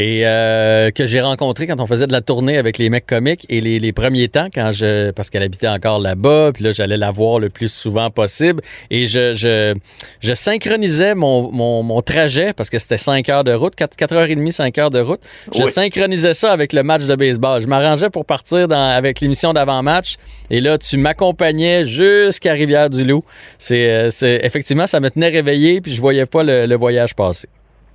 et 0.01 0.21
euh, 0.25 0.91
que 0.91 1.05
j'ai 1.05 1.19
rencontrée 1.19 1.67
quand 1.67 1.81
on 1.81 1.85
faisait 1.85 2.07
de 2.07 2.13
la 2.13 2.21
tournée 2.21 2.57
avec 2.57 2.77
les 2.77 2.89
mecs 2.89 3.05
comiques 3.05 3.45
et 3.49 3.59
les, 3.59 3.79
les 3.79 3.91
premiers 3.91 4.29
temps, 4.29 4.47
quand 4.51 4.71
je 4.71 5.11
parce 5.11 5.29
qu'elle 5.29 5.43
habitait 5.43 5.67
encore 5.67 5.99
là-bas, 5.99 6.51
puis 6.53 6.63
là, 6.63 6.71
j'allais 6.71 6.95
la 6.95 7.11
voir 7.11 7.37
le 7.39 7.49
plus 7.49 7.67
souvent 7.67 8.09
possible 8.09 8.61
et 8.89 9.07
je, 9.07 9.33
je, 9.33 9.75
je 10.21 10.33
synchronisais 10.33 11.15
mon, 11.15 11.51
mon, 11.51 11.83
mon 11.83 12.01
trajet 12.01 12.53
parce 12.53 12.69
que 12.69 12.79
c'était 12.79 12.97
5 12.97 13.27
heures 13.27 13.43
de 13.43 13.51
route, 13.51 13.75
4, 13.75 13.97
4h30, 13.97 14.51
5 14.51 14.77
heures 14.77 14.89
de 14.89 15.01
route. 15.01 15.19
Je 15.53 15.63
Oui. 15.63 15.69
synchronisais 15.69 16.33
ça 16.33 16.53
avec 16.53 16.71
le 16.71 16.81
match 16.81 17.03
de 17.03 17.15
baseball. 17.15 17.61
Je 17.61 17.67
m'arrangeais 17.67 18.09
pour 18.09 18.23
partir 18.25 18.69
dans, 18.69 18.79
avec 18.89 19.19
l'émission 19.19 19.51
d'avant-match 19.51 20.15
et 20.49 20.61
là, 20.61 20.77
tu 20.77 20.95
m'accompagnais 20.95 21.83
jusqu'à 21.83 22.53
Rivière-du-Loup. 22.53 23.25
C'est, 23.57 23.89
euh, 23.89 24.09
c'est, 24.11 24.39
effectivement, 24.43 24.87
ça 24.87 25.01
me 25.01 25.09
tenait 25.09 25.27
réveillé 25.27 25.81
puis 25.81 25.93
je 25.93 25.99
voyais 25.99 26.25
pas 26.25 26.43
le, 26.43 26.67
le 26.67 26.75
voyage 26.77 27.13
passer. 27.15 27.49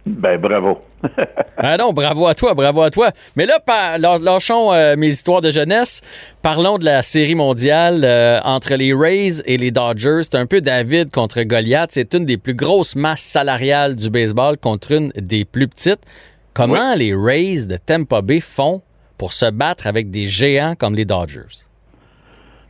Ben, 0.06 0.38
bravo. 0.40 0.78
Ah 1.56 1.76
non, 1.78 1.92
bravo 1.92 2.26
à 2.26 2.34
toi, 2.34 2.52
bravo 2.52 2.82
à 2.82 2.90
toi. 2.90 3.10
Mais 3.36 3.46
là, 3.46 3.58
par- 3.60 3.96
lâchons 3.98 4.72
euh, 4.72 4.96
mes 4.96 5.06
histoires 5.08 5.40
de 5.40 5.50
jeunesse. 5.50 6.02
Parlons 6.42 6.78
de 6.78 6.84
la 6.84 7.02
série 7.02 7.34
mondiale 7.36 8.02
euh, 8.04 8.40
entre 8.44 8.74
les 8.74 8.92
Rays 8.92 9.40
et 9.46 9.56
les 9.56 9.70
Dodgers. 9.70 10.20
C'est 10.22 10.34
un 10.34 10.46
peu 10.46 10.60
David 10.60 11.10
contre 11.10 11.42
Goliath. 11.42 11.90
C'est 11.92 12.12
une 12.14 12.24
des 12.26 12.36
plus 12.36 12.54
grosses 12.54 12.96
masses 12.96 13.22
salariales 13.22 13.96
du 13.96 14.10
baseball 14.10 14.58
contre 14.58 14.92
une 14.92 15.10
des 15.16 15.44
plus 15.44 15.68
petites. 15.68 16.00
Comment 16.54 16.94
les 16.96 17.14
Rays 17.14 17.66
de 17.66 17.76
Tampa 17.76 18.20
Bay 18.20 18.40
font 18.40 18.82
pour 19.16 19.32
se 19.32 19.50
battre 19.50 19.86
avec 19.86 20.10
des 20.10 20.26
géants 20.26 20.74
comme 20.76 20.94
les 20.96 21.04
Dodgers? 21.04 21.64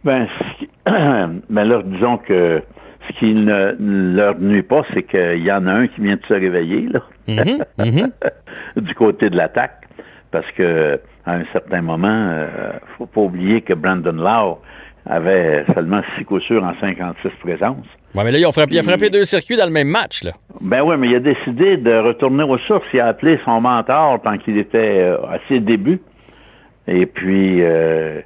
Ben, 0.04 0.28
qui- 0.58 0.68
ben 0.86 1.64
là, 1.64 1.82
disons 1.84 2.18
que 2.18 2.62
ce 3.08 3.12
qui 3.18 3.34
ne 3.34 3.74
ne 3.78 4.16
leur 4.16 4.38
nuit 4.38 4.62
pas, 4.62 4.82
c'est 4.92 5.02
qu'il 5.02 5.42
y 5.44 5.52
en 5.52 5.66
a 5.66 5.72
un 5.72 5.86
qui 5.86 6.00
vient 6.00 6.16
de 6.16 6.24
se 6.26 6.34
réveiller, 6.34 6.88
là, 6.92 7.02
Mhm, 7.26 7.64
mhm. 7.78 8.10
du 8.82 8.94
côté 8.94 9.30
de 9.30 9.36
l'attaque, 9.36 9.82
parce 10.30 10.50
que 10.52 11.00
à 11.26 11.34
un 11.34 11.44
certain 11.52 11.80
moment, 11.80 12.08
euh, 12.32 12.72
faut 12.98 13.06
pas 13.06 13.22
oublier 13.22 13.62
que 13.62 13.72
Brandon 13.72 14.12
Lau 14.12 14.58
avait 15.06 15.64
seulement 15.74 16.02
six 16.16 16.24
coups 16.24 16.42
sûrs 16.44 16.62
en 16.64 16.74
56 16.80 17.30
présences. 17.40 17.86
Ouais, 18.14 18.24
mais 18.24 18.30
là, 18.32 18.38
ils 18.38 18.46
ont 18.46 18.52
frappé, 18.52 18.74
il 18.74 18.78
a 18.78 18.82
frappé 18.82 19.10
deux 19.10 19.24
circuits 19.24 19.56
dans 19.56 19.64
le 19.66 19.70
même 19.72 19.88
match. 19.88 20.22
Là. 20.22 20.32
Ben 20.60 20.82
oui, 20.82 20.96
mais 20.98 21.08
il 21.08 21.16
a 21.16 21.20
décidé 21.20 21.76
de 21.76 21.94
retourner 21.94 22.44
aux 22.44 22.58
sources. 22.58 22.86
Il 22.92 23.00
a 23.00 23.08
appelé 23.08 23.38
son 23.44 23.60
mentor 23.60 24.20
tant 24.22 24.38
qu'il 24.38 24.56
était 24.56 25.00
euh, 25.00 25.16
à 25.26 25.38
ses 25.48 25.60
débuts. 25.60 26.00
Et 26.86 27.06
puis, 27.06 27.58
euh, 27.62 28.20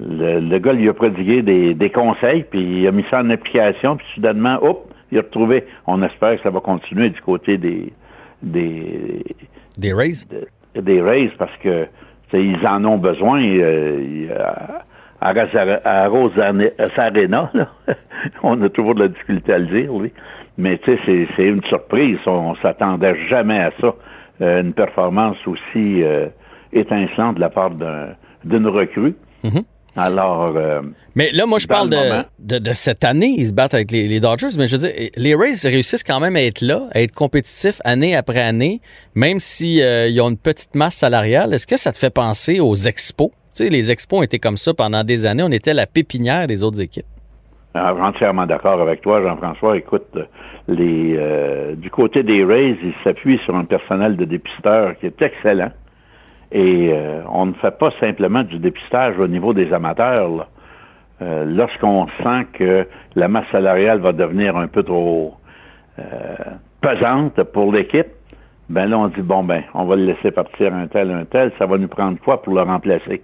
le, 0.00 0.40
le 0.40 0.58
gars 0.58 0.72
lui 0.72 0.88
a 0.88 0.94
prodigué 0.94 1.42
des, 1.42 1.74
des 1.74 1.90
conseils, 1.90 2.44
puis 2.44 2.60
il 2.80 2.86
a 2.86 2.92
mis 2.92 3.04
ça 3.10 3.20
en 3.20 3.30
application, 3.30 3.96
puis 3.96 4.06
soudainement, 4.14 4.58
hop, 4.62 4.90
il 5.12 5.18
a 5.18 5.22
retrouvé. 5.22 5.64
On 5.86 6.02
espère 6.02 6.36
que 6.36 6.42
ça 6.42 6.50
va 6.50 6.60
continuer 6.60 7.10
du 7.10 7.20
côté 7.20 7.58
des 7.58 7.92
des, 8.42 9.22
Des 9.76 9.92
Rays? 9.92 10.24
des 10.74 11.02
Rays 11.02 11.30
parce 11.38 11.54
que 11.58 11.86
ils 12.32 12.66
en 12.66 12.84
ont 12.84 12.96
besoin. 12.98 13.42
euh, 13.42 14.28
à, 15.20 15.30
à, 15.32 15.34
à 16.04 16.08
Rosarena, 16.08 17.50
là, 17.54 17.68
on 18.42 18.60
a 18.62 18.68
toujours 18.68 18.94
de 18.94 19.00
la 19.02 19.08
difficulté 19.08 19.52
à 19.52 19.58
le 19.58 19.66
dire, 19.66 19.92
oui. 19.92 20.12
Mais 20.58 20.78
tu 20.78 20.96
sais, 21.04 21.26
c'est- 21.36 21.46
une 21.48 21.62
surprise. 21.64 22.18
On, 22.26 22.54
s'attendait 22.56 23.16
jamais 23.28 23.58
à 23.58 23.70
ça. 23.80 23.94
Euh, 24.42 24.62
une 24.62 24.72
performance 24.72 25.36
aussi 25.46 26.02
euh, 26.02 26.28
étincelante 26.72 27.36
de 27.36 27.40
la 27.40 27.50
part 27.50 27.70
d'un- 27.70 28.14
d'une 28.44 28.66
recrue. 28.66 29.14
Mhm. 29.44 29.62
Alors, 29.96 30.56
euh, 30.56 30.82
Mais 31.14 31.30
là, 31.32 31.46
moi, 31.46 31.58
je 31.58 31.66
parle 31.66 31.90
le 31.90 32.24
de, 32.38 32.58
de, 32.58 32.58
de 32.58 32.72
cette 32.72 33.04
année. 33.04 33.34
Ils 33.36 33.46
se 33.46 33.52
battent 33.52 33.74
avec 33.74 33.90
les, 33.90 34.06
les 34.06 34.20
Dodgers. 34.20 34.50
Mais 34.56 34.66
je 34.66 34.76
veux 34.76 34.82
dire, 34.82 35.10
les 35.16 35.34
Rays 35.34 35.52
réussissent 35.64 36.04
quand 36.04 36.20
même 36.20 36.36
à 36.36 36.42
être 36.42 36.60
là, 36.60 36.82
à 36.92 37.00
être 37.00 37.12
compétitifs 37.12 37.80
année 37.84 38.14
après 38.14 38.40
année, 38.40 38.80
même 39.14 39.40
s'ils 39.40 40.20
ont 40.20 40.30
une 40.30 40.38
petite 40.38 40.74
masse 40.74 40.94
salariale. 40.94 41.52
Est-ce 41.54 41.66
que 41.66 41.76
ça 41.76 41.92
te 41.92 41.98
fait 41.98 42.10
penser 42.10 42.60
aux 42.60 42.74
expos? 42.74 43.30
Tu 43.54 43.64
sais, 43.64 43.68
les 43.68 43.90
expos 43.90 44.20
ont 44.20 44.22
été 44.22 44.38
comme 44.38 44.56
ça 44.56 44.72
pendant 44.74 45.02
des 45.02 45.26
années. 45.26 45.42
On 45.42 45.50
était 45.50 45.74
la 45.74 45.86
pépinière 45.86 46.46
des 46.46 46.62
autres 46.62 46.80
équipes. 46.80 47.06
Alors, 47.74 48.00
entièrement 48.00 48.46
d'accord 48.46 48.80
avec 48.80 49.00
toi, 49.00 49.22
Jean-François. 49.22 49.76
Écoute, 49.76 50.06
euh, 50.16 50.24
les, 50.66 51.16
euh, 51.16 51.74
du 51.76 51.90
côté 51.90 52.22
des 52.22 52.44
Rays, 52.44 52.76
ils 52.82 52.94
s'appuient 53.04 53.40
sur 53.44 53.54
un 53.54 53.64
personnel 53.64 54.16
de 54.16 54.24
dépisteurs 54.24 54.96
qui 54.98 55.06
est 55.06 55.22
excellent. 55.22 55.70
Et 56.52 56.90
euh, 56.92 57.22
on 57.30 57.46
ne 57.46 57.52
fait 57.54 57.76
pas 57.78 57.90
simplement 58.00 58.42
du 58.42 58.58
dépistage 58.58 59.18
au 59.18 59.28
niveau 59.28 59.54
des 59.54 59.72
amateurs. 59.72 60.48
Euh, 61.22 61.44
Lorsqu'on 61.44 62.06
sent 62.22 62.46
que 62.54 62.86
la 63.14 63.28
masse 63.28 63.46
salariale 63.52 64.00
va 64.00 64.12
devenir 64.12 64.56
un 64.56 64.66
peu 64.66 64.82
trop 64.82 65.34
euh, 65.98 66.02
pesante 66.80 67.42
pour 67.44 67.72
l'équipe, 67.72 68.08
ben 68.68 68.86
là, 68.88 68.98
on 68.98 69.08
dit, 69.08 69.22
bon, 69.22 69.42
ben, 69.42 69.62
on 69.74 69.84
va 69.84 69.96
le 69.96 70.04
laisser 70.04 70.30
partir 70.30 70.72
un 70.72 70.86
tel, 70.86 71.10
un 71.10 71.24
tel, 71.24 71.52
ça 71.58 71.66
va 71.66 71.76
nous 71.76 71.88
prendre 71.88 72.18
quoi 72.20 72.40
pour 72.40 72.54
le 72.54 72.62
remplacer? 72.62 73.22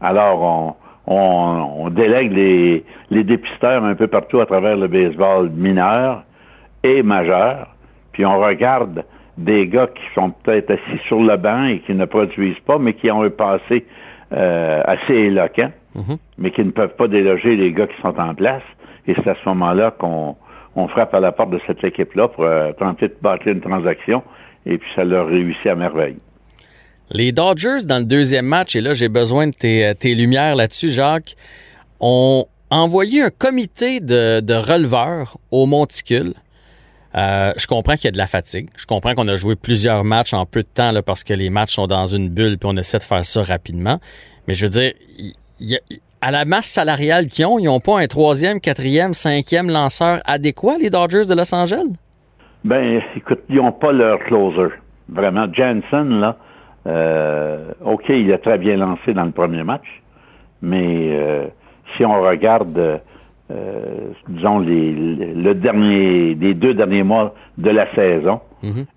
Alors, 0.00 0.40
on, 0.40 0.74
on, 1.12 1.84
on 1.84 1.90
délègue 1.90 2.32
les, 2.32 2.84
les 3.10 3.24
dépisteurs 3.24 3.84
un 3.84 3.94
peu 3.94 4.06
partout 4.06 4.40
à 4.40 4.46
travers 4.46 4.76
le 4.76 4.86
baseball 4.86 5.50
mineur 5.50 6.22
et 6.84 7.02
majeur, 7.02 7.74
puis 8.12 8.24
on 8.24 8.38
regarde 8.38 9.04
des 9.38 9.68
gars 9.68 9.86
qui 9.86 10.02
sont 10.14 10.30
peut-être 10.30 10.72
assis 10.72 11.00
sur 11.06 11.20
le 11.20 11.36
banc 11.36 11.64
et 11.64 11.78
qui 11.80 11.94
ne 11.94 12.04
produisent 12.04 12.60
pas, 12.66 12.78
mais 12.78 12.92
qui 12.92 13.10
ont 13.10 13.22
un 13.22 13.30
passé 13.30 13.86
euh, 14.32 14.82
assez 14.84 15.14
éloquent, 15.14 15.70
mais 16.36 16.50
qui 16.50 16.64
ne 16.64 16.70
peuvent 16.70 16.94
pas 16.96 17.08
déloger 17.08 17.56
les 17.56 17.72
gars 17.72 17.86
qui 17.86 18.00
sont 18.02 18.18
en 18.18 18.34
place. 18.34 18.62
Et 19.06 19.14
c'est 19.14 19.28
à 19.28 19.36
ce 19.42 19.48
moment-là 19.48 19.92
qu'on 19.92 20.36
on 20.76 20.88
frappe 20.88 21.14
à 21.14 21.20
la 21.20 21.32
porte 21.32 21.50
de 21.50 21.60
cette 21.66 21.82
équipe-là 21.82 22.28
pour 22.28 22.44
euh, 22.44 22.72
tenter 22.72 23.08
de 23.08 23.16
bâtir 23.22 23.52
une 23.52 23.60
transaction, 23.60 24.22
et 24.66 24.76
puis 24.76 24.88
ça 24.94 25.04
leur 25.04 25.28
réussit 25.28 25.66
à 25.66 25.74
merveille. 25.74 26.18
Les 27.10 27.32
Dodgers, 27.32 27.86
dans 27.86 27.98
le 27.98 28.04
deuxième 28.04 28.44
match, 28.44 28.76
et 28.76 28.80
là, 28.80 28.92
j'ai 28.92 29.08
besoin 29.08 29.46
de 29.46 29.54
tes, 29.54 29.92
tes 29.98 30.14
lumières 30.14 30.56
là-dessus, 30.56 30.90
Jacques, 30.90 31.36
ont 32.00 32.46
envoyé 32.70 33.22
un 33.22 33.30
comité 33.30 34.00
de, 34.00 34.40
de 34.40 34.54
releveurs 34.54 35.38
au 35.50 35.64
monticule. 35.64 36.34
Euh, 37.14 37.52
je 37.56 37.66
comprends 37.66 37.94
qu'il 37.94 38.04
y 38.04 38.08
a 38.08 38.12
de 38.12 38.18
la 38.18 38.26
fatigue. 38.26 38.68
Je 38.76 38.84
comprends 38.86 39.14
qu'on 39.14 39.28
a 39.28 39.34
joué 39.34 39.56
plusieurs 39.56 40.04
matchs 40.04 40.34
en 40.34 40.44
peu 40.46 40.60
de 40.62 40.68
temps 40.72 40.92
là, 40.92 41.02
parce 41.02 41.24
que 41.24 41.32
les 41.34 41.48
matchs 41.50 41.74
sont 41.74 41.86
dans 41.86 42.06
une 42.06 42.28
bulle 42.28 42.58
puis 42.58 42.68
on 42.72 42.76
essaie 42.76 42.98
de 42.98 43.02
faire 43.02 43.24
ça 43.24 43.42
rapidement. 43.42 43.98
Mais 44.46 44.54
je 44.54 44.66
veux 44.66 44.70
dire, 44.70 44.92
y 45.60 45.74
a- 45.76 45.80
à 46.20 46.30
la 46.30 46.44
masse 46.44 46.66
salariale 46.66 47.28
qu'ils 47.28 47.46
ont, 47.46 47.58
ils 47.58 47.64
n'ont 47.66 47.80
pas 47.80 47.98
un 48.00 48.06
troisième, 48.06 48.60
quatrième, 48.60 49.14
cinquième 49.14 49.70
lanceur 49.70 50.20
adéquat, 50.26 50.76
les 50.80 50.90
Dodgers 50.90 51.24
de 51.26 51.34
Los 51.34 51.54
Angeles? 51.54 51.92
Ben, 52.64 53.00
écoute, 53.16 53.40
ils 53.48 53.56
n'ont 53.56 53.72
pas 53.72 53.92
leur 53.92 54.18
closer. 54.20 54.74
Vraiment, 55.08 55.46
Jansen, 55.52 56.20
là, 56.20 56.36
euh, 56.86 57.70
OK, 57.84 58.06
il 58.08 58.32
a 58.32 58.38
très 58.38 58.58
bien 58.58 58.76
lancé 58.76 59.14
dans 59.14 59.24
le 59.24 59.30
premier 59.30 59.62
match, 59.62 59.86
mais 60.60 61.10
euh, 61.12 61.46
si 61.96 62.04
on 62.04 62.20
regarde, 62.20 63.00
euh, 63.50 63.54
euh, 63.54 64.12
disons, 64.28 64.58
les, 64.58 64.92
le 64.92 65.54
dernier, 65.54 66.34
les 66.34 66.54
deux 66.54 66.74
derniers 66.74 67.02
mois 67.02 67.34
de 67.56 67.70
la 67.70 67.86
saison, 67.94 68.40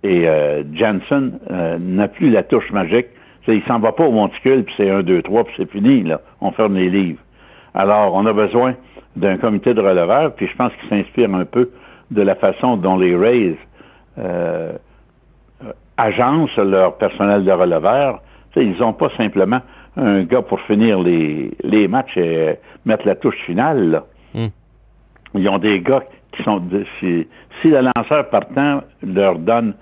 et 0.04 0.28
euh, 0.28 0.64
Jansen 0.74 1.40
euh, 1.52 1.78
n'a 1.80 2.08
plus 2.08 2.30
la 2.30 2.44
touche 2.44 2.72
magique. 2.72 3.08
Il 3.48 3.62
s'en 3.64 3.80
va 3.80 3.92
pas 3.92 4.06
au 4.06 4.12
monticule, 4.12 4.64
puis 4.64 4.74
c'est 4.78 4.90
un, 4.90 5.04
deux, 5.04 5.22
trois, 5.22 5.44
puis 5.44 5.54
c'est 5.58 5.70
fini, 5.70 6.04
là. 6.04 6.22
On 6.42 6.52
ferme 6.52 6.76
les 6.76 6.90
livres. 6.90 7.20
Alors, 7.74 8.14
on 8.14 8.26
a 8.26 8.34
besoin 8.34 8.76
d'un 9.16 9.38
comité 9.38 9.74
de 9.74 9.82
releveurs, 9.82 10.34
puis 10.36 10.48
je 10.48 10.56
pense 10.56 10.72
qu'il 10.76 10.90
s'inspire 10.90 11.34
un 11.34 11.46
peu 11.46 11.72
de 12.12 12.22
la 12.22 12.36
façon 12.36 12.78
dont 12.78 12.98
les 12.98 13.16
Rays 13.16 13.56
euh, 14.18 14.74
euh, 15.64 15.72
agencent 15.98 16.58
leur 16.58 16.98
personnel 16.98 17.44
de 17.44 17.52
releveurs 17.52 18.22
ils 18.56 18.78
n'ont 18.80 18.94
pas 18.94 19.10
simplement 19.16 19.62
un 19.96 20.24
gars 20.24 20.42
pour 20.42 20.60
finir 20.62 21.00
les, 21.00 21.52
les 21.64 21.88
matchs 21.88 22.18
et 22.18 22.58
mettre 22.86 23.06
la 23.06 23.16
touche 23.16 23.38
finale. 23.46 23.92
Là. 23.92 24.06
Ils 25.36 25.48
ont 25.50 25.58
des 25.58 25.80
gars 25.80 26.04
qui 26.32 26.44
sont... 26.44 26.58
De, 26.58 26.86
si, 27.00 27.28
si 27.62 27.70
le 27.70 27.82
lanceur 27.96 28.30
partant 28.30 28.82
leur 29.04 29.40
donne 29.40 29.74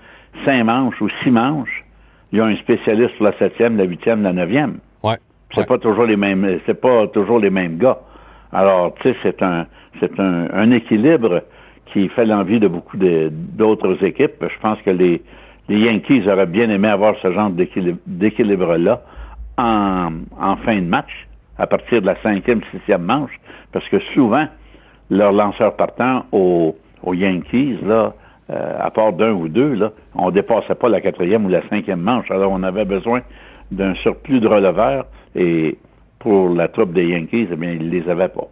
cinq 0.44 0.64
manches 0.64 1.00
ou 1.00 1.08
six 1.22 1.30
manches, 1.30 1.84
ils 2.32 2.40
ont 2.40 2.46
un 2.46 2.56
spécialiste 2.56 3.16
pour 3.16 3.26
la 3.26 3.32
septième, 3.38 3.76
la 3.76 3.84
huitième, 3.84 4.22
la 4.22 4.32
neuvième. 4.32 4.78
Ouais. 5.02 5.16
C'est 5.52 5.60
Ouais. 5.60 5.66
pas 5.66 5.78
toujours 5.78 6.04
les 6.04 6.16
mêmes, 6.16 6.60
c'est 6.66 6.80
pas 6.80 7.08
toujours 7.08 7.40
les 7.40 7.50
mêmes 7.50 7.76
gars. 7.78 7.98
Alors, 8.52 8.94
tu 8.94 9.08
sais, 9.08 9.16
c'est 9.22 9.42
un, 9.42 9.66
c'est 9.98 10.18
un, 10.20 10.48
un 10.52 10.70
équilibre 10.70 11.42
qui 11.86 12.08
fait 12.08 12.24
l'envie 12.24 12.60
de 12.60 12.68
beaucoup 12.68 12.96
d'autres 12.96 14.04
équipes. 14.04 14.44
Je 14.48 14.58
pense 14.60 14.80
que 14.82 14.90
les, 14.90 15.20
les 15.68 15.78
Yankees 15.80 16.28
auraient 16.28 16.46
bien 16.46 16.70
aimé 16.70 16.86
avoir 16.86 17.16
ce 17.20 17.32
genre 17.32 17.50
d'équilibre- 17.50 17.98
d'équilibre-là 18.06 19.02
en, 19.58 20.10
en 20.40 20.56
fin 20.58 20.76
de 20.76 20.86
match, 20.86 21.26
à 21.58 21.66
partir 21.66 22.00
de 22.00 22.06
la 22.06 22.16
cinquième, 22.22 22.60
sixième 22.70 23.02
manche, 23.02 23.32
parce 23.72 23.88
que 23.88 23.98
souvent, 24.14 24.46
leurs 25.10 25.32
lanceurs 25.32 25.76
partant 25.76 26.24
aux, 26.32 26.74
Yankees, 27.12 27.78
là, 27.82 28.14
euh, 28.50 28.76
à 28.78 28.90
part 28.90 29.12
d'un 29.12 29.32
ou 29.32 29.48
deux, 29.48 29.74
là, 29.74 29.92
on 30.14 30.30
dépassait 30.30 30.74
pas 30.74 30.88
la 30.88 31.00
quatrième 31.00 31.46
ou 31.46 31.48
la 31.48 31.66
cinquième 31.68 32.00
manche. 32.00 32.30
Alors, 32.30 32.52
on 32.52 32.62
avait 32.62 32.84
besoin 32.84 33.20
d'un 33.70 33.94
surplus 33.94 34.40
de 34.40 34.48
releveurs 34.48 35.06
et 35.34 35.78
pour 36.18 36.50
la 36.50 36.68
troupe 36.68 36.92
des 36.92 37.06
Yankees, 37.06 37.48
eh 37.50 37.56
bien, 37.56 37.72
ils 37.72 37.90
les 37.90 38.08
avaient 38.08 38.28
pas. 38.28 38.48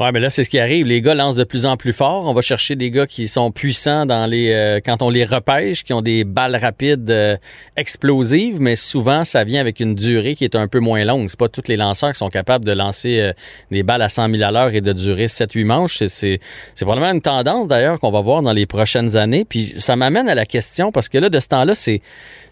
Ouais, 0.00 0.12
mais 0.12 0.20
là, 0.20 0.30
c'est 0.30 0.44
ce 0.44 0.48
qui 0.48 0.60
arrive. 0.60 0.86
Les 0.86 1.02
gars 1.02 1.16
lancent 1.16 1.34
de 1.34 1.42
plus 1.42 1.66
en 1.66 1.76
plus 1.76 1.92
fort. 1.92 2.26
On 2.26 2.32
va 2.32 2.40
chercher 2.40 2.76
des 2.76 2.88
gars 2.92 3.08
qui 3.08 3.26
sont 3.26 3.50
puissants 3.50 4.06
dans 4.06 4.26
les 4.26 4.52
euh, 4.52 4.78
quand 4.84 5.02
on 5.02 5.10
les 5.10 5.24
repêche, 5.24 5.82
qui 5.82 5.92
ont 5.92 6.02
des 6.02 6.22
balles 6.22 6.54
rapides 6.54 7.10
euh, 7.10 7.36
explosives, 7.76 8.60
mais 8.60 8.76
souvent, 8.76 9.24
ça 9.24 9.42
vient 9.42 9.60
avec 9.60 9.80
une 9.80 9.96
durée 9.96 10.36
qui 10.36 10.44
est 10.44 10.54
un 10.54 10.68
peu 10.68 10.78
moins 10.78 11.04
longue. 11.04 11.28
C'est 11.28 11.38
pas 11.38 11.48
tous 11.48 11.66
les 11.66 11.76
lanceurs 11.76 12.12
qui 12.12 12.18
sont 12.18 12.28
capables 12.28 12.64
de 12.64 12.70
lancer 12.70 13.18
euh, 13.18 13.32
des 13.72 13.82
balles 13.82 14.02
à 14.02 14.08
100 14.08 14.30
000 14.36 14.42
à 14.44 14.52
l'heure 14.52 14.72
et 14.72 14.80
de 14.80 14.92
durer 14.92 15.26
7-8 15.26 15.64
manches. 15.64 16.04
C'est- 16.06 16.38
probablement 16.80 17.10
une 17.12 17.20
tendance, 17.20 17.66
d'ailleurs, 17.66 17.98
qu'on 17.98 18.12
va 18.12 18.20
voir 18.20 18.42
dans 18.42 18.52
les 18.52 18.66
prochaines 18.66 19.16
années. 19.16 19.44
Puis 19.44 19.74
ça 19.78 19.96
m'amène 19.96 20.28
à 20.28 20.36
la 20.36 20.46
question, 20.46 20.92
parce 20.92 21.08
que 21.08 21.18
là, 21.18 21.28
de 21.28 21.40
ce 21.40 21.48
temps-là, 21.48 21.74
c'est 21.74 22.02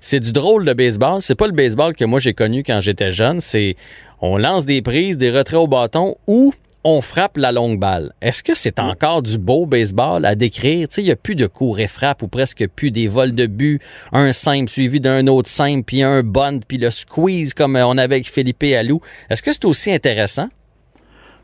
c'est 0.01 0.19
du 0.21 0.33
drôle 0.33 0.65
de 0.65 0.73
baseball. 0.73 1.23
C'est 1.23 1.37
pas 1.37 1.47
le 1.47 1.53
baseball 1.53 1.95
que 1.95 2.05
moi, 2.05 2.19
j'ai 2.19 2.35
connu 2.35 2.65
quand 2.65 2.81
j'étais 2.81 3.13
jeune. 3.13 3.41
C'est 3.41 3.77
on 4.21 4.37
lance 4.37 4.67
des 4.67 4.83
prises, 4.83 5.17
des 5.17 5.31
retraits 5.31 5.61
au 5.61 5.67
bâton 5.69 6.17
ou 6.27 6.53
on 6.89 7.01
frappe 7.01 7.37
la 7.37 7.51
longue 7.51 7.81
balle. 7.81 8.13
Est-ce 8.23 8.45
que 8.45 8.55
c'est 8.55 8.79
encore 8.79 9.21
du 9.21 9.39
beau 9.39 9.67
baseball 9.67 10.25
à 10.25 10.37
décrire? 10.37 10.87
Tu 10.87 10.95
sais, 10.95 11.03
il 11.03 11.07
n'y 11.07 11.11
a 11.11 11.17
plus 11.17 11.35
de 11.35 11.49
cours 11.49 11.81
et 11.81 11.89
frappes 11.89 12.23
ou 12.23 12.29
presque 12.29 12.65
plus 12.77 12.93
des 12.93 13.09
vols 13.09 13.35
de 13.35 13.47
but, 13.47 13.83
un 14.13 14.31
simple 14.31 14.69
suivi 14.69 15.01
d'un 15.01 15.27
autre 15.27 15.49
simple, 15.49 15.83
puis 15.85 16.05
un 16.05 16.23
bunt, 16.23 16.61
puis 16.67 16.79
le 16.79 16.91
squeeze 16.91 17.55
comme 17.55 17.75
on 17.75 17.99
avait 17.99 18.15
avec 18.15 18.31
Philippe 18.31 18.63
Allou. 18.63 19.01
Est-ce 19.29 19.43
que 19.43 19.53
c'est 19.53 19.65
aussi 19.65 19.93
intéressant? 19.93 20.49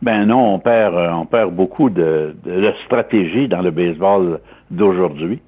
Ben 0.00 0.26
non, 0.26 0.54
on 0.54 0.58
perd, 0.60 0.94
euh, 0.94 1.10
on 1.12 1.26
perd 1.26 1.52
beaucoup 1.52 1.90
de, 1.90 2.36
de, 2.44 2.60
de 2.60 2.72
stratégie 2.84 3.48
dans 3.48 3.62
le 3.62 3.72
baseball 3.72 4.38
d'aujourd'hui. 4.70 5.40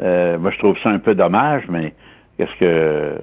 Euh, 0.00 0.38
moi, 0.38 0.52
je 0.52 0.58
trouve 0.58 0.76
ça 0.80 0.90
un 0.90 1.00
peu 1.00 1.16
dommage, 1.16 1.64
mais 1.68 1.92
qu'est-ce 2.38 2.56
que 2.60 3.14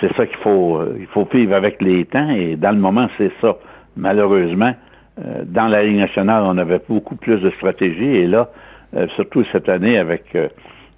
c'est 0.00 0.14
ça 0.16 0.26
qu'il 0.26 0.38
faut, 0.38 0.78
euh, 0.78 0.96
il 0.98 1.06
faut 1.06 1.28
vivre 1.30 1.54
avec 1.54 1.82
les 1.82 2.06
temps? 2.06 2.30
Et 2.30 2.56
dans 2.56 2.72
le 2.72 2.78
moment, 2.78 3.08
c'est 3.18 3.32
ça. 3.42 3.58
Malheureusement, 3.96 4.74
dans 5.16 5.68
la 5.68 5.84
Ligue 5.84 5.98
nationale, 5.98 6.42
on 6.44 6.58
avait 6.58 6.80
beaucoup 6.88 7.14
plus 7.16 7.38
de 7.38 7.50
stratégie 7.50 8.16
et 8.16 8.26
là, 8.26 8.50
euh, 8.96 9.08
surtout 9.16 9.44
cette 9.50 9.68
année 9.68 9.98
avec 9.98 10.34
euh, 10.34 10.48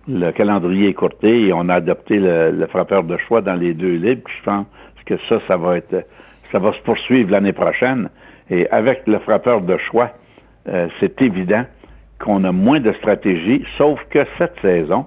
le 0.09 0.31
calendrier 0.31 0.89
écourté 0.89 1.51
on 1.55 1.69
a 1.69 1.75
adopté 1.75 2.19
le, 2.19 2.51
le 2.51 2.67
frappeur 2.67 3.05
de 3.05 3.17
choix 3.17 3.41
dans 3.41 3.55
les 3.55 3.75
deux. 3.75 3.99
Puis 3.99 4.35
Je 4.39 4.43
pense 4.45 4.67
que 5.07 5.17
ça, 5.29 5.41
ça 5.47 5.57
va 5.57 5.79
être, 5.79 6.07
ça 6.53 6.59
va 6.59 6.73
se 6.73 6.81
poursuivre 6.81 7.31
l'année 7.31 7.53
prochaine. 7.53 8.09
Et 8.51 8.69
avec 8.71 9.07
le 9.07 9.19
frappeur 9.19 9.63
de 9.63 9.77
choix, 9.79 10.11
euh, 10.69 10.89
c'est 11.01 11.21
évident 11.23 11.65
qu'on 12.19 12.45
a 12.45 12.53
moins 12.53 12.81
de 12.81 12.93
stratégie, 12.93 13.65
sauf 13.79 14.01
que 14.11 14.21
cette 14.39 14.59
saison, 14.61 15.07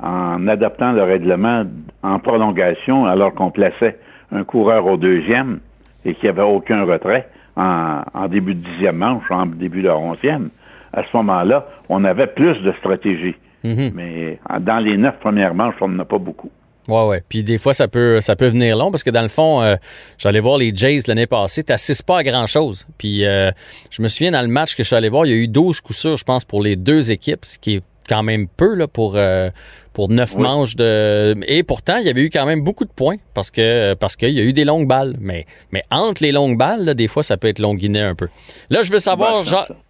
en 0.00 0.46
adoptant 0.48 0.92
le 0.92 1.02
règlement 1.02 1.64
en 2.02 2.18
prolongation, 2.18 3.06
alors 3.06 3.34
qu'on 3.34 3.50
plaçait 3.50 3.98
un 4.32 4.44
coureur 4.44 4.86
au 4.86 4.96
deuxième 4.96 5.60
et 6.04 6.14
qu'il 6.14 6.24
n'y 6.24 6.38
avait 6.38 6.50
aucun 6.50 6.84
retrait 6.84 7.28
en, 7.56 8.02
en 8.14 8.28
début 8.28 8.54
de 8.54 8.66
dixième 8.66 8.96
manche, 8.96 9.24
en 9.30 9.46
début 9.46 9.82
de 9.82 9.88
onzième, 9.88 10.50
à 10.92 11.02
ce 11.04 11.16
moment-là, 11.16 11.66
on 11.88 12.04
avait 12.04 12.26
plus 12.26 12.60
de 12.62 12.72
stratégie. 12.78 13.34
Mhm. 13.64 13.92
Mais 13.94 14.38
dans 14.60 14.78
les 14.78 14.96
neuf 14.96 15.18
premières 15.18 15.54
manches, 15.54 15.74
on 15.80 15.88
n'en 15.88 16.02
a 16.02 16.04
pas 16.04 16.18
beaucoup. 16.18 16.50
Ouais, 16.88 17.04
ouais. 17.04 17.22
Puis 17.28 17.42
des 17.42 17.58
fois, 17.58 17.74
ça 17.74 17.88
peut, 17.88 18.20
ça 18.20 18.36
peut 18.36 18.46
venir 18.46 18.76
long 18.76 18.90
parce 18.90 19.02
que 19.02 19.10
dans 19.10 19.22
le 19.22 19.28
fond, 19.28 19.60
euh, 19.62 19.74
j'allais 20.18 20.38
voir 20.40 20.56
les 20.56 20.72
Jays 20.74 21.00
l'année 21.08 21.26
passée, 21.26 21.64
t'assistes 21.64 22.04
pas 22.04 22.18
à 22.18 22.22
grand-chose. 22.22 22.86
Puis 22.96 23.24
euh, 23.24 23.50
je 23.90 24.02
me 24.02 24.08
souviens 24.08 24.30
dans 24.30 24.42
le 24.42 24.48
match 24.48 24.76
que 24.76 24.84
je 24.84 24.88
suis 24.88 24.96
allé 24.96 25.08
voir, 25.08 25.26
il 25.26 25.30
y 25.30 25.34
a 25.34 25.36
eu 25.36 25.48
12 25.48 25.80
coups 25.80 25.98
sûrs, 25.98 26.16
je 26.16 26.24
pense, 26.24 26.44
pour 26.44 26.62
les 26.62 26.76
deux 26.76 27.10
équipes, 27.10 27.44
ce 27.44 27.58
qui 27.58 27.76
est 27.76 27.82
quand 28.08 28.22
même 28.22 28.46
peu 28.48 28.74
là, 28.74 28.86
pour, 28.88 29.14
euh, 29.16 29.50
pour 29.92 30.08
neuf 30.10 30.34
Oui. 30.36 30.42
manches 30.42 30.76
de. 30.76 31.34
Et 31.48 31.62
pourtant, 31.62 31.96
il 31.98 32.06
y 32.06 32.10
avait 32.10 32.22
eu 32.22 32.30
quand 32.30 32.46
même 32.46 32.62
beaucoup 32.62 32.84
de 32.84 32.90
points 32.90 33.16
parce 33.34 33.50
que 33.50 33.94
parce 33.94 34.16
qu'il 34.16 34.30
y 34.30 34.40
a 34.40 34.44
eu 34.44 34.52
des 34.52 34.64
longues 34.64 34.86
balles. 34.86 35.14
Mais, 35.20 35.46
mais 35.72 35.82
entre 35.90 36.22
les 36.22 36.32
longues 36.32 36.56
balles, 36.58 36.84
là, 36.84 36.94
des 36.94 37.08
fois, 37.08 37.22
ça 37.22 37.36
peut 37.36 37.48
être 37.48 37.58
longuiné 37.58 38.00
un 38.00 38.14
peu. 38.14 38.28
Là, 38.70 38.82
je 38.82 38.92
veux 38.92 38.98
savoir. 38.98 39.42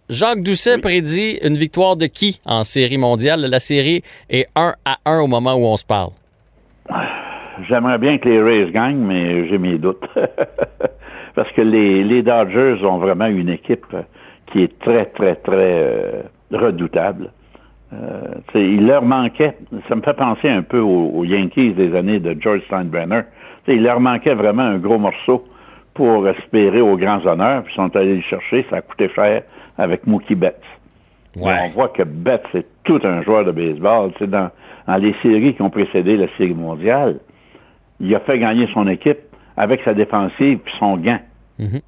Jacques 0.09 0.41
Doucet 0.41 0.75
Oui. 0.75 0.81
prédit 0.81 1.37
une 1.43 1.57
victoire 1.57 1.97
de 1.97 2.05
qui 2.07 2.39
en 2.45 2.63
série 2.63 2.97
mondiale? 2.97 3.41
La 3.41 3.59
série 3.59 4.03
est 4.29 4.47
1 4.55 4.73
à 4.85 4.97
1 5.05 5.19
au 5.19 5.27
moment 5.27 5.55
où 5.55 5.65
on 5.65 5.75
se 5.75 5.83
parle. 5.83 6.11
J'aimerais 7.67 7.97
bien 7.97 8.17
que 8.17 8.29
les 8.29 8.41
Rays 8.41 8.71
gagnent, 8.71 9.03
mais 9.03 9.47
j'ai 9.49 9.57
mes 9.57 9.77
doutes. 9.77 10.05
Parce 11.35 11.51
que 11.51 11.61
les, 11.61 12.03
les 12.03 12.21
Dodgers 12.23 12.83
ont 12.85 12.97
vraiment 12.99 13.25
une 13.25 13.49
équipe 13.49 13.85
qui 14.51 14.63
est 14.63 14.79
très, 14.79 15.05
très, 15.05 15.35
très 15.35 15.83
euh, 15.83 16.21
redoutable. 16.51 17.31
Euh, 17.93 18.35
il 18.53 18.85
leur 18.85 19.03
manquait, 19.03 19.55
ça 19.87 19.95
me 19.95 20.01
fait 20.01 20.13
penser 20.13 20.49
un 20.49 20.61
peu 20.61 20.79
aux, 20.79 21.11
aux 21.15 21.23
Yankees 21.23 21.73
des 21.73 21.95
années 21.95 22.19
de 22.19 22.35
George 22.39 22.61
Steinbrenner. 22.65 23.21
Il 23.67 23.83
leur 23.83 23.99
manquait 23.99 24.35
vraiment 24.35 24.63
un 24.63 24.77
gros 24.77 24.97
morceau 24.97 25.47
pour 25.93 26.27
espérer 26.27 26.81
aux 26.81 26.97
grands 26.97 27.25
honneurs, 27.25 27.63
puis 27.63 27.73
ils 27.73 27.75
sont 27.75 27.95
allés 27.95 28.15
le 28.17 28.21
chercher, 28.21 28.65
ça 28.69 28.77
a 28.77 28.81
coûté 28.81 29.09
cher 29.09 29.43
avec 29.77 30.05
Mookie 30.05 30.35
Betts. 30.35 30.61
Mais 31.35 31.59
on 31.65 31.69
voit 31.69 31.89
que 31.89 32.03
Betts, 32.03 32.45
c'est 32.51 32.65
tout 32.83 32.99
un 33.03 33.21
joueur 33.21 33.45
de 33.45 33.51
baseball. 33.51 34.11
Dans, 34.21 34.49
dans 34.87 34.97
les 34.97 35.13
séries 35.21 35.53
qui 35.53 35.61
ont 35.61 35.69
précédé 35.69 36.17
la 36.17 36.27
Série 36.37 36.53
mondiale, 36.53 37.19
il 37.99 38.13
a 38.15 38.19
fait 38.21 38.39
gagner 38.39 38.67
son 38.73 38.87
équipe 38.87 39.19
avec 39.55 39.81
sa 39.83 39.93
défensive 39.93 40.59
puis 40.59 40.73
son 40.79 40.97
gant. 40.97 41.19
Mhm. 41.59 41.81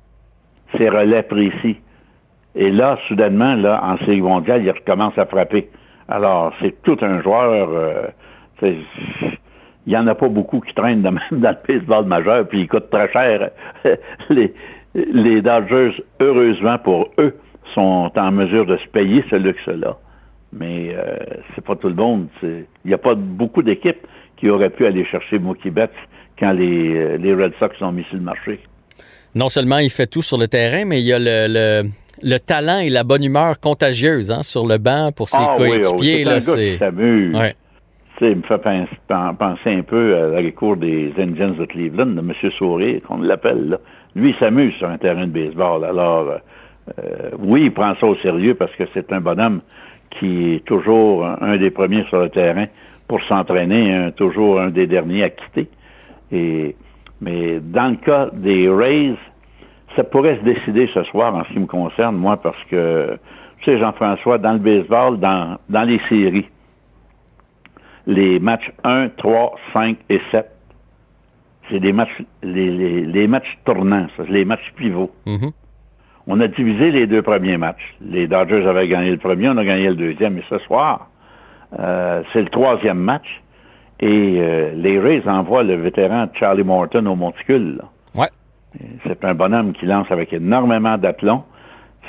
Ses 0.77 0.89
relais 0.89 1.23
précis. 1.23 1.77
Et 2.55 2.71
là, 2.71 2.97
soudainement, 3.07 3.55
là, 3.55 3.81
en 3.83 3.97
Série 3.97 4.21
mondiale, 4.21 4.63
il 4.63 4.71
recommence 4.71 5.17
à 5.17 5.25
frapper. 5.25 5.69
Alors, 6.09 6.53
c'est 6.59 6.81
tout 6.81 6.97
un 7.01 7.21
joueur. 7.21 7.69
euh, 7.71 8.07
il 9.89 9.93
n'y 9.93 9.97
en 9.97 10.07
a 10.07 10.15
pas 10.15 10.27
beaucoup 10.27 10.59
qui 10.59 10.73
traînent 10.73 11.01
dans 11.01 11.11
le 11.31 11.67
baseball 11.67 12.05
majeur, 12.05 12.47
puis 12.47 12.61
il 12.61 12.67
coûte 12.67 12.89
très 12.89 13.11
cher. 13.11 13.51
les, 14.29 15.41
Dodgers, 15.41 16.03
heureusement 16.19 16.77
pour 16.79 17.09
eux, 17.19 17.35
sont 17.73 18.11
en 18.15 18.31
mesure 18.31 18.65
de 18.65 18.77
se 18.77 18.87
payer 18.87 19.23
ce 19.29 19.35
luxe-là. 19.35 19.97
Mais 20.51 20.95
euh, 20.95 21.17
c'est 21.53 21.63
pas 21.63 21.75
tout 21.75 21.89
le 21.89 21.95
monde. 21.95 22.27
Il 22.41 22.65
n'y 22.85 22.93
a 22.93 22.97
pas 22.97 23.13
beaucoup 23.15 23.61
d'équipes 23.61 24.05
qui 24.37 24.49
auraient 24.49 24.71
pu 24.71 24.85
aller 24.85 25.05
chercher 25.05 25.37
Mookie 25.37 25.69
Betts 25.69 25.91
quand 26.39 26.53
les, 26.53 26.95
euh, 26.95 27.37
Red 27.37 27.53
Sox 27.59 27.77
sont 27.77 27.91
mis 27.91 28.03
sur 28.05 28.15
le 28.15 28.23
marché. 28.23 28.59
non 29.35 29.49
seulement 29.49 29.77
il 29.77 29.91
fait 29.91 30.07
tout 30.07 30.23
sur 30.23 30.37
le 30.37 30.47
terrain, 30.47 30.85
mais 30.85 31.01
il 31.01 31.05
y 31.05 31.13
a 31.13 31.19
le, 31.19 31.83
le 32.21 32.37
talent 32.37 32.79
et 32.79 32.89
la 32.89 33.03
bonne 33.03 33.23
humeur 33.23 33.59
contagieuse 33.59 34.31
hein, 34.31 34.43
sur 34.43 34.65
le 34.67 34.77
banc 34.77 35.11
pour 35.15 35.29
ses 35.29 35.37
Ah 35.39 35.55
oui, 35.59 35.67
oh, 35.85 35.91
coéquipiers. 35.95 36.23
c'est 36.23 36.25
un 36.25 36.25
là, 36.25 36.33
gars 36.33 36.39
c'est- 36.41 36.77
qui 38.17 38.25
il 38.25 38.35
me 38.35 38.41
fait 38.41 38.57
pen- 38.57 38.85
pen- 39.07 39.35
penser 39.39 39.71
un 39.73 39.81
peu 39.81 40.15
à 40.17 40.41
la 40.41 40.51
cour 40.51 40.75
des 40.75 41.13
Indians 41.17 41.51
de 41.51 41.63
Cleveland, 41.65 42.07
de 42.07 42.19
M. 42.19 42.33
Sourire, 42.57 42.99
qu'on 43.07 43.19
l'appelle. 43.19 43.79
Lui, 44.13 44.31
il 44.31 44.35
s'amuse 44.35 44.73
sur 44.75 44.89
un 44.89 44.97
terrain 44.97 45.25
de 45.25 45.31
baseball. 45.31 45.85
Alors, 45.85 46.27
euh, 46.29 46.37
euh, 46.99 47.29
oui, 47.39 47.63
il 47.65 47.71
prend 47.71 47.93
ça 47.95 48.07
au 48.07 48.15
sérieux 48.15 48.55
parce 48.55 48.73
que 48.75 48.83
c'est 48.93 49.11
un 49.13 49.21
bonhomme 49.21 49.61
qui 50.19 50.55
est 50.55 50.65
toujours 50.65 51.25
un, 51.25 51.55
des 51.55 51.69
premiers 51.71 52.03
sur 52.09 52.19
le 52.19 52.29
terrain 52.29 52.65
pour 53.07 53.21
s'entraîner, 53.23 54.09
toujours 54.17 54.59
un 54.59 54.69
des 54.69 54.85
derniers 54.87 55.23
à 55.23 55.29
quitter. 55.29 55.67
Et, 56.31 56.75
mais 57.21 57.59
dans 57.61 57.89
le 57.91 57.95
cas 57.97 58.29
des 58.33 58.67
Rays, 58.69 59.15
ça 59.95 60.03
pourrait 60.03 60.37
se 60.37 60.43
décider 60.43 60.87
ce 60.93 61.03
soir 61.03 61.35
en 61.35 61.43
ce 61.45 61.49
qui 61.49 61.59
me 61.59 61.65
concerne, 61.65 62.15
moi, 62.15 62.37
parce 62.37 62.61
que, 62.65 63.17
tu 63.59 63.65
sais, 63.65 63.77
Jean-François, 63.77 64.37
dans 64.37 64.53
le 64.53 64.59
baseball, 64.59 65.19
dans, 65.19 65.57
dans 65.69 65.83
les 65.83 65.99
séries, 66.09 66.47
les 68.07 68.39
matchs 68.39 68.71
1, 68.83 69.09
3, 69.09 69.55
5 69.73 69.97
et 70.09 70.21
7, 70.31 70.49
c'est 71.69 71.79
des 71.79 71.93
matchs, 71.93 72.23
les, 72.41 72.71
les, 72.71 73.05
les 73.05 73.27
matchs 73.27 73.57
tournants, 73.65 74.07
ça, 74.17 74.23
c'est 74.25 74.31
les 74.31 74.45
matchs 74.45 74.73
pivots. 74.75 75.11
Mhm. 75.25 75.51
On 76.27 76.39
a 76.41 76.47
divisé 76.47 76.91
les 76.91 77.07
deux 77.07 77.21
premiers 77.23 77.57
matchs. 77.57 77.95
Les 78.01 78.27
Dodgers 78.27 78.67
avaient 78.67 78.87
gagné 78.87 79.11
le 79.11 79.17
premier, 79.17 79.49
on 79.49 79.57
a 79.57 79.65
gagné 79.65 79.89
le 79.89 79.95
deuxième. 79.95 80.37
Et 80.37 80.43
ce 80.47 80.59
soir, 80.59 81.09
euh, 81.79 82.21
c'est 82.31 82.41
le 82.41 82.49
troisième 82.49 82.99
match. 82.99 83.41
Et 83.99 84.37
euh, 84.39 84.71
les 84.75 84.99
Rays 84.99 85.23
envoient 85.27 85.63
le 85.63 85.75
vétéran 85.75 86.27
Charlie 86.33 86.63
Morton 86.63 87.05
au 87.07 87.15
monticule. 87.15 87.77
là. 87.77 87.85
C'est 89.05 89.23
un 89.25 89.33
bonhomme 89.33 89.73
qui 89.73 89.85
lance 89.85 90.11
avec 90.11 90.31
énormément 90.33 90.97
d'aplomb. 90.97 91.43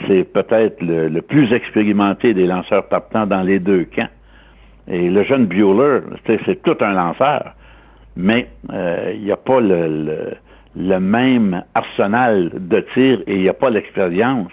C'est 0.06 0.24
peut-être 0.24 0.82
le, 0.82 1.20
plus 1.20 1.52
expérimenté 1.52 2.34
des 2.34 2.46
lanceurs 2.46 2.86
partants 2.88 3.26
dans 3.26 3.42
les 3.42 3.58
deux 3.58 3.84
camps. 3.84 4.08
Et 4.88 5.08
le 5.08 5.22
jeune 5.24 5.46
Bueller, 5.46 6.00
c'est 6.26 6.62
tout 6.62 6.76
un 6.80 6.92
lanceur, 6.92 7.54
mais 8.16 8.48
euh, 8.72 9.12
il 9.14 9.22
n'y 9.22 9.32
a 9.32 9.36
pas 9.36 9.60
le, 9.60 10.36
même 10.74 11.62
arsenal 11.74 12.50
de 12.54 12.80
tir 12.94 13.22
et 13.26 13.36
il 13.36 13.42
n'y 13.42 13.48
a 13.48 13.54
pas 13.54 13.70
l'expérience 13.70 14.52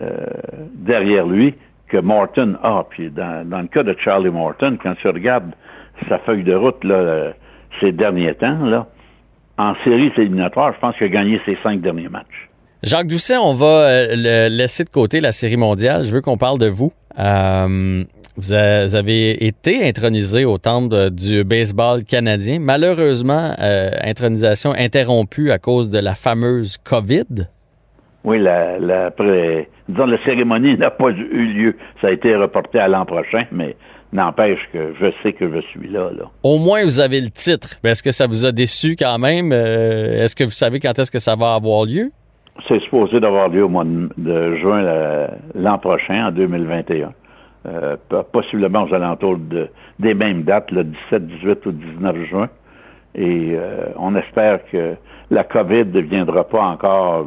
euh, 0.00 0.26
derrière 0.74 1.26
lui 1.26 1.54
que 1.88 1.98
Morton 1.98 2.56
a. 2.62 2.84
Puis 2.88 3.10
dans, 3.10 3.44
le 3.50 3.68
cas 3.68 3.82
de 3.82 3.94
Charlie 3.98 4.30
Morton, 4.30 4.78
quand 4.82 4.94
tu 4.94 5.08
regardes 5.08 5.52
sa 6.08 6.18
feuille 6.20 6.44
de 6.44 6.54
route 6.54 6.84
euh, 6.84 7.32
ces 7.80 7.92
derniers 7.92 8.34
temps, 8.34 8.64
là, 8.64 8.86
en 9.58 9.74
série 9.84 10.12
éliminatoire, 10.16 10.72
je 10.74 10.80
pense 10.80 10.96
qu'il 10.96 11.06
a 11.06 11.10
gagné 11.10 11.40
ses 11.44 11.56
cinq 11.62 11.80
derniers 11.80 12.08
matchs. 12.08 12.48
Jacques 12.82 13.06
Doucet, 13.06 13.36
on 13.36 13.54
va 13.54 13.66
euh, 13.66 14.06
le 14.10 14.48
laisser 14.48 14.82
de 14.82 14.90
côté 14.90 15.20
la 15.20 15.30
série 15.30 15.56
mondiale. 15.56 16.02
Je 16.02 16.12
veux 16.12 16.20
qu'on 16.20 16.36
parle 16.36 16.58
de 16.58 16.66
vous. 16.66 16.92
Euh, 17.18 18.02
vous 18.36 18.54
avez 18.54 19.46
été 19.46 19.86
intronisé 19.86 20.44
au 20.44 20.58
temple 20.58 21.10
du 21.10 21.44
baseball 21.44 22.02
canadien. 22.02 22.58
Malheureusement, 22.60 23.52
euh, 23.60 23.90
intronisation 24.02 24.72
interrompue 24.72 25.50
à 25.50 25.58
cause 25.58 25.90
de 25.90 25.98
la 25.98 26.14
fameuse 26.14 26.76
COVID. 26.78 27.46
Oui, 28.24 28.38
la, 28.38 28.78
la, 28.78 29.06
après, 29.06 29.68
disons, 29.88 30.06
la 30.06 30.22
cérémonie 30.24 30.76
n'a 30.76 30.90
pas 30.90 31.10
eu 31.10 31.46
lieu. 31.52 31.76
Ça 32.00 32.08
a 32.08 32.10
été 32.10 32.34
reporté 32.34 32.78
à 32.78 32.88
l'an 32.88 33.04
prochain, 33.04 33.44
mais 33.52 33.76
n'empêche 34.12 34.68
que 34.72 34.92
je 35.00 35.06
sais 35.22 35.32
que 35.32 35.50
je 35.52 35.60
suis 35.68 35.88
là. 35.88 36.10
là. 36.16 36.24
Au 36.42 36.58
moins, 36.58 36.84
vous 36.84 37.00
avez 37.00 37.20
le 37.20 37.30
titre. 37.30 37.76
Mais 37.82 37.90
Est-ce 37.90 38.02
que 38.02 38.12
ça 38.12 38.26
vous 38.26 38.44
a 38.46 38.52
déçu 38.52 38.96
quand 38.98 39.18
même? 39.18 39.52
Euh, 39.52 40.22
est-ce 40.24 40.36
que 40.36 40.44
vous 40.44 40.50
savez 40.50 40.80
quand 40.80 40.98
est-ce 40.98 41.10
que 41.10 41.18
ça 41.18 41.34
va 41.36 41.54
avoir 41.54 41.84
lieu? 41.84 42.10
C'est 42.68 42.80
supposé 42.80 43.18
d'avoir 43.20 43.48
lieu 43.48 43.64
au 43.64 43.68
mois 43.68 43.84
de, 43.84 44.08
de 44.18 44.56
juin 44.56 44.82
la- 44.82 45.30
l'an 45.54 45.78
prochain, 45.78 46.26
en 46.26 46.30
2021. 46.30 47.12
Euh, 47.64 47.96
po- 48.08 48.22
possiblement 48.24 48.82
aux 48.84 48.92
alentours 48.94 49.38
de, 49.38 49.68
des 49.98 50.14
mêmes 50.14 50.42
dates, 50.42 50.70
le 50.72 50.84
17, 50.84 51.26
18 51.26 51.66
ou 51.66 51.72
19 51.72 52.16
juin. 52.28 52.48
Et 53.14 53.52
euh, 53.54 53.86
on 53.96 54.14
espère 54.16 54.60
que 54.70 54.94
la 55.30 55.44
COVID 55.44 55.84
ne 55.86 56.00
viendra 56.00 56.44
pas 56.44 56.62
encore 56.62 57.26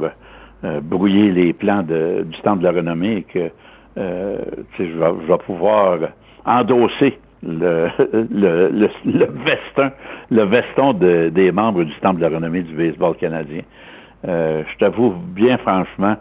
euh, 0.64 0.80
brouiller 0.82 1.32
les 1.32 1.54
plans 1.54 1.84
de- 1.84 2.24
du 2.24 2.40
temps 2.42 2.56
de 2.56 2.64
la 2.64 2.72
renommée 2.72 3.18
et 3.18 3.22
que 3.24 3.50
euh, 3.98 4.38
vais, 4.78 4.86
je 4.88 5.28
vais 5.32 5.38
pouvoir 5.46 6.00
endosser 6.46 7.18
le, 7.44 7.88
le, 8.32 8.70
le, 8.70 8.90
le 9.06 9.26
veston, 9.44 9.92
le 10.32 10.44
veston 10.44 10.94
de- 10.94 11.30
des 11.30 11.52
membres 11.52 11.84
du 11.84 11.94
Temple 12.00 12.18
de 12.22 12.26
la 12.26 12.36
renommée 12.36 12.62
du 12.64 12.74
baseball 12.74 13.16
canadien. 13.16 13.62
Euh, 14.28 14.64
je 14.72 14.78
t'avoue 14.78 15.12
bien 15.12 15.58
franchement, 15.60 16.16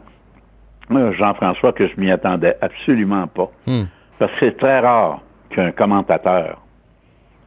euh, 0.93 1.12
Jean-François, 1.12 1.72
que 1.72 1.87
je 1.89 1.99
m'y 1.99 2.11
attendais 2.11 2.57
absolument 2.61 3.27
pas. 3.27 3.51
Hmm. 3.66 3.85
Parce 4.18 4.31
que 4.33 4.39
c'est 4.41 4.57
très 4.59 4.81
rare 4.81 5.20
qu'un 5.51 5.72
commentateur, 5.72 6.61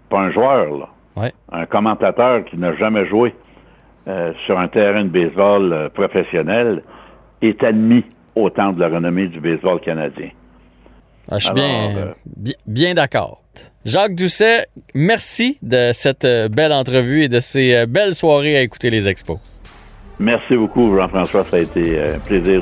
pas 0.09 0.19
un 0.21 0.32
joueur, 0.32 0.78
là, 0.78 0.88
Ouais. 1.15 1.34
un 1.51 1.65
commentateur 1.65 2.45
qui 2.45 2.57
n'a 2.57 2.73
jamais 2.75 3.05
joué 3.07 3.34
euh, 4.07 4.34
sur 4.45 4.57
un 4.59 4.67
terrain 4.67 5.03
de 5.03 5.09
baseball 5.09 5.73
euh, 5.73 5.89
professionnel 5.89 6.84
est 7.41 7.63
admis 7.63 8.05
au 8.36 8.49
temps 8.51 8.71
de 8.71 8.80
la 8.80 8.88
renommée 8.88 9.28
du 9.28 9.39
baseball 9.39 9.80
canadien. 9.80 10.30
Ah, 11.30 11.38
je 11.39 11.45
suis 11.45 11.59
Alors, 11.59 11.89
bien, 11.91 11.97
euh, 11.97 12.13
bien, 12.25 12.53
bien 12.65 12.93
d'accord. 12.93 13.41
Jacques 13.86 14.15
Doucet, 14.15 14.67
merci 14.93 15.57
de 15.61 15.91
cette 15.93 16.25
euh, 16.25 16.49
belle 16.49 16.73
entrevue 16.73 17.23
et 17.23 17.30
de 17.30 17.39
ces 17.39 17.73
euh, 17.73 17.86
belles 17.86 18.15
soirées 18.15 18.57
à 18.57 18.61
écouter 18.61 18.89
les 18.89 19.07
expos. 19.07 19.39
Merci 20.19 20.55
beaucoup, 20.55 20.95
Jean-François. 20.95 21.45
Ça 21.45 21.57
a 21.57 21.59
été 21.59 22.01
un 22.01 22.19
plaisir 22.19 22.61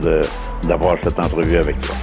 d'avoir 0.67 0.97
cette 1.01 1.17
entrevue 1.17 1.57
avec 1.57 1.79
toi. 1.79 1.95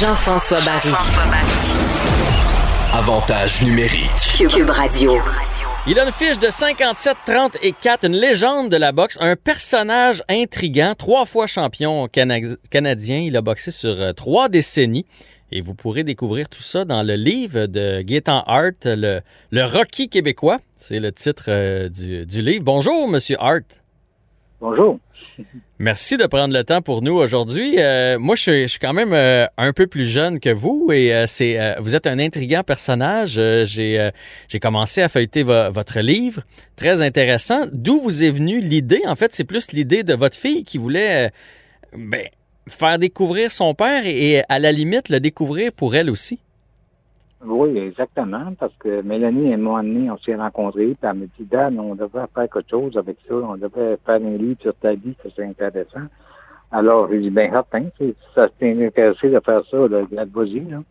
Jean-François 0.00 0.60
Barry. 0.60 0.92
Avantage 2.92 3.62
numérique. 3.62 4.10
Cube 4.50 4.68
Radio. 4.70 5.18
Il 5.86 5.98
a 5.98 6.04
une 6.04 6.12
fiche 6.12 6.38
de 6.38 6.50
57, 6.50 7.16
30 7.26 7.56
et 7.62 7.72
4, 7.72 8.04
une 8.06 8.16
légende 8.16 8.70
de 8.70 8.76
la 8.76 8.92
boxe, 8.92 9.16
un 9.20 9.36
personnage 9.36 10.22
intriguant, 10.28 10.94
trois 10.96 11.24
fois 11.24 11.46
champion 11.46 12.08
cana- 12.08 12.56
canadien. 12.70 13.18
Il 13.20 13.36
a 13.36 13.40
boxé 13.42 13.70
sur 13.70 13.90
euh, 14.00 14.12
trois 14.12 14.48
décennies. 14.48 15.06
Et 15.52 15.60
vous 15.60 15.74
pourrez 15.74 16.02
découvrir 16.04 16.48
tout 16.48 16.62
ça 16.62 16.84
dans 16.84 17.02
le 17.02 17.14
livre 17.14 17.66
de 17.66 18.02
Gaétan 18.02 18.42
Hart, 18.46 18.84
le, 18.84 19.20
le 19.50 19.64
Rocky 19.64 20.08
québécois. 20.08 20.58
C'est 20.78 20.98
le 21.00 21.12
titre 21.12 21.44
euh, 21.48 21.88
du, 21.88 22.26
du 22.26 22.42
livre. 22.42 22.64
Bonjour, 22.64 23.08
Monsieur 23.08 23.36
Hart. 23.40 23.80
Bonjour. 24.60 24.98
Merci 25.78 26.16
de 26.16 26.24
prendre 26.26 26.54
le 26.54 26.64
temps 26.64 26.80
pour 26.80 27.02
nous 27.02 27.12
aujourd'hui. 27.14 27.74
Euh, 27.78 28.18
moi, 28.18 28.34
je 28.34 28.66
suis, 28.66 28.78
quand 28.78 28.94
même 28.94 29.12
euh, 29.12 29.46
un 29.58 29.72
peu 29.72 29.86
plus 29.86 30.06
jeune 30.06 30.40
que 30.40 30.48
vous 30.48 30.90
et 30.92 31.12
euh, 31.14 31.26
c'est 31.26 31.76
vous 31.80 31.94
êtes 31.94 32.06
un 32.06 32.18
intriguant 32.18 32.62
personnage. 32.62 33.40
J'ai 33.64 34.10
commencé 34.60 35.02
à 35.02 35.08
feuilleter 35.08 35.42
vo- 35.42 35.70
votre 35.70 36.00
livre, 36.00 36.42
très 36.76 37.02
intéressant. 37.02 37.66
D'où 37.72 38.00
vous 38.00 38.22
est 38.22 38.30
venue 38.30 38.60
l'idée? 38.60 39.02
En 39.06 39.16
fait, 39.16 39.34
c'est 39.34 39.44
plus 39.44 39.72
l'idée 39.72 40.02
de 40.02 40.14
votre 40.14 40.36
fille 40.36 40.64
qui 40.64 40.78
voulait 40.78 41.30
ben, 41.96 42.26
faire 42.68 42.98
découvrir 42.98 43.52
son 43.52 43.74
père 43.74 44.06
et, 44.06 44.30
et, 44.36 44.42
à 44.48 44.58
la 44.58 44.72
limite 44.72 45.08
le 45.10 45.20
découvrir 45.20 45.72
pour 45.72 45.94
elle 45.94 46.08
aussi. 46.10 46.40
Oui, 47.44 47.76
exactement, 47.78 48.54
parce 48.58 48.72
que 48.78 49.02
Mélanie 49.02 49.52
et 49.52 49.56
donné, 49.56 50.10
on 50.10 50.16
s'est 50.18 50.34
rencontrés, 50.34 50.86
puis 50.86 50.96
elle 51.02 51.14
me 51.14 51.26
dit, 51.26 51.44
Dan, 51.44 51.78
on 51.78 51.94
devrait 51.94 52.24
faire 52.34 52.48
quelque 52.50 52.70
chose 52.70 52.96
avec 52.96 53.18
ça, 53.28 53.34
on 53.34 53.56
devrait 53.56 53.98
faire 54.06 54.16
un 54.16 54.36
livre 54.36 54.60
sur 54.62 54.74
ta 54.76 54.94
vie, 54.94 55.14
ça 55.22 55.28
c'est 55.36 55.44
intéressant. 55.44 56.06
Alors, 56.72 57.08
j'ai 57.10 57.20
dit, 57.20 57.30
ben, 57.30 57.50
certain, 57.52 57.84
si 57.98 58.14
ça 58.34 58.48
t'est 58.58 58.86
intéressé 58.86 59.28
de 59.28 59.38
faire 59.40 59.62
ça, 59.70 59.76
là, 59.76 60.02
vas-y, 60.32 60.60
là. 60.60 60.82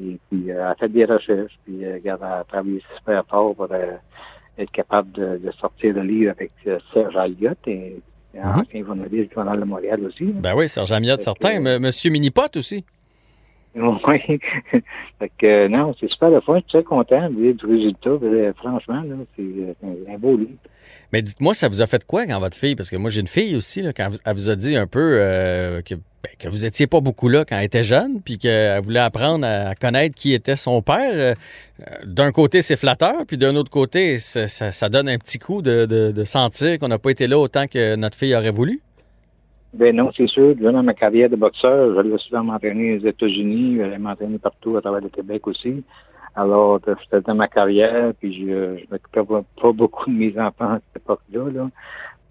Et 0.00 0.18
puis, 0.30 0.50
euh, 0.50 0.54
elle 0.56 0.60
a 0.60 0.74
fait 0.76 0.88
des 0.90 1.04
recherches, 1.06 1.58
puis, 1.64 1.84
euh, 1.84 1.94
regarde, 1.94 2.20
elle 2.22 2.32
a 2.40 2.44
travaillé 2.44 2.82
super 2.96 3.24
fort 3.26 3.54
pour 3.56 3.68
euh, 3.72 3.96
être 4.58 4.70
capable 4.70 5.10
de, 5.12 5.38
de 5.38 5.50
sortir 5.52 5.94
le 5.94 6.02
livre 6.02 6.32
avec 6.32 6.52
euh, 6.66 6.78
Serge 6.92 7.16
Alliott, 7.16 7.58
et, 7.66 7.96
et 8.34 8.38
Mhm. 8.40 8.60
ancien 8.60 8.84
journaliste 8.84 9.28
du 9.30 9.34
Journal 9.34 9.58
de 9.58 9.64
Montréal 9.64 10.04
aussi. 10.04 10.26
là. 10.26 10.32
Ben 10.34 10.54
oui, 10.54 10.68
Serge 10.68 10.90
Fait 11.16 11.22
certain. 11.22 11.48
que- 11.62 11.66
M- 11.76 11.82
Monsieur 11.82 12.10
Minipot 12.10 12.42
aussi. 12.56 12.84
Oui. 14.06 14.40
fait 15.18 15.32
que, 15.38 15.46
euh, 15.46 15.68
non, 15.68 15.94
c'est 15.98 16.10
super 16.10 16.30
le 16.30 16.40
fun. 16.40 16.54
Je 16.56 16.60
suis 16.60 16.68
très 16.68 16.84
content 16.84 17.28
du 17.30 17.54
résultat. 17.64 18.10
Euh, 18.10 18.52
Franchement, 18.56 19.02
c'est 19.36 19.42
euh, 19.42 20.14
un, 20.14 20.18
beau 20.18 20.36
livre. 20.36 20.50
Mais 21.12 21.22
dites-moi, 21.22 21.54
ça 21.54 21.68
vous 21.68 21.82
a 21.82 21.86
fait 21.86 22.04
quoi 22.04 22.26
quand 22.26 22.38
votre 22.40 22.56
fille, 22.56 22.76
parce 22.76 22.90
que 22.90 22.96
moi 22.96 23.10
j'ai 23.10 23.20
une 23.20 23.28
fille 23.28 23.56
aussi, 23.56 23.82
là, 23.82 23.92
quand 23.92 24.10
elle 24.24 24.34
vous 24.34 24.50
a 24.50 24.56
dit 24.56 24.76
un 24.76 24.86
peu 24.86 25.16
que, 25.84 25.94
ben, 25.94 26.30
que 26.38 26.48
vous 26.48 26.66
étiez 26.66 26.86
pas 26.86 27.00
beaucoup 27.00 27.28
là 27.28 27.44
quand 27.46 27.56
elle 27.56 27.64
était 27.64 27.82
jeune, 27.82 28.20
puis 28.22 28.36
qu'elle 28.36 28.82
voulait 28.82 29.00
apprendre 29.00 29.46
à 29.46 29.74
connaître 29.74 30.14
qui 30.14 30.34
était 30.34 30.56
son 30.56 30.82
père. 30.82 31.34
d'un 32.04 32.30
côté, 32.30 32.60
c'est 32.60 32.76
flatteur, 32.76 33.24
puis 33.26 33.38
d'un 33.38 33.56
autre 33.56 33.70
côté, 33.70 34.18
ça, 34.18 34.88
donne 34.88 35.08
un 35.08 35.18
petit 35.18 35.38
coup 35.38 35.62
de 35.62 36.24
sentir 36.24 36.78
qu'on 36.78 36.88
n'a 36.88 36.98
pas 36.98 37.10
été 37.10 37.26
là 37.26 37.38
autant 37.38 37.66
que 37.66 37.96
notre 37.96 38.16
fille 38.16 38.34
aurait 38.34 38.50
voulu. 38.50 38.82
Ben 39.74 39.94
non, 39.94 40.10
c'est 40.16 40.28
sûr. 40.28 40.54
Durant 40.56 40.82
ma 40.82 40.94
carrière 40.94 41.28
de 41.28 41.36
boxeur, 41.36 41.94
j'allais 41.94 42.16
souvent 42.18 42.44
m'entraîner 42.44 42.96
aux 42.96 43.06
États-Unis, 43.06 43.76
j'allais 43.78 43.98
m'entraîner 43.98 44.38
partout 44.38 44.76
à 44.76 44.80
travers 44.80 45.00
le 45.00 45.08
Québec 45.08 45.46
aussi. 45.46 45.84
Alors, 46.34 46.80
c'était 47.02 47.20
dans 47.20 47.34
ma 47.34 47.48
carrière, 47.48 48.12
puis 48.18 48.32
je, 48.32 48.78
je 48.78 48.84
m'occupais 48.90 49.24
pas, 49.24 49.42
pas 49.60 49.72
beaucoup 49.72 50.10
de 50.10 50.16
mes 50.16 50.38
enfants 50.38 50.74
à 50.74 50.80
cette 50.86 51.02
époque-là. 51.02 51.50
Là. 51.50 51.70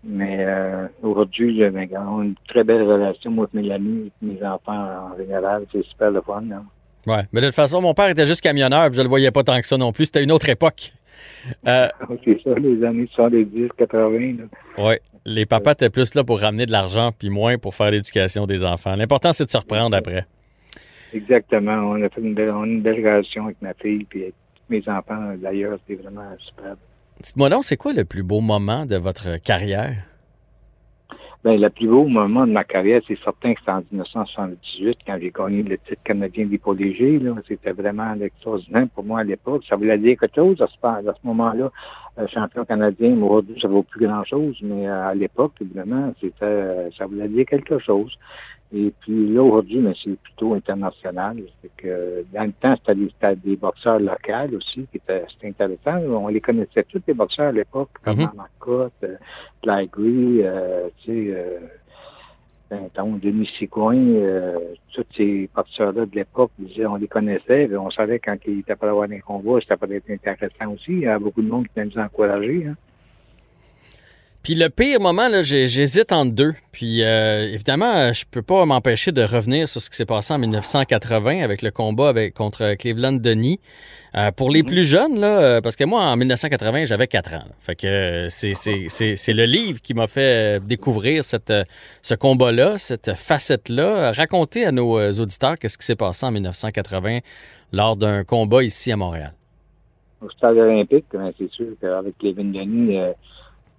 Mais 0.04 0.38
euh, 0.40 0.88
aujourd'hui, 1.04 1.58
j'ai 1.58 1.70
ben, 1.70 1.88
une 1.92 2.36
très 2.48 2.64
belle 2.64 2.84
relation 2.84 3.32
moi, 3.32 3.48
avec 3.52 3.66
mes 3.66 3.72
amis, 3.72 4.12
mes 4.22 4.42
enfants 4.44 5.12
en 5.12 5.18
général. 5.18 5.66
C'est 5.72 5.84
super 5.84 6.12
le 6.12 6.22
fun. 6.22 6.44
Là. 6.48 6.64
Ouais. 7.06 7.24
Mais 7.32 7.42
de 7.42 7.48
toute 7.48 7.56
façon, 7.56 7.82
mon 7.82 7.94
père 7.94 8.10
était 8.10 8.26
juste 8.26 8.42
camionneur, 8.42 8.88
puis 8.88 8.98
je 8.98 9.02
le 9.02 9.10
voyais 9.10 9.32
pas 9.32 9.44
tant 9.44 9.60
que 9.60 9.66
ça 9.68 9.78
non 9.78 9.92
plus. 9.92 10.06
C'était 10.06 10.24
une 10.24 10.32
autre 10.32 10.48
époque. 10.50 10.94
Euh, 11.68 11.88
c'est 12.24 12.42
ça, 12.44 12.54
les 12.56 12.84
années 12.84 13.10
70, 13.12 13.70
80. 13.78 14.36
Là. 14.78 14.96
Les 15.30 15.46
papas 15.46 15.74
étaient 15.74 15.90
plus 15.90 16.16
là 16.16 16.24
pour 16.24 16.40
ramener 16.40 16.66
de 16.66 16.72
l'argent, 16.72 17.12
puis 17.12 17.30
moins 17.30 17.58
pour 17.58 17.76
faire 17.76 17.92
l'éducation 17.92 18.46
des 18.46 18.64
enfants. 18.64 18.96
L'important, 18.96 19.34
c'est 19.34 19.44
de 19.44 19.50
se 19.50 19.58
reprendre 19.58 19.96
après. 19.96 20.26
Exactement. 21.14 21.74
On 21.74 22.02
a 22.02 22.08
fait 22.08 22.22
une 22.22 22.34
belle, 22.34 22.48
une 22.48 22.82
relation 22.88 23.44
avec 23.44 23.62
ma 23.62 23.74
fille 23.74 24.06
puis 24.06 24.24
avec 24.24 24.36
mes 24.70 24.82
enfants. 24.88 25.34
D'ailleurs, 25.36 25.80
c'était 25.86 26.02
vraiment 26.02 26.24
super. 26.40 26.78
Dites-moi 27.22 27.50
donc, 27.50 27.66
c'est 27.66 27.76
quoi 27.76 27.92
le 27.92 28.06
plus 28.06 28.24
beau 28.24 28.40
moment 28.40 28.86
de 28.86 28.96
votre 28.96 29.36
carrière? 29.44 29.98
Ben, 31.44 31.60
le 31.60 31.70
plus 31.70 31.88
beau 31.88 32.08
moment 32.08 32.48
de 32.48 32.54
ma 32.54 32.64
carrière, 32.64 33.02
c'est 33.06 33.20
certain 33.22 33.54
que 33.54 33.60
c'était 33.60 33.72
en 33.72 33.84
1978, 33.92 35.00
quand 35.06 35.18
j'ai 35.22 35.32
gagné 35.32 35.62
le 35.62 35.78
titre 35.78 36.02
canadien 36.06 36.46
des. 36.46 37.36
C'était 37.48 37.74
vraiment 37.74 38.14
extraordinaire 38.22 38.88
pour 38.96 39.04
moi 39.04 39.20
à 39.20 39.24
l'époque. 39.26 39.64
Ça 39.68 39.76
voulait 39.76 39.98
dire 39.98 40.18
quelque 40.18 40.36
chose 40.36 40.62
à 40.62 40.68
ce, 40.68 40.88
à 40.88 41.02
ce 41.14 41.28
moment-là. 41.28 41.70
Euh, 42.20 42.28
champion 42.28 42.66
canadien, 42.66 43.16
aujourd'hui, 43.22 43.60
ça 43.62 43.68
vaut 43.68 43.84
plus 43.84 44.08
grand-chose, 44.08 44.58
mais 44.62 44.88
euh, 44.88 45.10
à 45.10 45.14
l'époque, 45.14 45.54
évidemment, 45.62 46.14
c'était 46.20 46.46
euh, 46.46 46.90
ça 46.98 47.06
voulait 47.06 47.28
dire 47.28 47.46
quelque 47.46 47.78
chose. 47.78 48.18
Et 48.74 48.92
puis 49.00 49.34
là, 49.34 49.44
aujourd'hui, 49.44 49.78
mais 49.80 49.94
c'est 50.04 50.18
plutôt 50.20 50.54
international. 50.54 51.38
C'est 51.62 51.72
que 51.78 52.26
dans 52.34 52.44
le 52.44 52.52
temps, 52.54 52.76
c'était 52.76 52.96
des, 52.96 53.36
des, 53.36 53.56
boxeurs 53.56 54.00
locaux 54.00 54.56
aussi, 54.58 54.88
qui 54.92 54.98
étaient 54.98 55.26
c'était 55.30 55.48
intéressant. 55.48 56.00
On 56.00 56.28
les 56.28 56.42
connaissait 56.42 56.84
tous 56.84 57.02
les 57.08 57.14
boxeurs 57.14 57.50
à 57.50 57.52
l'époque, 57.52 57.90
comme 58.04 58.18
Mhm. 58.18 58.30
Marcotte, 58.36 58.94
euh, 59.04 59.16
Ligry, 59.64 60.42
euh, 60.44 60.90
tu 60.98 61.12
sais, 61.12 61.34
euh, 61.34 61.60
Tinton, 62.70 63.20
Denis 63.22 63.50
Sigouin, 63.58 63.96
euh, 63.98 64.74
tous 64.94 65.06
ces 65.16 65.50
boxeurs-là 65.56 66.06
de 66.06 66.16
l'époque, 66.16 66.52
on 66.60 66.96
les 66.96 67.08
connaissait, 67.08 67.70
on 67.76 67.90
savait 67.90 68.20
quand 68.20 68.38
ils 68.46 68.60
étaient 68.60 68.76
pas 68.76 68.90
avoir 68.90 69.08
des 69.08 69.20
combats, 69.20 69.60
c'était 69.62 69.78
pas 69.78 69.88
être 69.90 70.10
intéressant 70.10 70.74
aussi. 70.74 70.92
Il 70.92 71.00
y 71.00 71.08
a 71.08 71.20
beaucoup 71.20 71.42
de 71.42 71.50
monde 71.50 71.68
qui 71.68 71.80
nous 71.80 71.98
encourager. 71.98 72.68
Hein. 72.68 72.76
Puis 74.48 74.56
le 74.56 74.70
pire 74.70 75.02
moment, 75.02 75.28
là, 75.28 75.42
j'hésite 75.42 76.14
entre 76.14 76.32
deux. 76.32 76.54
Puis 76.72 77.04
euh, 77.04 77.52
évidemment, 77.54 78.14
je 78.14 78.24
peux 78.32 78.42
pas 78.42 78.66
m'empêcher 78.66 79.12
de 79.12 79.22
revenir 79.22 79.68
sur 79.68 79.82
ce 79.82 79.90
qui 79.90 79.98
s'est 79.98 80.06
passé 80.06 80.34
en 80.34 80.38
1980 80.38 81.44
avec 81.44 81.62
le 81.62 81.70
combat 81.70 82.08
avec, 82.08 82.34
contre 82.34 82.76
Cleveland 82.76 83.12
Denis. 83.20 83.60
Euh, 84.16 84.32
pour 84.32 84.50
les 84.50 84.64
plus 84.64 84.86
jeunes, 84.86 85.20
là, 85.20 85.38
euh, 85.40 85.60
parce 85.60 85.76
que 85.76 85.84
moi, 85.84 86.02
en 86.04 86.16
1980, 86.16 86.86
j'avais 86.86 87.08
4 87.08 87.34
ans. 87.34 87.44
là. 87.46 87.56
Fait 87.60 87.76
que 87.76 87.88
euh, 87.88 88.30
c'est- 88.30 88.54
c'est 88.54 88.86
c'est- 88.88 89.18
c'est 89.18 89.34
le 89.34 89.44
livre 89.44 89.82
qui 89.82 89.94
m'a 89.94 90.08
fait 90.08 90.22
euh, 90.22 90.60
découvrir 90.62 91.26
cette, 91.26 91.52
ce 92.02 92.16
combat-là, 92.16 92.78
cette 92.78 93.16
facette-là. 93.16 94.14
Racontez 94.14 94.66
à 94.66 94.72
nos 94.72 95.12
auditeurs 95.20 95.58
qu'est-ce 95.60 95.78
qui 95.78 95.86
s'est 95.86 95.98
passé 95.98 96.26
en 96.26 96.32
1980 96.32 97.20
lors 97.74 97.98
d'un 97.98 98.24
combat 98.24 98.64
ici 98.64 98.94
à 98.94 98.96
Montréal. 98.96 99.34
Au 100.22 100.30
stade 100.30 100.56
olympique, 100.56 101.04
c'est 101.38 101.52
sûr 101.52 101.68
qu'avec 101.82 102.18
Kevin 102.18 102.54
Denis, 102.54 102.98
euh, 102.98 103.12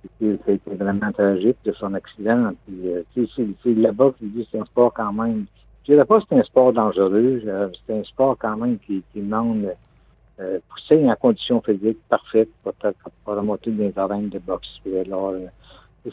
c'était 0.03 0.61
vraiment 0.67 1.13
tragique 1.13 1.57
de 1.65 1.73
son 1.73 1.95
accident. 1.95 2.53
Puis, 2.67 2.89
euh, 2.89 3.03
c'est- 3.15 3.75
là-bas 3.75 4.13
que 4.19 4.25
c'est 4.51 4.59
un 4.59 4.65
sport 4.65 4.93
quand 4.93 5.13
même. 5.13 5.47
Je 5.85 5.93
dirais 5.93 6.05
pas 6.05 6.21
que 6.21 6.27
c'est 6.29 6.39
un 6.39 6.43
sport 6.43 6.73
dangereux, 6.73 7.43
euh, 7.47 7.69
c'est 7.87 7.99
un 7.99 8.05
sport 8.05 8.37
quand 8.39 8.57
même 8.57 8.79
qui, 8.79 9.03
demande 9.15 9.75
euh, 10.41 10.59
pousser 10.69 11.05
en 11.11 11.17
conditions 11.17 11.61
physiques 11.61 11.99
parfaites 12.09 12.51
pour, 12.63 12.73
pour, 13.25 13.35
remonter 13.35 13.71
les 13.71 13.93
arènes 13.99 14.29
de 14.29 14.39
boxe. 14.39 14.69
Puis 14.85 14.97
alors, 14.97 15.31
euh, 15.31 15.47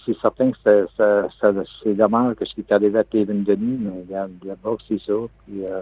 c'est 0.04 0.18
certain 0.20 0.52
que 0.52 0.88
ça, 0.98 1.28
c'est 1.84 1.94
dommage 1.94 2.36
que 2.36 2.46
ce 2.46 2.56
qui 2.56 2.62
est 2.62 2.72
arrivé 2.72 3.00
à 3.00 3.04
Kevin 3.04 3.44
Denis, 3.44 3.80
mais 3.80 4.04
la 4.10 4.56
boxe, 4.56 4.84
c'est 4.88 5.02
ça. 5.02 5.14
Puis, 5.46 5.66
euh, 5.66 5.82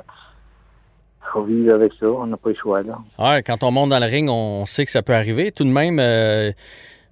faut 1.31 1.43
vivre 1.43 1.73
avec 1.73 1.93
ça, 1.93 2.07
on 2.07 2.27
n'a 2.27 2.37
pas 2.37 2.49
le 2.49 2.55
choix, 2.55 2.83
là. 2.83 2.99
Ouais, 3.17 3.43
quand 3.43 3.63
on 3.63 3.71
monte 3.71 3.89
dans 3.89 3.99
le 3.99 4.05
ring, 4.05 4.29
on 4.29 4.65
sait 4.65 4.85
que 4.85 4.91
ça 4.91 5.01
peut 5.01 5.13
arriver. 5.13 5.51
Tout 5.51 5.63
de 5.63 5.69
même, 5.69 5.99
euh, 5.99 6.51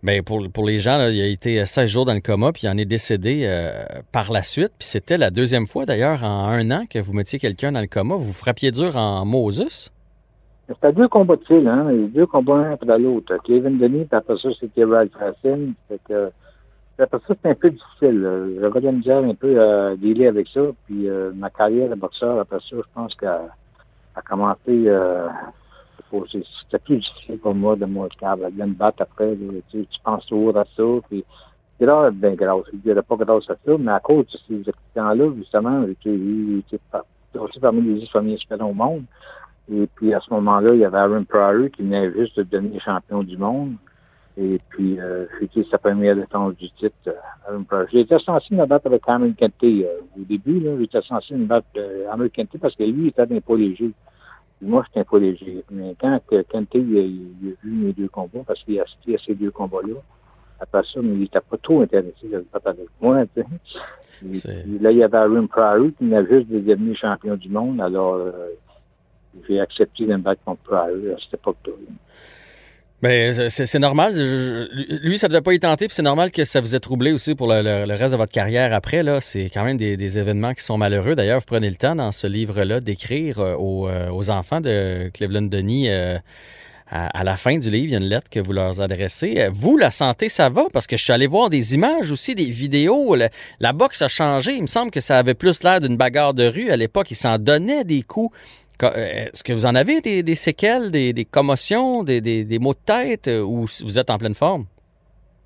ben 0.04 0.24
pour, 0.24 0.41
pour 0.52 0.66
les 0.66 0.80
gens, 0.80 1.08
il 1.10 1.22
a 1.22 1.28
été 1.28 1.64
16 1.66 1.89
jours 1.89 2.06
dans 2.06 2.14
le 2.14 2.22
coma, 2.22 2.52
puis 2.52 2.64
il 2.64 2.70
en 2.70 2.78
est 2.78 2.86
décédé 2.86 3.41
euh, 3.43 3.84
par 4.12 4.32
la 4.32 4.41
suite. 4.41 4.72
Puis 4.80 4.88
c'était 4.88 5.18
la 5.18 5.30
deuxième 5.30 5.68
fois, 5.68 5.86
d'ailleurs, 5.86 6.24
en 6.24 6.47
un 6.47 6.72
an 6.72 6.86
que 6.89 6.99
vous 6.99 7.14
mettiez 7.14 7.38
quelqu'un 7.38 7.72
dans 7.72 7.82
le 7.82 7.88
coma. 7.88 8.16
Vous 8.16 8.34
frappiez 8.34 8.72
dur 8.72 8.97
en 8.97 9.26
Moses? 9.26 9.91
C'était 10.68 10.93
deux 10.93 11.08
combats 11.08 11.36
de 11.36 11.43
fil, 11.43 11.68
hein. 11.68 11.88
Deux 12.14 12.26
combats 12.26 12.56
un 12.56 12.72
après 12.72 12.97
l'autre. 12.97 13.38
Kevin 13.43 13.78
Denis, 13.78 14.06
puis 14.06 14.18
après 14.18 14.38
ça, 14.38 14.49
c'était 14.60 14.86
Ralph 14.86 15.14
Racine. 15.14 15.74
Que, 16.08 16.32
après 16.97 17.20
ça, 17.20 17.26
c'était 17.30 17.49
un 17.49 17.56
peu 17.56 17.70
difficile. 17.70 18.58
J'avais 18.60 18.80
de 18.80 18.86
la 18.86 18.91
misère 18.91 19.24
un 19.24 19.36
peu 19.36 19.62
à 19.62 19.95
dealer 19.95 20.28
avec 20.28 20.47
ça. 20.47 20.62
Puis 20.86 21.10
euh, 21.10 21.32
ma 21.36 21.49
carrière 21.49 21.89
de 21.89 21.95
boxeur, 21.95 22.39
après 22.39 22.60
ça, 22.60 22.76
je 22.78 22.82
pense 22.95 23.14
qu'elle 23.16 23.30
a 24.16 24.22
commencé... 24.22 24.88
Euh, 24.88 25.28
c'était 26.32 26.80
plus 26.80 26.97
difficile 26.97 27.38
pour 27.39 27.55
moi 27.55 27.76
de 27.76 27.86
moi 27.86 28.07
capable 28.20 28.55
de 28.55 28.64
me 28.64 28.74
battre 28.74 29.03
après. 29.03 29.38
Tu, 29.70 29.86
penses 30.03 30.26
toujours 30.26 30.57
à 30.57 30.66
ça. 30.76 30.84
Puis 31.09 31.24
là, 31.80 32.12
ben 32.12 32.36
grâce. 32.36 32.66
Je 32.72 32.78
dirais 32.78 33.01
pas 33.01 33.16
grâce 33.16 33.49
à 33.49 33.55
ça, 33.66 33.78
mais 33.80 33.91
à 33.91 33.99
cause 33.99 34.26
de 34.28 34.38
ces 34.47 34.70
accidents-là, 34.70 35.34
justement, 35.38 35.86
j'ai 35.86 35.91
été 35.91 37.39
aussi 37.39 37.59
parmi 37.59 37.82
les 37.82 37.99
dix 38.01 38.09
premiers 38.09 38.38
champions 38.38 38.70
au 38.70 38.74
monde. 38.74 39.03
Et 39.72 39.88
puis 39.95 40.14
à 40.14 40.20
ce 40.20 40.34
moment-là, 40.34 40.74
il 40.74 40.80
y 40.80 40.86
avait 40.86 40.97
Aaron 40.97 41.24
Pryor 41.24 41.70
qui 41.72 41.84
venait 41.84 42.12
juste 42.14 42.38
de 42.38 42.43
devenir 42.43 42.82
champion 42.82 43.24
du 43.24 43.38
monde. 43.38 43.76
Et 44.38 44.59
puis 44.70 44.99
euh, 44.99 45.26
c'était 45.39 45.64
sa 45.70 45.78
première 45.78 46.16
défense 46.16 46.55
du 46.55 46.70
titre, 46.72 46.95
euh, 47.07 47.14
Aaron 47.47 47.64
Pryor. 47.64 47.88
J'étais 47.91 48.20
censé 48.20 48.55
me 48.55 48.66
battre 48.66 48.88
avec 48.88 49.03
Cameron 49.03 49.34
Kenty 49.34 49.86
euh, 49.86 50.01
au 50.18 50.24
début. 50.24 50.64
J'étais 50.80 51.01
censé 51.01 51.36
me 51.36 51.45
battre 51.45 51.68
euh, 51.78 52.09
Cameron 52.09 52.30
Kenty 52.30 52.57
parce 52.57 52.76
que 52.76 52.84
lui, 52.84 53.03
il 53.03 53.07
était 53.07 53.26
d'un 53.26 53.39
poids 53.39 53.57
léger. 53.57 53.91
Moi, 54.62 54.84
j'étais 54.88 55.07
un 55.12 55.20
léger. 55.20 55.64
Mais 55.72 55.95
quand 55.99 56.20
Kenty 56.49 56.78
il, 56.78 56.97
a- 56.97 57.01
il 57.01 57.49
a 57.49 57.66
vu 57.66 57.72
mes 57.72 57.93
deux 57.93 58.07
combats, 58.09 58.43
parce 58.45 58.64
qu'il 58.64 58.80
a 58.80 58.84
assisté 58.84 59.16
à 59.16 59.18
ces 59.18 59.34
deux 59.36 59.51
combats-là, 59.51 59.95
après 60.59 60.84
ça, 60.84 60.99
mais 61.01 61.14
il 61.14 61.20
n'était 61.22 61.39
pas 61.41 61.57
trop 61.57 61.82
intéressé 61.82 62.28
de 62.32 62.45
battre 62.53 62.68
avec 62.68 62.88
moi. 63.01 63.26
tu 63.26 63.41
sais. 63.41 63.47
Et 64.30 64.36
C'est- 64.36 64.62
puis 64.64 64.78
là, 64.80 64.91
il 64.91 64.97
y 64.99 65.03
avait 65.03 65.18
Aaron 65.18 65.47
Pryor 65.47 65.88
qui 65.97 66.05
venait 66.05 66.26
juste 66.28 66.47
de 66.49 66.59
devenir 66.59 66.95
champion 66.95 67.36
du 67.36 67.49
monde. 67.49 67.82
Alors, 67.82 68.14
euh, 68.16 68.32
j'ai 69.47 69.59
accepté 69.59 70.05
de 70.05 70.14
me 70.14 70.18
battre 70.20 70.43
contre 70.43 70.62
Pryor 70.62 71.16
à 71.16 71.20
cette 71.20 71.34
époque-là. 71.34 71.74
Ben, 73.02 73.49
c'est 73.49 73.80
normal. 73.80 74.14
Lui, 75.02 75.18
ça 75.18 75.28
devait 75.28 75.41
pas 75.41 75.54
y 75.54 75.60
tenter, 75.60 75.88
puis 75.88 75.95
c'est 75.95 76.04
normal 76.04 76.32
que 76.32 76.45
ça 76.45 76.62
vous 76.62 76.76
ait 76.76 76.80
troublé 76.80 77.12
aussi 77.12 77.34
pour 77.34 77.47
le, 77.47 77.95
reste 77.95 78.12
de 78.12 78.18
votre 78.18 78.32
carrière 78.32 78.76
après. 78.76 79.02
Là, 79.02 79.20
c'est 79.22 79.49
quand 79.52 79.64
même 79.64 79.78
des, 79.78 80.20
événements 80.20 80.54
qui 80.54 80.64
sont 80.64 80.78
malheureux. 80.78 81.16
D'ailleurs, 81.16 81.39
vous 81.39 81.45
prenez 81.47 81.70
le 81.70 81.78
temps 81.78 81.95
dans 81.95 82.12
ce 82.12 82.28
livre-là 82.28 82.80
d'écrire 82.80 83.39
euh, 83.39 83.56
aux, 83.56 83.88
euh, 83.88 84.10
aux 84.12 84.30
enfants 84.30 84.62
de 84.62 85.10
Cleveland 85.14 85.43
Denis. 85.43 85.89
euh, 85.89 86.20
à, 86.93 87.24
la 87.24 87.38
fin 87.38 87.58
du 87.58 87.72
livre, 87.72 87.86
il 87.86 87.91
y 87.91 87.95
a 87.95 87.99
une 87.99 88.10
lettre 88.10 88.30
que 88.30 88.41
vous 88.41 88.52
leur 88.52 88.82
adressez. 88.82 89.47
Vous, 89.54 89.78
la 89.78 89.91
santé, 89.91 90.28
ça 90.28 90.49
va? 90.49 90.66
Parce 90.74 90.88
que 90.88 90.97
je 90.97 91.04
suis 91.06 91.14
allé 91.14 91.26
voir 91.26 91.49
des 91.49 91.74
images 91.74 92.12
aussi, 92.12 92.36
des 92.36 92.52
vidéos. 92.52 93.16
La 93.62 93.72
boxe 93.72 94.02
a 94.02 94.10
changé. 94.10 94.56
Il 94.56 94.64
me 94.64 94.68
semble 94.68 94.91
que 94.91 94.99
ça 94.99 95.18
avait 95.18 95.34
plus 95.34 95.64
l'air 95.64 95.80
d'une 95.80 95.95
bagarre 95.95 96.34
de 96.34 96.45
rue. 96.45 96.70
À 96.70 96.76
l'époque, 96.76 97.10
ils 97.10 97.16
s'en 97.16 97.38
donnaient 97.38 97.86
des 97.86 98.02
coups. 98.02 98.36
Euh, 98.84 99.27
Est-ce 99.27 99.43
que 99.43 99.53
vous 99.53 99.65
en 99.65 99.75
avez 99.75 100.01
des, 100.01 100.23
des 100.23 100.36
séquelles, 100.36 100.91
des, 100.91 101.13
des 101.13 101.25
commotions, 101.25 102.03
des, 102.03 102.59
maux 102.59 102.73
de 102.73 102.79
tête 102.86 103.27
euh, 103.27 103.41
ou 103.41 103.65
vous 103.84 103.99
êtes 103.99 104.09
en 104.09 104.17
pleine 104.17 104.34
forme? 104.36 104.65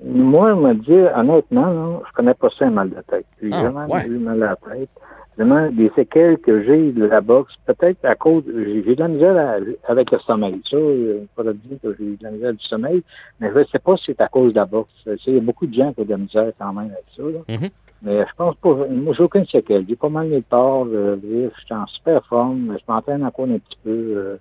Moi, 0.04 0.50
je 0.50 0.60
me 0.60 0.74
dis, 0.76 0.92
honnêtement, 1.16 1.68
là, 1.68 2.02
je 2.08 2.14
connais 2.14 2.34
pas 2.34 2.50
ça, 2.50 2.66
un 2.66 2.70
mal 2.72 2.90
de 2.90 3.02
tête. 3.10 3.26
J'ai 3.42 3.50
Ah, 3.54 3.62
jamais 3.62 3.94
ouais. 3.94 4.06
eu 4.08 4.18
mal 4.18 4.44
à 4.44 4.48
la 4.48 4.56
tête. 4.76 4.90
Vraiment, 5.38 5.70
des 5.70 5.92
séquelles 5.96 6.38
que 6.38 6.64
j'ai 6.64 6.92
de 6.94 7.06
la 7.06 7.20
boxe, 7.20 7.54
peut-être 7.66 8.04
à 8.06 8.16
cause, 8.16 8.44
j'ai 8.48 8.96
de 8.96 9.00
la 9.02 9.08
misère 9.10 9.36
à- 9.38 9.92
avec 9.92 10.12
le 10.12 10.20
sommeil. 10.20 10.62
Ça, 10.70 10.78
pas 11.36 11.44
de 11.44 11.52
dire 11.54 11.78
que 11.84 11.94
j'ai 12.00 12.06
de 12.06 12.24
la 12.24 12.32
misère 12.32 12.54
du 12.54 12.64
sommeil, 12.66 13.04
mais 13.42 13.50
je 13.54 13.66
sais 13.70 13.80
pas 13.80 13.98
si 13.98 14.04
c'est 14.08 14.22
à 14.22 14.30
cause 14.30 14.54
de 14.54 14.60
la 14.60 14.66
boxe. 14.66 14.92
Il 15.28 15.34
y 15.34 15.38
a 15.38 15.42
beaucoup 15.42 15.68
de 15.68 15.74
gens 15.74 15.92
qui 15.94 16.02
ont 16.02 16.06
de 16.06 16.10
la 16.12 16.18
misère 16.18 16.52
quand 16.58 16.72
même 16.72 16.86
avec 16.92 17.06
ça. 17.16 17.24
Là. 17.24 17.40
Mhm. 17.58 17.70
Mais 18.06 18.20
je 18.20 18.34
pense 18.38 18.56
pas, 18.58 18.70
moi, 18.88 19.14
j'ai 19.18 19.24
aucune 19.24 19.46
séquelle. 19.48 19.84
J'ai 19.90 19.96
pas 19.96 20.10
mal 20.10 20.30
de 20.30 20.40
part, 20.40 20.86
euh, 20.86 21.18
je 21.24 21.50
suis 21.66 21.74
en 21.74 21.88
super 21.88 22.24
forme, 22.28 22.78
je 22.80 22.84
m'entraîne 22.92 23.26
encore 23.26 23.46
un 23.48 23.58
petit 23.58 23.78
peu, 23.84 23.90
euh, 23.90 24.38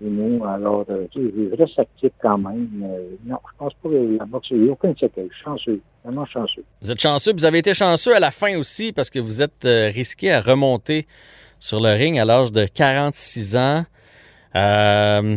nous, 0.00 0.44
alors, 0.44 0.84
euh, 0.88 1.06
je 1.14 1.56
reste 1.56 1.78
actif 1.78 2.12
quand 2.22 2.38
même, 2.38 2.68
mais 2.72 2.86
non, 3.26 3.36
je 3.52 3.58
pense 3.58 3.74
pas 3.74 3.88
que 3.88 3.94
la 3.94 4.00
il 4.50 4.60
n'y 4.62 4.68
a 4.68 4.72
aucune 4.72 4.96
séquelle. 4.96 5.26
Je 5.30 5.34
suis 5.34 5.44
chanceux, 5.44 5.80
vraiment 6.04 6.24
chanceux. 6.24 6.64
Vous 6.80 6.90
êtes 6.92 7.00
chanceux. 7.00 7.32
Vous 7.34 7.44
avez 7.44 7.58
été 7.58 7.74
chanceux 7.74 8.14
à 8.14 8.20
la 8.20 8.30
fin 8.30 8.56
aussi 8.56 8.92
parce 8.92 9.10
que 9.10 9.18
vous 9.18 9.42
êtes 9.42 9.64
euh, 9.64 9.88
risqué 9.92 10.32
à 10.32 10.40
remonter 10.40 11.06
sur 11.58 11.80
le 11.80 11.90
ring 11.90 12.18
à 12.18 12.24
l'âge 12.24 12.52
de 12.52 12.64
46 12.64 13.56
ans. 13.56 13.84
Euh, 14.56 15.36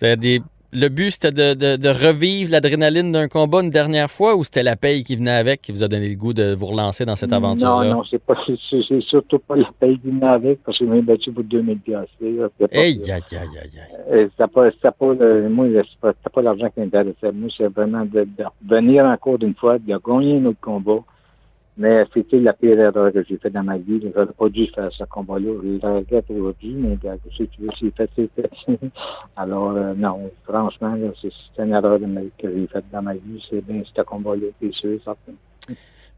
des- 0.00 0.40
le 0.72 0.88
but, 0.88 1.10
c'était 1.10 1.32
de, 1.32 1.54
de- 1.54 1.76
de 1.76 1.88
revivre 1.88 2.50
l'adrénaline 2.52 3.12
d'un 3.12 3.28
combat 3.28 3.60
une 3.60 3.70
dernière 3.70 4.10
fois 4.10 4.36
ou 4.36 4.44
c'était 4.44 4.62
la 4.62 4.76
paye 4.76 5.02
qui 5.04 5.16
venait 5.16 5.30
avec 5.32 5.62
qui 5.62 5.72
vous 5.72 5.82
a 5.82 5.88
donné 5.88 6.08
le 6.08 6.14
goût 6.16 6.32
de 6.32 6.54
vous 6.54 6.66
relancer 6.66 7.04
dans 7.04 7.16
cette 7.16 7.32
aventure-là? 7.32 7.88
Non, 7.88 7.94
non, 7.96 8.04
c'est 8.04 8.22
pas, 8.22 8.36
c'est, 8.46 9.00
surtout 9.00 9.38
pas 9.40 9.56
la 9.56 9.70
paye 9.78 9.98
qui 9.98 10.08
venait 10.10 10.26
avec, 10.26 10.62
parce 10.62 10.78
que 10.78 10.84
je 10.86 10.90
m'ai 10.90 11.02
battu 11.02 11.32
pour 11.32 11.44
2000 11.44 11.78
piastres. 11.78 12.12
aïe, 12.22 12.40
aïe, 12.72 13.10
aïe, 13.10 13.20
aïe. 13.32 13.70
Euh, 14.12 14.28
C'était 14.30 14.48
pas, 14.52 14.70
c'était 14.70 14.90
pas, 14.98 15.14
le- 15.14 15.48
moi, 15.48 15.66
pas, 16.00 16.12
pas 16.32 16.42
l'argent 16.42 16.68
qui 16.70 16.80
m'intéressait. 16.80 17.32
Moi, 17.32 17.48
c'est 17.56 17.66
vraiment 17.68 18.04
de, 18.04 18.22
de 18.24 18.44
revenir 18.70 19.04
encore 19.04 19.38
une 19.42 19.54
fois, 19.54 19.78
de 19.78 19.86
gagner 20.06 20.38
un 20.38 20.44
autre 20.46 20.60
combat. 20.60 21.00
Mais 21.80 22.04
c'était 22.12 22.40
la 22.40 22.52
pire 22.52 22.78
erreur 22.78 23.10
que 23.10 23.24
j'ai 23.26 23.38
faite 23.38 23.54
dans 23.54 23.62
ma 23.62 23.78
vie. 23.78 24.02
J'aurais 24.14 24.26
pas 24.26 24.48
dû 24.50 24.66
faire 24.66 24.92
ce 24.92 25.02
combat-là. 25.04 25.48
Je 25.62 25.86
le 25.86 25.94
regrette 25.96 26.26
aujourd'hui, 26.28 26.74
mais 26.74 26.98
si 27.34 27.48
tu 27.48 27.62
veux, 27.62 27.70
c'est 27.80 27.96
fait, 27.96 28.10
c'est 28.14 28.28
fait. 28.36 28.50
Alors, 29.36 29.70
euh, 29.70 29.94
non, 29.96 30.30
franchement, 30.46 30.94
c'est, 31.22 31.62
une 31.62 31.72
erreur 31.72 31.98
que 31.98 32.54
j'ai 32.54 32.66
faite 32.66 32.84
dans 32.92 33.00
ma 33.00 33.14
vie. 33.14 33.42
C'est 33.48 33.64
bien 33.64 33.80
ce 33.82 34.02
combat-là, 34.02 34.48
c'est 34.60 34.74
sûr, 34.74 34.98
certain. 35.02 35.32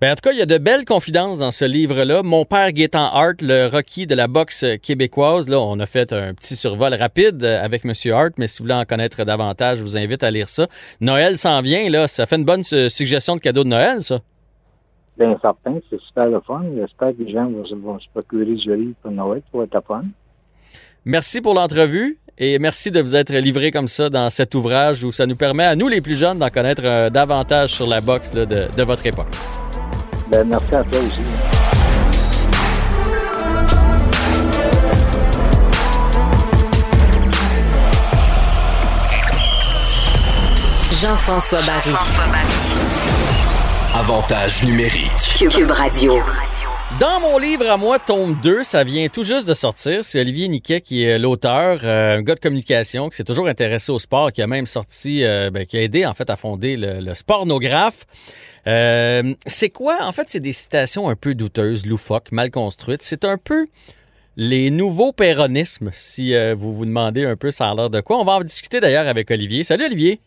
Ben, 0.01 0.11
en 0.11 0.15
tout 0.17 0.23
cas, 0.29 0.33
il 0.33 0.39
y 0.41 0.43
a 0.43 0.47
de 0.47 0.59
belles 0.59 0.85
confidences 0.85 1.39
dans 1.39 1.53
ce 1.53 1.65
livre-là. 1.65 2.25
Mon 2.25 2.45
père 2.45 2.73
Gaétan 2.73 3.09
Hart, 3.13 3.41
le 3.41 3.69
Rocky 3.69 4.09
de 4.09 4.17
la 4.17 4.27
boxe 4.27 4.65
québécoise. 4.83 5.49
Là, 5.49 5.61
on 5.61 5.79
a 5.79 5.87
fait 5.87 6.13
un 6.13 6.35
petit 6.35 6.57
survol 6.57 6.93
rapide 6.93 7.45
avec 7.45 7.85
M. 7.85 7.93
Hart, 8.13 8.33
mais 8.37 8.49
si 8.49 8.59
vous 8.59 8.65
voulez 8.65 8.75
en 8.75 8.85
connaître 8.85 9.23
davantage, 9.23 9.79
je 9.79 9.85
vous 9.85 9.97
invite 9.97 10.25
à 10.25 10.33
lire 10.33 10.49
ça. 10.49 10.67
Noël 11.01 11.39
s'en 11.39 11.61
vient, 11.61 11.89
là. 11.89 12.09
Ça 12.09 12.27
fait 12.27 12.35
une 12.35 12.45
bonne 12.45 12.65
su- 12.65 12.91
suggestion 12.91 13.37
de 13.37 13.41
cadeau 13.41 13.63
de 13.63 13.69
Noël, 13.69 14.01
ça. 14.01 14.19
Bien 15.19 15.39
certain, 15.41 15.79
c'est 15.91 16.01
super 16.01 16.27
le 16.27 16.41
fun. 16.41 16.63
J'espère 16.77 17.11
que 17.11 17.23
les 17.23 17.33
gens 17.33 17.49
vont, 17.49 17.65
vont 17.83 17.99
se 17.99 18.09
procurer 18.09 18.55
du 18.55 18.73
riz 18.73 18.95
pour 19.03 19.11
Noël 19.11 19.43
pour 19.51 19.63
être 19.63 19.83
fun. 19.87 20.05
Merci 21.05 21.41
pour 21.41 21.55
l'entrevue 21.55 22.19
et 22.39 22.59
merci 22.59 22.91
de 22.91 23.01
vous 23.01 23.17
être 23.17 23.33
livré 23.35 23.71
comme 23.71 23.89
ça 23.89 24.09
dans 24.09 24.31
cet 24.31 24.55
ouvrage 24.55 25.05
où 25.05 25.13
ça 25.13 25.27
nous 25.27 25.37
permet 25.37 25.65
à 25.65 25.75
nous 25.75 25.89
les 25.89 26.01
plus 26.01 26.15
jeunes 26.15 26.39
d'en 26.39 26.49
connaître 26.51 26.83
euh, 26.85 27.11
davantage 27.11 27.75
sur 27.75 27.87
la 27.87 28.01
boxe 28.01 28.33
là, 28.35 28.47
de, 28.47 28.69
de 28.77 28.83
votre 28.85 29.05
époque. 29.07 29.27
Ben, 30.31 30.47
merci 30.49 30.75
à 30.75 30.85
toi 30.85 31.01
aussi. 31.01 31.21
Jean-François 41.03 41.61
Barry. 41.63 41.91
Avantage 44.05 44.65
numérique. 44.65 45.49
Cube 45.49 45.71
Radio. 45.71 46.15
Dans 46.99 47.21
mon 47.21 47.39
livre 47.39 47.71
à 47.71 47.77
moi, 47.77 48.01
tome 48.01 48.37
2, 48.43 48.65
ça 48.65 48.83
vient 48.83 49.07
tout 49.07 49.23
juste 49.23 49.47
de 49.47 49.55
sortir. 49.55 50.03
C'est 50.03 50.21
Olivier 50.21 50.49
Niquet 50.49 50.81
qui 50.81 51.05
est 51.05 51.21
l'auteur, 51.21 51.79
euh, 51.85 52.19
un 52.19 52.23
gars 52.23 52.35
de 52.35 52.41
communication 52.41 53.09
qui 53.09 53.17
s'est 53.17 53.23
toujours 53.23 53.47
intéressé 53.47 53.93
au 53.93 54.01
sport, 54.01 54.33
qui 54.33 54.43
a 54.43 54.49
même 54.49 54.67
sorti, 54.67 55.25
euh, 55.25 55.51
ben, 55.53 55.67
qui 55.67 55.77
a 55.77 55.83
aidé 55.83 56.05
en 56.05 56.15
fait 56.15 56.31
à 56.31 56.35
fonder 56.37 56.77
le, 56.77 56.99
le 56.99 57.15
Sportnographe. 57.15 58.05
Euh, 58.67 59.35
c'est 59.47 59.71
quoi? 59.71 59.99
En 60.01 60.11
fait, 60.11 60.25
c'est 60.31 60.41
des 60.41 60.53
citations 60.53 61.09
un 61.09 61.15
peu 61.15 61.37
douteuses, 61.37 61.87
loufoques, 61.87 62.33
mal 62.33 62.51
construites. 62.51 63.03
C'est 63.03 63.25
un 63.25 63.37
peu 63.37 63.69
les 64.37 64.71
nouveaux 64.71 65.13
péronismes, 65.13 65.91
si 65.93 66.35
euh, 66.35 66.57
vous 66.59 66.75
vous 66.75 66.87
demandez 66.87 67.25
un 67.25 67.37
peu 67.37 67.53
ça 67.53 67.71
a 67.71 67.75
l'air 67.77 67.89
de 67.89 68.01
quoi. 68.01 68.19
On 68.19 68.25
va 68.25 68.33
en 68.33 68.41
discuter 68.41 68.81
d'ailleurs 68.81 69.07
avec 69.07 69.31
Olivier. 69.31 69.63
Salut 69.63 69.85
Olivier! 69.85 70.21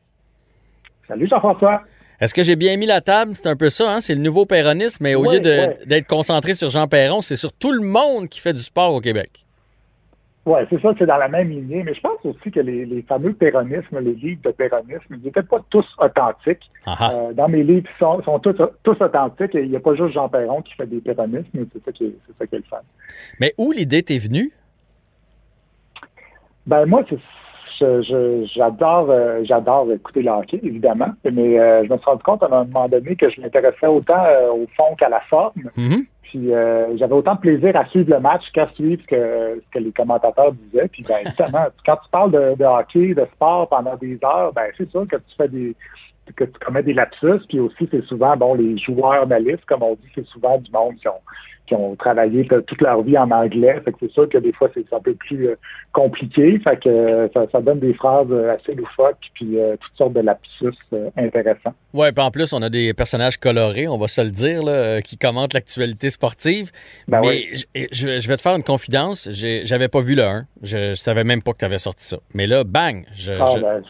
Salut 1.10 1.28
Jean-François. 1.28 1.84
Est-ce 2.22 2.34
que 2.34 2.44
j'ai 2.44 2.56
bien 2.56 2.78
mis 2.78 2.86
la 2.86 3.02
table? 3.02 3.32
C'est 3.36 3.48
un 3.48 3.56
peu 3.56 3.70
ça, 3.70 3.94
hein? 3.96 4.02
C'est 4.02 4.16
le 4.16 4.22
nouveau 4.22 4.46
péronisme, 4.46 5.04
mais 5.04 5.16
au 5.16 5.26
Ouais, 5.26 5.40
lieu 5.40 5.46
ouais. 5.46 5.78
d'être 5.86 6.08
concentré 6.08 6.54
sur 6.54 6.70
Jean 6.70 6.88
Perron, 6.88 7.22
c'est 7.22 7.36
sur 7.36 7.52
tout 7.54 7.72
le 7.72 7.82
monde 7.86 8.30
qui 8.30 8.40
fait 8.40 8.54
du 8.54 8.62
sport 8.62 8.94
au 8.94 9.02
Québec. 9.02 9.42
Oui, 10.48 10.60
c'est 10.70 10.80
ça, 10.80 10.94
c'est 11.00 11.08
dans 11.08 11.18
la 11.18 11.28
même 11.28 11.50
lignée. 11.50 11.82
Mais 11.84 11.96
je 11.96 12.02
pense 12.02 12.20
aussi 12.24 12.52
que 12.52 12.60
les, 12.60 12.86
les 12.86 13.02
fameux 13.02 13.34
péronismes, 13.34 13.98
les 14.00 14.14
livres 14.14 14.42
de 14.44 14.52
péronisme, 14.52 15.02
ils 15.16 15.20
n'étaient 15.24 15.42
pas 15.42 15.60
tous 15.72 15.86
authentiques. 15.98 16.70
Ah 16.86 16.96
ah. 17.00 17.12
Euh, 17.14 17.34
dans 17.34 17.50
mes 17.50 17.64
livres, 17.64 17.88
ils 17.92 18.00
sont, 18.00 18.22
sont 18.22 18.38
tous, 18.40 18.56
tous 18.84 19.02
authentiques 19.02 19.56
et 19.56 19.64
il 19.64 19.72
n'y 19.72 19.76
a 19.76 19.80
pas 19.80 19.96
juste 19.96 20.14
Jean 20.14 20.30
Perron 20.30 20.62
qui 20.62 20.76
fait 20.76 20.86
des 20.86 21.00
péronismes, 21.02 21.48
mais 21.56 21.64
c'est 21.74 21.84
ça 21.84 21.92
qui 21.92 22.06
est, 22.06 22.16
c'est 22.28 22.38
ça 22.38 22.46
qui 22.46 22.56
est 22.56 22.60
le 22.60 22.64
fun. 22.70 22.78
Mais 23.40 23.56
où 23.58 23.72
l'idée 23.72 24.04
t'est 24.04 24.20
venue? 24.20 24.52
Ben 26.68 26.86
moi, 26.86 27.04
c'est- 27.10 27.18
j'adore 27.80 29.10
euh, 29.10 29.42
j'adore 29.44 29.92
écouter 29.92 30.22
le 30.22 30.32
hockey, 30.32 30.60
évidemment, 30.64 31.10
mais 31.24 31.60
euh, 31.60 31.84
je 31.84 31.92
me 31.92 31.98
suis 31.98 32.06
rendu 32.06 32.24
compte 32.24 32.44
à 32.44 32.48
un 32.48 32.66
moment 32.66 32.88
donné 32.88 33.16
que 33.16 33.30
je 33.30 33.42
m'intéressais 33.42 33.88
autant 33.88 34.24
euh, 34.26 34.52
au 34.52 34.68
fond 34.76 34.96
qu'à 34.98 35.10
la 35.10 35.22
forme. 35.22 35.54
Mhm. 35.76 36.06
Puis 36.24 36.54
euh, 36.54 36.98
j'avais 36.98 37.14
autant 37.14 37.36
de 37.36 37.40
plaisir 37.40 37.76
à 37.76 37.86
suivre 37.86 38.10
le 38.10 38.20
match 38.20 38.52
qu'à 38.52 38.68
suivre 38.70 39.02
ce 39.04 39.08
que, 39.08 39.62
ce 39.64 39.72
que 39.72 39.84
les 39.84 39.92
commentateurs 39.92 40.52
disaient. 40.54 40.88
Puis 40.88 41.04
ben, 41.04 41.18
évidemment, 41.26 41.66
quand 41.86 41.98
tu 41.98 42.10
parles 42.10 42.32
de, 42.32 42.56
de 42.58 42.66
hockey, 42.66 43.14
de 43.14 43.28
sport 43.36 43.70
pendant 43.70 43.96
des 43.96 44.18
heures, 44.24 44.52
ben 44.54 44.72
c'est 44.78 44.90
sûr 44.90 45.08
que 45.08 45.18
tu 45.18 45.36
fais 45.38 45.48
des 45.48 45.76
que 46.34 46.44
tu 46.44 46.60
commets 46.60 46.84
des 46.84 46.94
lapsus. 46.94 47.46
Puis 47.48 47.60
aussi, 47.60 47.88
c'est 47.92 48.04
souvent, 48.06 48.36
bon, 48.38 48.54
les 48.54 48.78
joueurs 48.78 49.24
analystes, 49.24 49.66
comme 49.66 49.84
on 49.84 49.96
dit, 49.96 50.10
c'est 50.16 50.26
souvent 50.26 50.58
du 50.58 50.72
monde 50.72 50.96
qui 50.96 51.08
ont 51.08 51.22
qui 51.66 51.74
ont 51.74 51.96
travaillé 51.96 52.48
toute 52.48 52.82
leur 52.82 53.02
vie 53.02 53.18
en 53.18 53.30
anglais. 53.32 53.80
Fait 53.84 53.92
que 53.92 53.98
c'est 54.02 54.12
sûr 54.12 54.30
que 54.30 54.38
des 54.38 54.54
fois, 54.54 54.70
c'est 54.74 54.86
un 54.94 55.00
peu 55.00 55.14
plus 55.16 55.48
euh, 55.48 55.56
compliqué. 55.94 56.60
Fait 56.60 56.78
que 56.78 56.90
euh, 56.90 57.28
ça, 57.34 57.46
ça 57.52 57.62
donne 57.62 57.80
des 57.80 57.94
phrases 57.94 58.28
euh, 58.30 58.56
assez 58.56 58.76
loufoques, 58.76 59.32
puis 59.34 59.60
euh, 59.60 59.76
toutes 59.80 59.98
sortes 59.98 60.14
de 60.14 60.22
lapsus 60.22 60.78
euh, 60.94 61.10
intéressants. 61.18 61.74
Ouais, 61.94 62.12
puis 62.12 62.24
en 62.24 62.32
plus, 62.32 62.54
on 62.54 62.62
a 62.62 62.70
des 62.70 62.94
personnages 62.94 63.38
colorés, 63.38 63.88
on 63.88 63.98
va 63.98 64.08
se 64.08 64.22
le 64.22 64.30
dire, 64.30 64.64
là, 64.64 65.02
qui 65.02 65.18
commentent 65.18 65.54
l'actualité 65.54 66.10
sportive. 66.10 66.72
Ben 67.08 67.22
mais 67.22 67.28
oui. 67.28 67.90
je, 67.92 68.28
vais 68.28 68.38
te 68.38 68.42
faire 68.42 68.56
une 68.56 68.64
confidence. 68.64 69.30
J'avais 69.32 69.88
pas 69.88 70.02
vu 70.02 70.16
le 70.16 70.24
1. 70.24 70.46
Je, 70.62 70.90
je 70.90 70.94
savais 70.94 71.24
même 71.24 71.42
pas 71.42 71.54
que 71.54 71.60
tu 71.60 71.66
avais 71.66 71.78
sorti 71.78 72.06
ça. 72.06 72.18
Mais 72.34 72.48
là, 72.48 72.64
bang, 72.64 73.06
je, 73.14 73.34
Ah, 73.34 73.56
ben, 73.60 73.84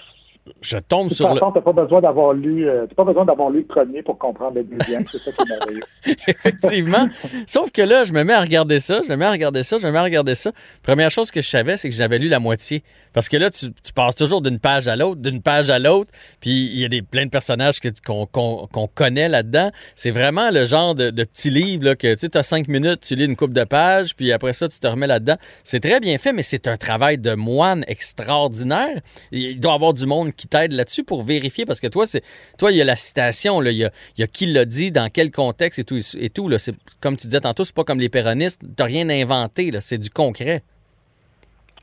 je 0.62 0.78
tombe 0.78 1.06
De 1.06 1.10
toute 1.10 1.18
sur 1.18 1.28
le. 1.30 1.34
façon, 1.39 1.52
t'as 1.52 1.62
pas 1.62 1.74
besoin 1.74 2.02
d'avoir 2.02 2.34
lu, 2.34 2.68
euh, 2.68 2.86
t'as 2.88 2.96
pas 2.96 3.04
besoin 3.04 3.26
d'avoir 3.26 3.50
lu 3.50 3.60
le 3.60 3.66
premier 3.66 4.04
pour 4.04 4.18
comprendre 4.18 4.56
le 4.56 4.64
deuxième. 4.64 5.06
C'est 5.08 5.18
ça 5.20 5.32
qui 5.32 5.41
est 5.41 5.46
merveilleux. 5.58 5.84
Effectivement. 6.28 7.08
Sauf 7.48 7.72
que 7.72 7.82
là, 7.82 8.04
je 8.04 8.14
me 8.14 8.24
mets 8.24 8.34
à 8.34 8.41
regarder 8.41 8.80
ça, 8.80 9.02
je 9.04 9.10
me 9.10 9.16
mets 9.16 9.26
à 9.26 9.32
regarder 9.32 9.64
ça, 9.64 9.78
je 9.78 9.86
me 9.88 9.91
mets 9.91 9.98
à 10.00 10.04
regarder 10.04 10.36
ça. 10.36 10.52
Première 10.84 11.10
chose 11.10 11.32
que 11.32 11.41
je 11.41 11.48
savais, 11.50 11.78
c'est 11.78 11.89
que 11.89 11.96
j'avais 11.96 12.20
lu 12.20 12.28
la 12.28 12.39
moitié. 12.39 12.84
Parce 13.14 13.30
que 13.30 13.38
là, 13.38 13.50
tu, 13.50 13.68
tu 13.84 13.93
passes 13.93 14.16
toujours 14.16 14.41
d'une 14.41 14.60
page 14.60 14.88
à 14.88 14.96
l'autre, 14.96 15.22
d'une 15.22 15.41
page 15.41 15.70
à 15.70 15.80
l'autre, 15.80 16.12
puis 16.41 16.52
il 16.74 16.80
y 16.80 16.86
a 16.86 16.89
des, 16.89 17.02
plein 17.02 17.26
de 17.26 17.30
personnages 17.32 17.80
que- 17.80 17.89
qu'on 18.06 18.26
qu'on- 18.28 18.68
qu'on 18.72 18.88
connaît 18.88 19.30
là-dedans. 19.30 19.72
C'est 19.96 20.12
vraiment 20.12 20.52
le 20.52 20.66
genre 20.66 20.96
de, 20.96 21.10
de 21.10 21.24
petit 21.24 21.50
livre 21.50 21.86
là, 21.86 21.96
que 21.96 22.14
tu 22.16 22.38
as 22.38 22.43
cinq 22.43 22.68
minutes, 22.68 23.02
tu 23.02 23.16
lis 23.16 23.26
une 23.26 23.36
coupe 23.36 23.54
de 23.54 23.64
pages, 23.64 24.16
puis 24.16 24.32
après 24.32 24.54
ça, 24.54 24.68
tu 24.70 24.80
te 24.80 24.88
remets 24.88 25.08
là-dedans. 25.08 25.38
C'est 25.64 25.80
très 25.80 26.00
bien 26.00 26.18
fait, 26.18 26.34
mais 26.34 26.43
c'est 26.43 26.68
un 26.68 26.78
travail 26.78 27.18
de 27.18 27.34
moine 27.34 27.84
extraordinaire. 27.88 29.02
Il 29.32 29.60
doit 29.60 29.72
y 29.72 29.76
avoir 29.76 29.93
du 29.93 30.06
monde 30.06 30.35
qui 30.36 30.48
t'aide 30.48 30.72
là-dessus 30.72 31.04
pour 31.04 31.24
vérifier, 31.24 31.66
parce 31.66 31.80
que 31.80 31.88
toi, 31.88 32.06
c'est 32.06 32.24
toi, 32.58 32.72
il 32.72 32.78
y 32.78 32.82
a 32.82 32.86
la 32.86 32.96
citation, 32.96 33.60
là, 33.60 33.72
il, 33.72 33.78
y 33.78 34.24
a, 34.24 34.28
qui 34.28 34.46
l'a 34.46 34.66
dit, 34.66 34.92
dans 34.92 35.10
quel 35.12 35.32
contexte 35.32 35.80
et 35.80 35.84
tout. 35.84 35.98
Et. 35.98 36.58
C'est, 36.58 36.76
comme 37.02 37.18
tu 37.18 37.28
disais 37.28 37.42
tantôt, 37.42 37.64
c'est 37.64 37.76
pas 37.76 37.84
comme 37.84 38.00
les 38.00 38.10
péronistes, 38.10 38.62
t'as 38.76 38.86
rien 38.86 39.10
inventé, 39.10 39.72
là, 39.72 39.82
c'est 39.82 39.98
du 39.98 40.10
concret. 40.10 40.64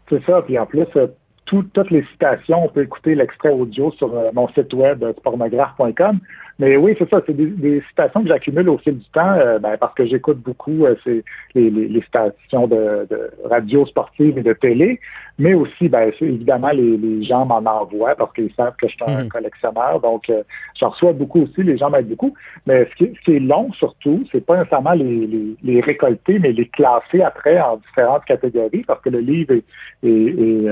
C'est 0.09 0.25
ça. 0.25 0.43
Puis 0.43 0.59
en 0.59 0.67
plus, 0.67 0.87
euh, 0.97 1.07
tout- 1.45 1.65
toutes 1.75 1.91
les 1.91 2.05
citations, 2.13 2.65
on 2.65 2.69
peut 2.69 2.83
écouter 2.83 3.15
l'extrait 3.15 3.51
audio 3.51 3.91
sur 3.93 4.15
euh, 4.15 4.31
mon 4.33 4.49
site 4.49 4.73
web 4.75 5.03
euh, 5.03 5.13
pornographe.com. 5.23 6.19
Mais 6.59 6.77
oui, 6.77 6.95
c'est 6.99 7.09
ça, 7.09 7.21
c'est 7.27 7.33
des, 7.35 7.47
des 7.47 7.81
citations 7.89 8.23
que 8.23 8.29
j'accumule 8.29 8.69
au 8.69 8.79
fil 8.79 8.99
du 8.99 9.09
temps 9.11 9.33
euh, 9.37 9.59
ben, 9.59 9.77
parce 9.79 9.95
que 9.95 10.05
j'écoute 10.05 10.39
beaucoup 10.39 10.85
euh, 10.85 10.95
c'est 11.03 11.25
les, 11.55 11.71
les- 11.71 11.89
les 11.89 12.03
stations 12.03 12.67
de, 12.69 13.07
de 13.11 13.31
radio 13.49 13.85
sportive 13.87 14.39
et 14.39 14.43
de 14.43 14.53
télé, 14.53 15.01
mais 15.39 15.55
aussi, 15.55 15.89
ben, 15.89 16.13
évidemment, 16.21 16.69
les, 16.71 16.97
les 16.99 17.23
gens 17.25 17.47
m'en 17.47 17.57
envoient 17.59 18.15
parce 18.15 18.33
qu'ils 18.35 18.53
savent 18.55 18.75
que 18.81 18.87
je 18.87 18.93
suis 18.95 19.05
un 19.07 19.23
Mhm. 19.25 19.29
collectionneur. 19.29 20.01
Donc, 20.01 20.31
j'en 20.79 20.91
reçois 20.91 21.13
beaucoup 21.13 21.43
aussi, 21.43 21.63
les 21.63 21.77
gens 21.79 21.91
m'aident 21.91 22.09
beaucoup. 22.11 22.35
Mais 22.67 22.87
ce 22.91 22.95
qui, 22.97 23.05
est- 23.05 23.15
ce 23.17 23.21
qui 23.23 23.37
est 23.37 23.41
long 23.41 23.73
surtout, 23.73 24.25
c'est 24.31 24.45
pas 24.45 24.59
nécessairement 24.59 24.93
les, 24.93 25.27
les, 25.27 25.57
les 25.65 25.81
récolter, 25.81 26.39
mais 26.39 26.53
les 26.53 26.67
classer 26.69 27.23
après 27.23 27.59
en 27.61 27.79
différentes 27.79 28.25
catégories 28.27 28.85
parce 28.87 29.01
que 29.01 29.09
le 29.11 29.21
livre 29.21 29.55
est, 29.55 29.65
est, 30.05 30.09
est, 30.09 30.69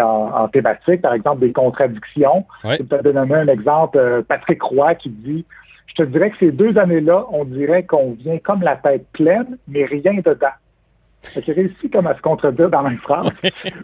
en, 0.00 0.30
en 0.34 0.48
thématiques, 0.48 1.02
par 1.02 1.14
exemple 1.14 1.40
des 1.40 1.52
contradictions. 1.52 2.46
Ouais. 2.64 2.76
Je 2.78 2.82
peux 2.82 2.98
te 2.98 3.02
donner 3.02 3.34
un 3.34 3.48
exemple, 3.48 3.98
euh, 3.98 4.22
Patrick 4.22 4.62
Roy 4.62 4.94
qui 4.94 5.10
dit 5.10 5.44
Je 5.86 5.94
te 5.94 6.02
dirais 6.02 6.30
que 6.30 6.38
ces 6.38 6.52
deux 6.52 6.78
années-là, 6.78 7.26
on 7.30 7.44
dirait 7.44 7.84
qu'on 7.84 8.12
vient 8.12 8.38
comme 8.38 8.62
la 8.62 8.76
tête 8.76 9.06
pleine, 9.12 9.58
mais 9.68 9.84
rien 9.84 10.14
dedans. 10.14 10.48
Fait 11.22 11.40
qu'il 11.40 11.54
réussit 11.54 11.92
comme 11.92 12.06
à 12.06 12.14
se 12.14 12.20
contredire 12.20 12.68
dans 12.68 12.82
la 12.82 12.90
même 12.90 12.98
phrase. 12.98 13.32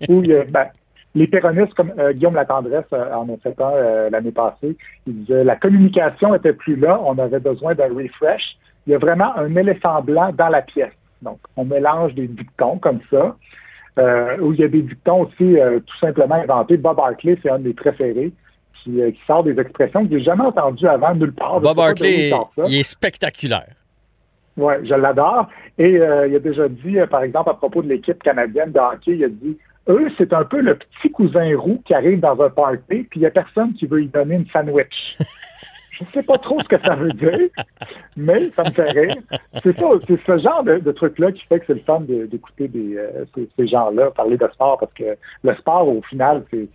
où 0.08 0.22
il 0.22 0.44
ben, 0.50 0.66
les 1.14 1.26
péronistes, 1.26 1.74
comme 1.74 1.92
euh, 1.98 2.12
Guillaume 2.12 2.34
Latendresse 2.34 2.84
euh, 2.92 3.12
en 3.12 3.28
a 3.28 3.36
fait 3.42 3.60
un 3.60 3.70
euh, 3.70 4.10
l'année 4.10 4.30
passée, 4.30 4.76
il 5.06 5.24
disait 5.24 5.44
la 5.44 5.56
communication 5.56 6.34
était 6.34 6.52
plus 6.52 6.76
là, 6.76 7.00
on 7.04 7.18
avait 7.18 7.40
besoin 7.40 7.74
d'un 7.74 7.88
refresh. 7.88 8.56
Il 8.86 8.92
y 8.92 8.94
a 8.94 8.98
vraiment 8.98 9.36
un 9.36 9.54
éléphant 9.56 10.00
blanc 10.02 10.32
dans 10.32 10.48
la 10.48 10.62
pièce. 10.62 10.92
Donc, 11.22 11.38
on 11.56 11.64
mélange 11.64 12.14
des 12.14 12.28
dictons 12.28 12.78
comme 12.78 13.00
ça. 13.10 13.36
Euh, 13.98 14.36
où 14.38 14.52
il 14.52 14.60
y 14.60 14.64
a 14.64 14.68
des 14.68 14.82
dictons 14.82 15.22
aussi 15.22 15.58
euh, 15.58 15.80
tout 15.80 15.96
simplement 15.98 16.36
inventés. 16.36 16.76
Bob 16.76 16.98
Hartley, 17.00 17.36
c'est 17.42 17.50
un 17.50 17.58
de 17.58 17.68
mes 17.68 17.74
préférés, 17.74 18.32
qui, 18.82 19.00
euh, 19.00 19.10
qui 19.10 19.20
sort 19.26 19.42
des 19.42 19.58
expressions 19.58 20.06
que 20.06 20.16
j'ai 20.16 20.24
jamais 20.24 20.44
entendues 20.44 20.86
avant 20.86 21.14
nulle 21.14 21.32
part. 21.32 21.60
Bob 21.60 21.78
Hartley, 21.78 22.30
il 22.30 22.64
il 22.68 22.80
est 22.80 22.84
spectaculaire. 22.84 23.74
Oui, 24.56 24.74
je 24.84 24.94
l'adore. 24.94 25.48
Et 25.76 25.92
il 25.92 26.02
a 26.02 26.38
déjà 26.38 26.68
dit, 26.68 26.96
par 27.10 27.22
exemple, 27.22 27.50
à 27.50 27.54
propos 27.54 27.82
de 27.82 27.88
l'équipe 27.88 28.22
canadienne 28.22 28.72
de 28.72 28.78
hockey, 28.78 29.16
il 29.16 29.24
a 29.24 29.28
dit 29.28 29.56
eux, 29.88 30.08
c'est 30.18 30.32
un 30.32 30.44
peu 30.44 30.60
le 30.60 30.76
petit 30.76 31.10
cousin 31.10 31.56
roux 31.56 31.82
qui 31.84 31.94
arrive 31.94 32.20
dans 32.20 32.40
un 32.40 32.50
party, 32.50 32.82
puis 32.88 33.08
il 33.16 33.20
n'y 33.20 33.26
a 33.26 33.30
personne 33.30 33.72
qui 33.74 33.86
veut 33.86 33.98
lui 33.98 34.08
donner 34.08 34.36
une 34.36 34.46
sandwich. 34.48 35.18
Je 35.90 36.04
ne 36.04 36.08
sais 36.10 36.22
pas 36.22 36.38
trop 36.38 36.60
ce 36.60 36.68
que 36.68 36.80
ça 36.84 36.94
veut 36.94 37.12
dire, 37.12 37.48
mais 38.16 38.50
ça 38.56 38.64
me 38.64 38.70
fait 38.70 38.90
rire. 38.90 39.16
C'est 39.62 39.76
ça, 39.78 39.86
c'est 40.06 40.20
ce 40.24 40.38
genre 40.38 40.62
de, 40.62 40.78
de 40.78 40.92
truc-là 40.92 41.32
qui 41.32 41.44
fait 41.46 41.60
que 41.60 41.66
c'est 41.66 41.74
le 41.74 41.80
fun 41.80 42.00
d'écouter 42.00 42.70
euh, 42.76 43.24
ces, 43.34 43.48
ces 43.56 43.66
gens-là 43.66 44.10
parler 44.12 44.36
de 44.36 44.48
sport, 44.52 44.78
parce 44.78 44.92
que 44.94 45.16
le 45.42 45.54
sport, 45.56 45.88
au 45.88 46.02
final, 46.02 46.44
c'est 46.50 46.68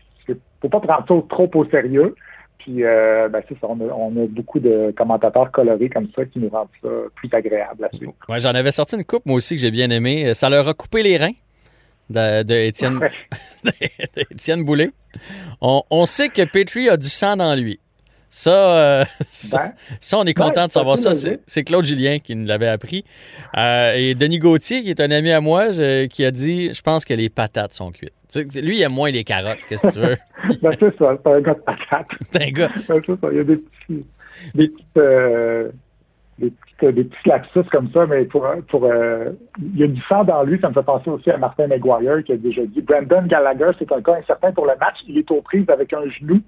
faut 0.61 0.69
pas 0.69 0.79
prendre 0.79 1.05
ça 1.07 1.27
trop 1.29 1.49
au 1.53 1.65
sérieux. 1.69 2.15
Puis, 2.57 2.83
euh, 2.83 3.29
ben, 3.29 3.43
c'est 3.47 3.59
ça, 3.59 3.67
on 3.69 3.79
a, 3.79 3.93
on 3.93 4.09
a 4.23 4.27
beaucoup 4.27 4.59
de 4.59 4.91
commentateurs 4.97 5.51
colorés 5.51 5.89
comme 5.89 6.07
ça 6.15 6.25
qui 6.25 6.39
nous 6.39 6.49
rendent 6.49 6.69
ça 6.81 6.89
plus 7.13 7.29
agréable 7.31 7.85
à 7.85 7.95
suivre. 7.95 8.13
Ouais, 8.27 8.39
j'en 8.39 8.55
avais 8.55 8.71
sorti 8.71 8.95
une 8.95 9.03
coupe, 9.05 9.25
moi 9.25 9.35
aussi, 9.35 9.55
que 9.55 9.61
j'ai 9.61 9.69
bien 9.71 9.89
aimé. 9.91 10.33
Ça 10.33 10.49
leur 10.49 10.67
a 10.67 10.73
coupé 10.73 11.03
les 11.03 11.17
reins 11.17 11.33
de, 12.09 12.43
de 12.43 12.53
Étienne, 12.55 12.97
Ouais. 12.97 13.11
de 14.15 14.21
Étienne 14.31 14.63
Boulay. 14.63 14.89
On, 15.61 15.83
on 15.91 16.05
sait 16.07 16.29
que 16.29 16.41
Petrie 16.43 16.89
a 16.89 16.97
du 16.97 17.07
sang 17.07 17.35
dans 17.37 17.53
lui. 17.55 17.79
Ça, 18.37 18.51
euh, 18.51 19.05
ça, 19.31 19.57
Ben, 19.59 19.71
ça, 20.01 20.17
on 20.19 20.25
est 20.25 20.33
content 20.33 20.61
ouais, 20.63 20.67
de 20.67 20.71
savoir 20.73 20.97
ça. 20.97 21.11
C'est 21.47 21.63
Claude 21.63 21.85
Julien 21.85 22.19
qui 22.19 22.35
nous 22.35 22.45
l'avait 22.45 22.67
appris. 22.67 23.05
Euh, 23.57 23.93
et 23.95 24.13
Denis 24.13 24.39
Gauthier, 24.39 24.81
qui 24.81 24.89
est 24.89 24.99
un 24.99 25.09
ami 25.09 25.31
à 25.31 25.39
moi, 25.39 25.71
je- 25.71 26.07
qui 26.07 26.25
a 26.25 26.31
dit 26.31 26.73
Je 26.73 26.81
pense 26.81 27.05
que 27.05 27.13
les 27.13 27.29
patates 27.29 27.71
sont 27.73 27.91
cuites. 27.91 28.11
Lui, 28.35 28.79
il 28.79 28.81
aime 28.81 28.91
moins 28.91 29.09
les 29.09 29.23
carottes, 29.23 29.59
qu'est-ce 29.69 29.87
que 29.87 29.93
tu 29.93 29.99
veux? 29.99 30.17
ben, 30.61 30.75
c'est 30.77 30.97
ça, 30.97 31.17
c'est 31.23 31.31
un 31.31 31.39
gars 31.39 31.53
de 31.53 31.59
patate. 31.59 32.07
C'est 32.33 32.43
un 32.43 32.51
gars. 32.51 32.69
Ben, 32.89 33.01
ça, 33.05 33.13
il 33.31 33.37
y 33.37 33.39
a 33.39 33.43
des 33.45 33.55
petits. 33.55 34.05
Des 34.53 34.67
petites, 34.67 34.97
euh, 34.97 35.71
des, 36.37 36.51
petites, 36.51 36.93
des 36.93 37.03
petits 37.05 37.29
lapsus 37.29 37.63
comme 37.71 37.89
ça, 37.93 38.05
mais 38.05 38.25
pour, 38.25 38.45
pour 38.67 38.83
euh, 38.83 39.29
il 39.61 39.79
y 39.79 39.83
a 39.83 39.87
du 39.87 40.01
sang 40.09 40.25
dans 40.25 40.43
lui. 40.43 40.59
Ça 40.59 40.67
me 40.67 40.73
fait 40.73 40.83
penser 40.83 41.09
aussi 41.09 41.31
à 41.31 41.37
Martin 41.37 41.67
McGuire 41.67 42.21
qui 42.25 42.33
a 42.33 42.35
déjà 42.35 42.65
dit 42.65 42.81
Brandon 42.81 43.25
Gallagher, 43.25 43.71
c'est 43.79 43.89
un 43.93 44.01
cas 44.01 44.15
incertain 44.15 44.51
pour 44.51 44.65
le 44.65 44.73
match. 44.77 44.97
Il 45.07 45.17
est 45.17 45.31
aux 45.31 45.41
prises 45.41 45.69
avec 45.69 45.93
un 45.93 46.05
genou. 46.09 46.41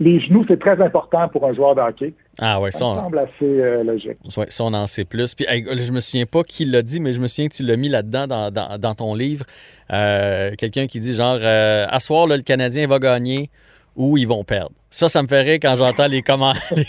Les 0.00 0.18
genoux, 0.18 0.44
c'est 0.48 0.58
très 0.58 0.80
important 0.82 1.28
pour 1.28 1.46
un 1.46 1.52
joueur 1.54 1.74
de 1.76 1.80
hockey. 1.80 2.14
Ah 2.40 2.60
ouais, 2.60 2.72
Ça 2.72 2.84
on, 2.84 2.96
semble 3.02 3.18
assez 3.20 3.30
euh, 3.42 3.84
logique. 3.84 4.16
ouais, 4.36 4.46
ça, 4.48 4.64
on 4.64 4.74
en 4.74 4.88
sait 4.88 5.04
plus. 5.04 5.34
Puis, 5.36 5.46
je 5.48 5.92
me 5.92 6.00
souviens 6.00 6.26
pas 6.26 6.42
qui 6.42 6.64
l'a 6.64 6.82
dit, 6.82 6.98
mais 6.98 7.12
je 7.12 7.20
me 7.20 7.28
souviens 7.28 7.48
que 7.48 7.54
tu 7.54 7.62
l'as 7.62 7.76
mis 7.76 7.88
là-dedans 7.88 8.26
dans, 8.26 8.50
dans- 8.50 8.76
dans 8.78 8.94
ton 8.96 9.14
livre. 9.14 9.44
Euh, 9.92 10.50
Quelqu'un 10.58 10.88
qui 10.88 10.98
dit 10.98 11.14
genre, 11.14 11.38
euh, 11.40 11.86
à 11.88 12.00
soir, 12.00 12.26
là, 12.26 12.36
le 12.36 12.42
Canadien 12.42 12.88
va 12.88 12.98
gagner 12.98 13.50
ou 13.94 14.18
ils 14.18 14.26
vont 14.26 14.42
perdre. 14.42 14.72
Ça, 14.90 15.08
ça 15.08 15.22
me 15.22 15.28
fait 15.28 15.42
rire 15.42 15.58
quand 15.62 15.76
j'entends 15.76 16.08
les 16.08 16.22
commentaires. 16.22 16.62
tu 16.74 16.84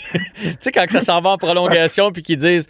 sais, 0.60 0.72
quand 0.72 0.86
ça 0.90 1.00
s'en 1.00 1.20
va 1.20 1.30
en 1.30 1.38
prolongation, 1.38 2.10
puis 2.10 2.22
qu'ils 2.24 2.38
disent 2.38 2.66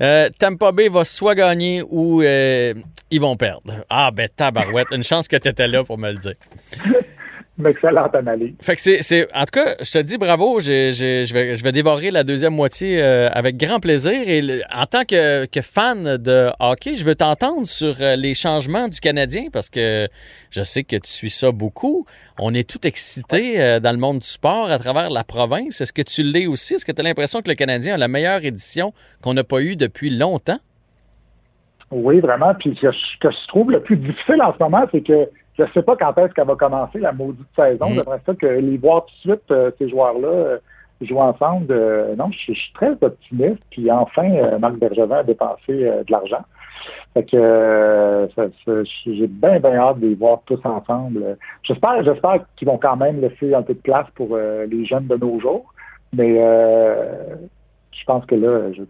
euh, 0.00 0.28
Tampa 0.38 0.70
Bay 0.70 0.88
va 0.88 1.04
soit 1.04 1.34
gagner 1.34 1.82
ou 1.88 2.22
ils 2.22 3.20
vont 3.20 3.36
perdre. 3.36 3.84
Ah, 3.90 4.12
ben, 4.12 4.28
tabarouette. 4.34 4.86
Une 4.92 5.02
chance 5.02 5.26
que 5.26 5.36
tu 5.36 5.48
étais 5.48 5.66
là 5.66 5.82
pour 5.82 5.98
me 5.98 6.12
le 6.12 6.18
dire. 6.18 6.34
Une 7.60 7.66
excellente 7.66 8.14
analyse. 8.14 8.54
Fait 8.60 8.74
que 8.74 8.80
c'est, 8.80 9.28
en 9.34 9.44
tout 9.44 9.60
cas, 9.60 9.74
je 9.80 9.90
te 9.90 9.98
dis 9.98 10.16
bravo. 10.16 10.60
Je, 10.60 11.32
vais, 11.32 11.56
je 11.56 11.62
vais 11.62 11.72
dévorer 11.72 12.10
la 12.10 12.24
deuxième 12.24 12.54
moitié 12.54 13.02
euh, 13.02 13.28
avec 13.32 13.56
grand 13.56 13.80
plaisir. 13.80 14.12
Et 14.26 14.40
le- 14.40 14.62
en 14.74 14.86
tant 14.86 15.04
que, 15.04 15.44
que 15.44 15.60
fan 15.60 16.16
de 16.16 16.48
hockey, 16.58 16.96
je 16.96 17.04
veux 17.04 17.14
t'entendre 17.14 17.66
sur 17.66 17.96
euh, 18.00 18.16
les 18.16 18.34
changements 18.34 18.88
du 18.88 18.98
Canadien 19.00 19.44
parce 19.52 19.68
que 19.68 20.08
je 20.50 20.62
sais 20.62 20.84
que 20.84 20.96
tu 20.96 21.10
suis 21.10 21.30
ça 21.30 21.52
beaucoup. 21.52 22.06
On 22.38 22.54
est 22.54 22.68
tout 22.68 22.86
excités 22.86 23.60
euh, 23.60 23.80
dans 23.80 23.92
le 23.92 23.98
monde 23.98 24.20
du 24.20 24.26
sport 24.26 24.70
à 24.70 24.78
travers 24.78 25.10
la 25.10 25.24
province. 25.24 25.80
Est-ce 25.80 25.92
que 25.92 26.02
tu 26.02 26.22
l'es 26.22 26.46
aussi? 26.46 26.74
Est-ce 26.74 26.86
que 26.86 26.92
tu 26.92 27.00
as 27.00 27.04
l'impression 27.04 27.42
que 27.42 27.48
le 27.50 27.54
Canadien 27.54 27.94
a 27.94 27.98
la 27.98 28.08
meilleure 28.08 28.44
édition 28.44 28.94
qu'on 29.22 29.34
n'a 29.34 29.44
pas 29.44 29.60
eue 29.60 29.76
depuis 29.76 30.08
longtemps? 30.08 30.58
Oui, 31.90 32.20
vraiment. 32.20 32.54
Puis 32.54 32.78
ce 32.80 32.86
que 33.20 33.30
je 33.30 33.48
trouve 33.48 33.70
le 33.72 33.82
plus 33.82 33.96
difficile 33.96 34.40
en 34.42 34.54
ce 34.54 34.62
moment, 34.62 34.84
c'est 34.92 35.02
que 35.02 35.28
je 35.60 35.68
ne 35.68 35.72
sais 35.74 35.82
pas 35.82 35.96
quand 35.96 36.16
est-ce 36.18 36.32
qu'elle 36.32 36.46
va 36.46 36.54
commencer 36.56 36.98
la 36.98 37.12
maudite 37.12 37.46
saison. 37.54 37.90
Mm. 37.90 37.94
J'aimerais 37.94 38.20
ça 38.24 38.34
que 38.34 38.46
les 38.46 38.76
voir 38.78 39.04
tout 39.04 39.14
de 39.14 39.32
suite, 39.32 39.50
euh, 39.50 39.70
ces 39.78 39.88
joueurs-là, 39.90 40.28
euh, 40.28 40.58
jouer 41.02 41.20
ensemble. 41.20 41.66
Euh, 41.70 42.16
non, 42.16 42.30
je, 42.30 42.52
je 42.52 42.58
suis 42.58 42.72
très 42.72 42.92
optimiste. 43.02 43.62
Puis 43.70 43.90
enfin, 43.90 44.58
Marc 44.58 44.76
Bergevin 44.76 45.16
a 45.18 45.22
dépensé 45.22 45.72
de 45.72 46.10
l'argent. 46.10 46.44
Fait 47.12 47.24
que 47.24 48.28
j'ai 49.06 49.26
bien, 49.26 49.58
bien 49.60 49.74
hâte 49.74 49.98
de 50.00 50.06
les 50.08 50.14
voir 50.14 50.40
tous 50.46 50.60
ensemble. 50.64 51.36
J'espère, 51.62 52.02
j'espère 52.04 52.44
qu'ils 52.56 52.68
vont 52.68 52.78
quand 52.78 52.96
même 52.96 53.20
laisser 53.20 53.52
un 53.54 53.62
peu 53.62 53.74
de 53.74 53.80
place 53.80 54.06
pour 54.14 54.36
les 54.36 54.84
jeunes 54.86 55.06
de 55.08 55.16
nos 55.16 55.38
jours. 55.40 55.74
Mais 56.12 56.36
je 56.36 58.04
pense 58.06 58.24
que 58.24 58.34
là, 58.34 58.72
je, 58.72 58.82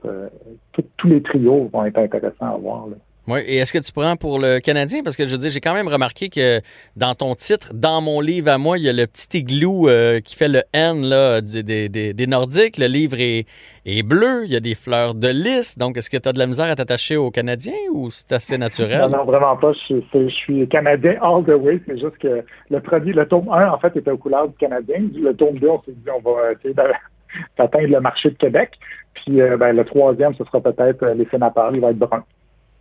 tout- 0.73 0.85
tous 0.99 1.09
les 1.09 1.23
trios 1.23 1.69
vont 1.73 1.85
être 1.85 1.99
intéressants 1.99 2.55
à 2.55 2.59
voir. 2.59 2.87
là. 2.89 2.97
Oui, 3.29 3.41
et 3.47 3.59
est-ce 3.59 3.73
que 3.73 3.79
tu 3.79 3.93
prends 3.93 4.17
pour 4.17 4.39
le 4.39 4.59
Canadien? 4.59 5.03
Parce 5.05 5.17
que 5.17 5.25
je 5.27 5.31
veux 5.31 5.39
dire, 5.39 5.51
j'ai 5.51 5.61
quand 5.61 5.75
même 5.75 5.87
remarqué 5.89 6.29
que 6.31 6.61
dans 6.97 7.15
ton 7.15 7.35
titre, 7.35 7.73
dans 7.75 8.01
mon 8.01 8.21
livre 8.21 8.49
à 8.51 8.59
moi, 8.59 8.77
il 8.79 8.85
y 8.85 8.89
a 8.89 8.93
le 8.93 9.07
petit 9.07 9.39
igloo 9.39 9.89
euh, 9.89 10.21
qui 10.21 10.35
fait 10.37 10.49
le 10.49 10.63
N 10.73 11.07
là, 11.07 11.41
des, 11.41 11.89
des- 11.89 12.13
des 12.13 12.27
Nordiques. 12.27 12.79
Le 12.79 12.87
livre 12.87 13.17
est, 13.21 13.45
est 13.87 14.03
bleu, 14.03 14.43
il 14.47 14.51
y 14.53 14.57
a 14.57 14.61
des 14.61 14.75
fleurs 14.75 15.15
de 15.15 15.29
lys. 15.29 15.79
Donc, 15.79 15.97
est-ce 15.97 16.11
que 16.11 16.17
tu 16.17 16.29
as 16.29 16.33
de 16.33 16.39
la 16.39 16.47
misère 16.47 16.67
à 16.71 16.75
t'attacher 16.75 17.17
aux 17.17 17.31
Canadiens 17.31 17.73
ou 17.93 18.11
c'est 18.11 18.33
assez 18.33 18.59
naturel? 18.59 18.99
Non, 19.03 19.11
non, 19.19 19.25
vraiment 19.25 19.57
pas. 19.57 19.73
Je, 19.75 19.79
suis- 19.79 20.07
c'est- 20.11 20.29
je 20.29 20.35
suis 20.35 20.69
Canadien 20.69 21.17
all 21.23 21.45
the 21.45 21.51
way. 21.61 21.81
C'est 21.87 21.99
juste 21.99 22.19
que 22.19 22.43
le 22.71 22.81
premier, 22.81 23.13
le 23.13 23.29
tome 23.29 23.49
1, 23.53 23.69
en 23.69 23.79
fait, 23.79 23.95
était 23.97 24.11
aux 24.11 24.19
couleurs 24.19 24.49
du 24.49 24.57
Canadien. 24.57 24.97
Le 25.15 25.33
tome 25.37 25.59
2, 25.59 25.69
on 25.69 25.83
s'est 25.83 25.93
dit, 25.93 26.09
on 26.11 26.21
va 26.35 26.53
essayer 26.53 26.75
d'atteindre 27.59 27.87
le 27.89 28.01
marché 28.01 28.31
de 28.31 28.37
Québec. 28.37 28.73
Puis 29.15 29.41
euh, 29.41 29.57
ben, 29.57 29.77
le 29.77 29.85
troisième, 29.85 30.35
ce 30.35 30.45
sera 30.45 30.61
peut-être 30.61 31.03
euh, 31.05 31.15
les 31.15 31.29
sénateurs. 31.31 31.71
Il 31.75 31.81
va 31.81 31.91
être 31.91 31.99
brun. 31.99 32.25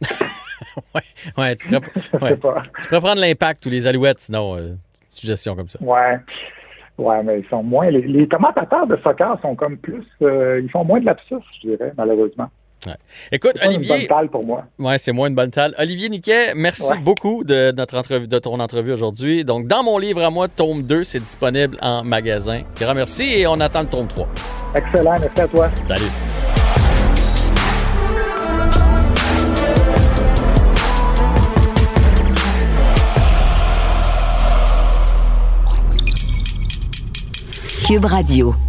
Ouais, 1.37 1.55
tu 1.55 1.67
pourrais, 1.67 1.81
ouais. 2.33 2.37
Tu 2.81 2.87
pourrais 2.87 2.99
prendre 3.01 3.21
l'impact 3.21 3.65
ou 3.65 3.69
les 3.69 3.87
alouettes, 3.87 4.19
sinon, 4.19 4.55
euh, 4.57 4.75
suggestion 5.09 5.55
comme 5.55 5.69
ça. 5.69 5.79
Ouais. 5.81 6.17
Ouais, 6.97 7.23
mais 7.23 7.39
ils 7.39 7.47
sont 7.49 7.63
moins. 7.63 7.89
Les, 7.89 8.01
les 8.01 8.27
commentateurs 8.27 8.85
de 8.87 8.97
soccer 9.03 9.37
sont 9.41 9.55
comme 9.55 9.77
plus. 9.77 10.03
euh, 10.21 10.59
ils 10.61 10.69
font 10.69 10.83
moins 10.83 10.99
de 10.99 11.05
lapsus, 11.05 11.35
je 11.61 11.69
dirais, 11.69 11.93
malheureusement. 11.97 12.49
Écoute, 13.31 13.51
C'est 13.55 13.59
pas 13.59 13.65
une 13.73 13.77
bonne 13.81 13.91
Olivier, 13.91 14.07
talle 14.07 14.29
pour 14.29 14.45
moi. 14.45 14.63
ouais, 14.79 14.97
c'est 14.97 15.11
moins 15.11 15.27
une 15.27 15.35
bonne 15.35 15.51
talle. 15.51 15.75
Olivier 15.77 16.07
Niquet, 16.09 16.53
merci 16.55 16.89
Ouais. 16.91 16.97
beaucoup 16.97 17.43
de 17.43 17.71
notre 17.75 17.97
entrevue, 17.97 18.27
de 18.27 18.39
ton 18.39 18.57
entrevue 18.59 18.93
aujourd'hui. 18.93 19.43
Donc, 19.43 19.67
dans 19.67 19.83
mon 19.83 19.97
livre 19.97 20.23
à 20.23 20.29
moi, 20.29 20.47
tome 20.47 20.83
2, 20.83 21.03
c'est 21.03 21.19
disponible 21.19 21.77
en 21.81 22.03
magasin. 22.05 22.61
Grand 22.79 22.93
merci 22.93 23.23
et 23.37 23.47
on 23.47 23.59
attend 23.59 23.81
le 23.81 23.87
tome 23.87 24.07
3. 24.07 24.27
Excellent. 24.75 25.15
Merci 25.19 25.41
à 25.41 25.47
toi. 25.47 25.69
Salut. 25.87 26.38
Cube 37.89 38.05
Radio. 38.05 38.68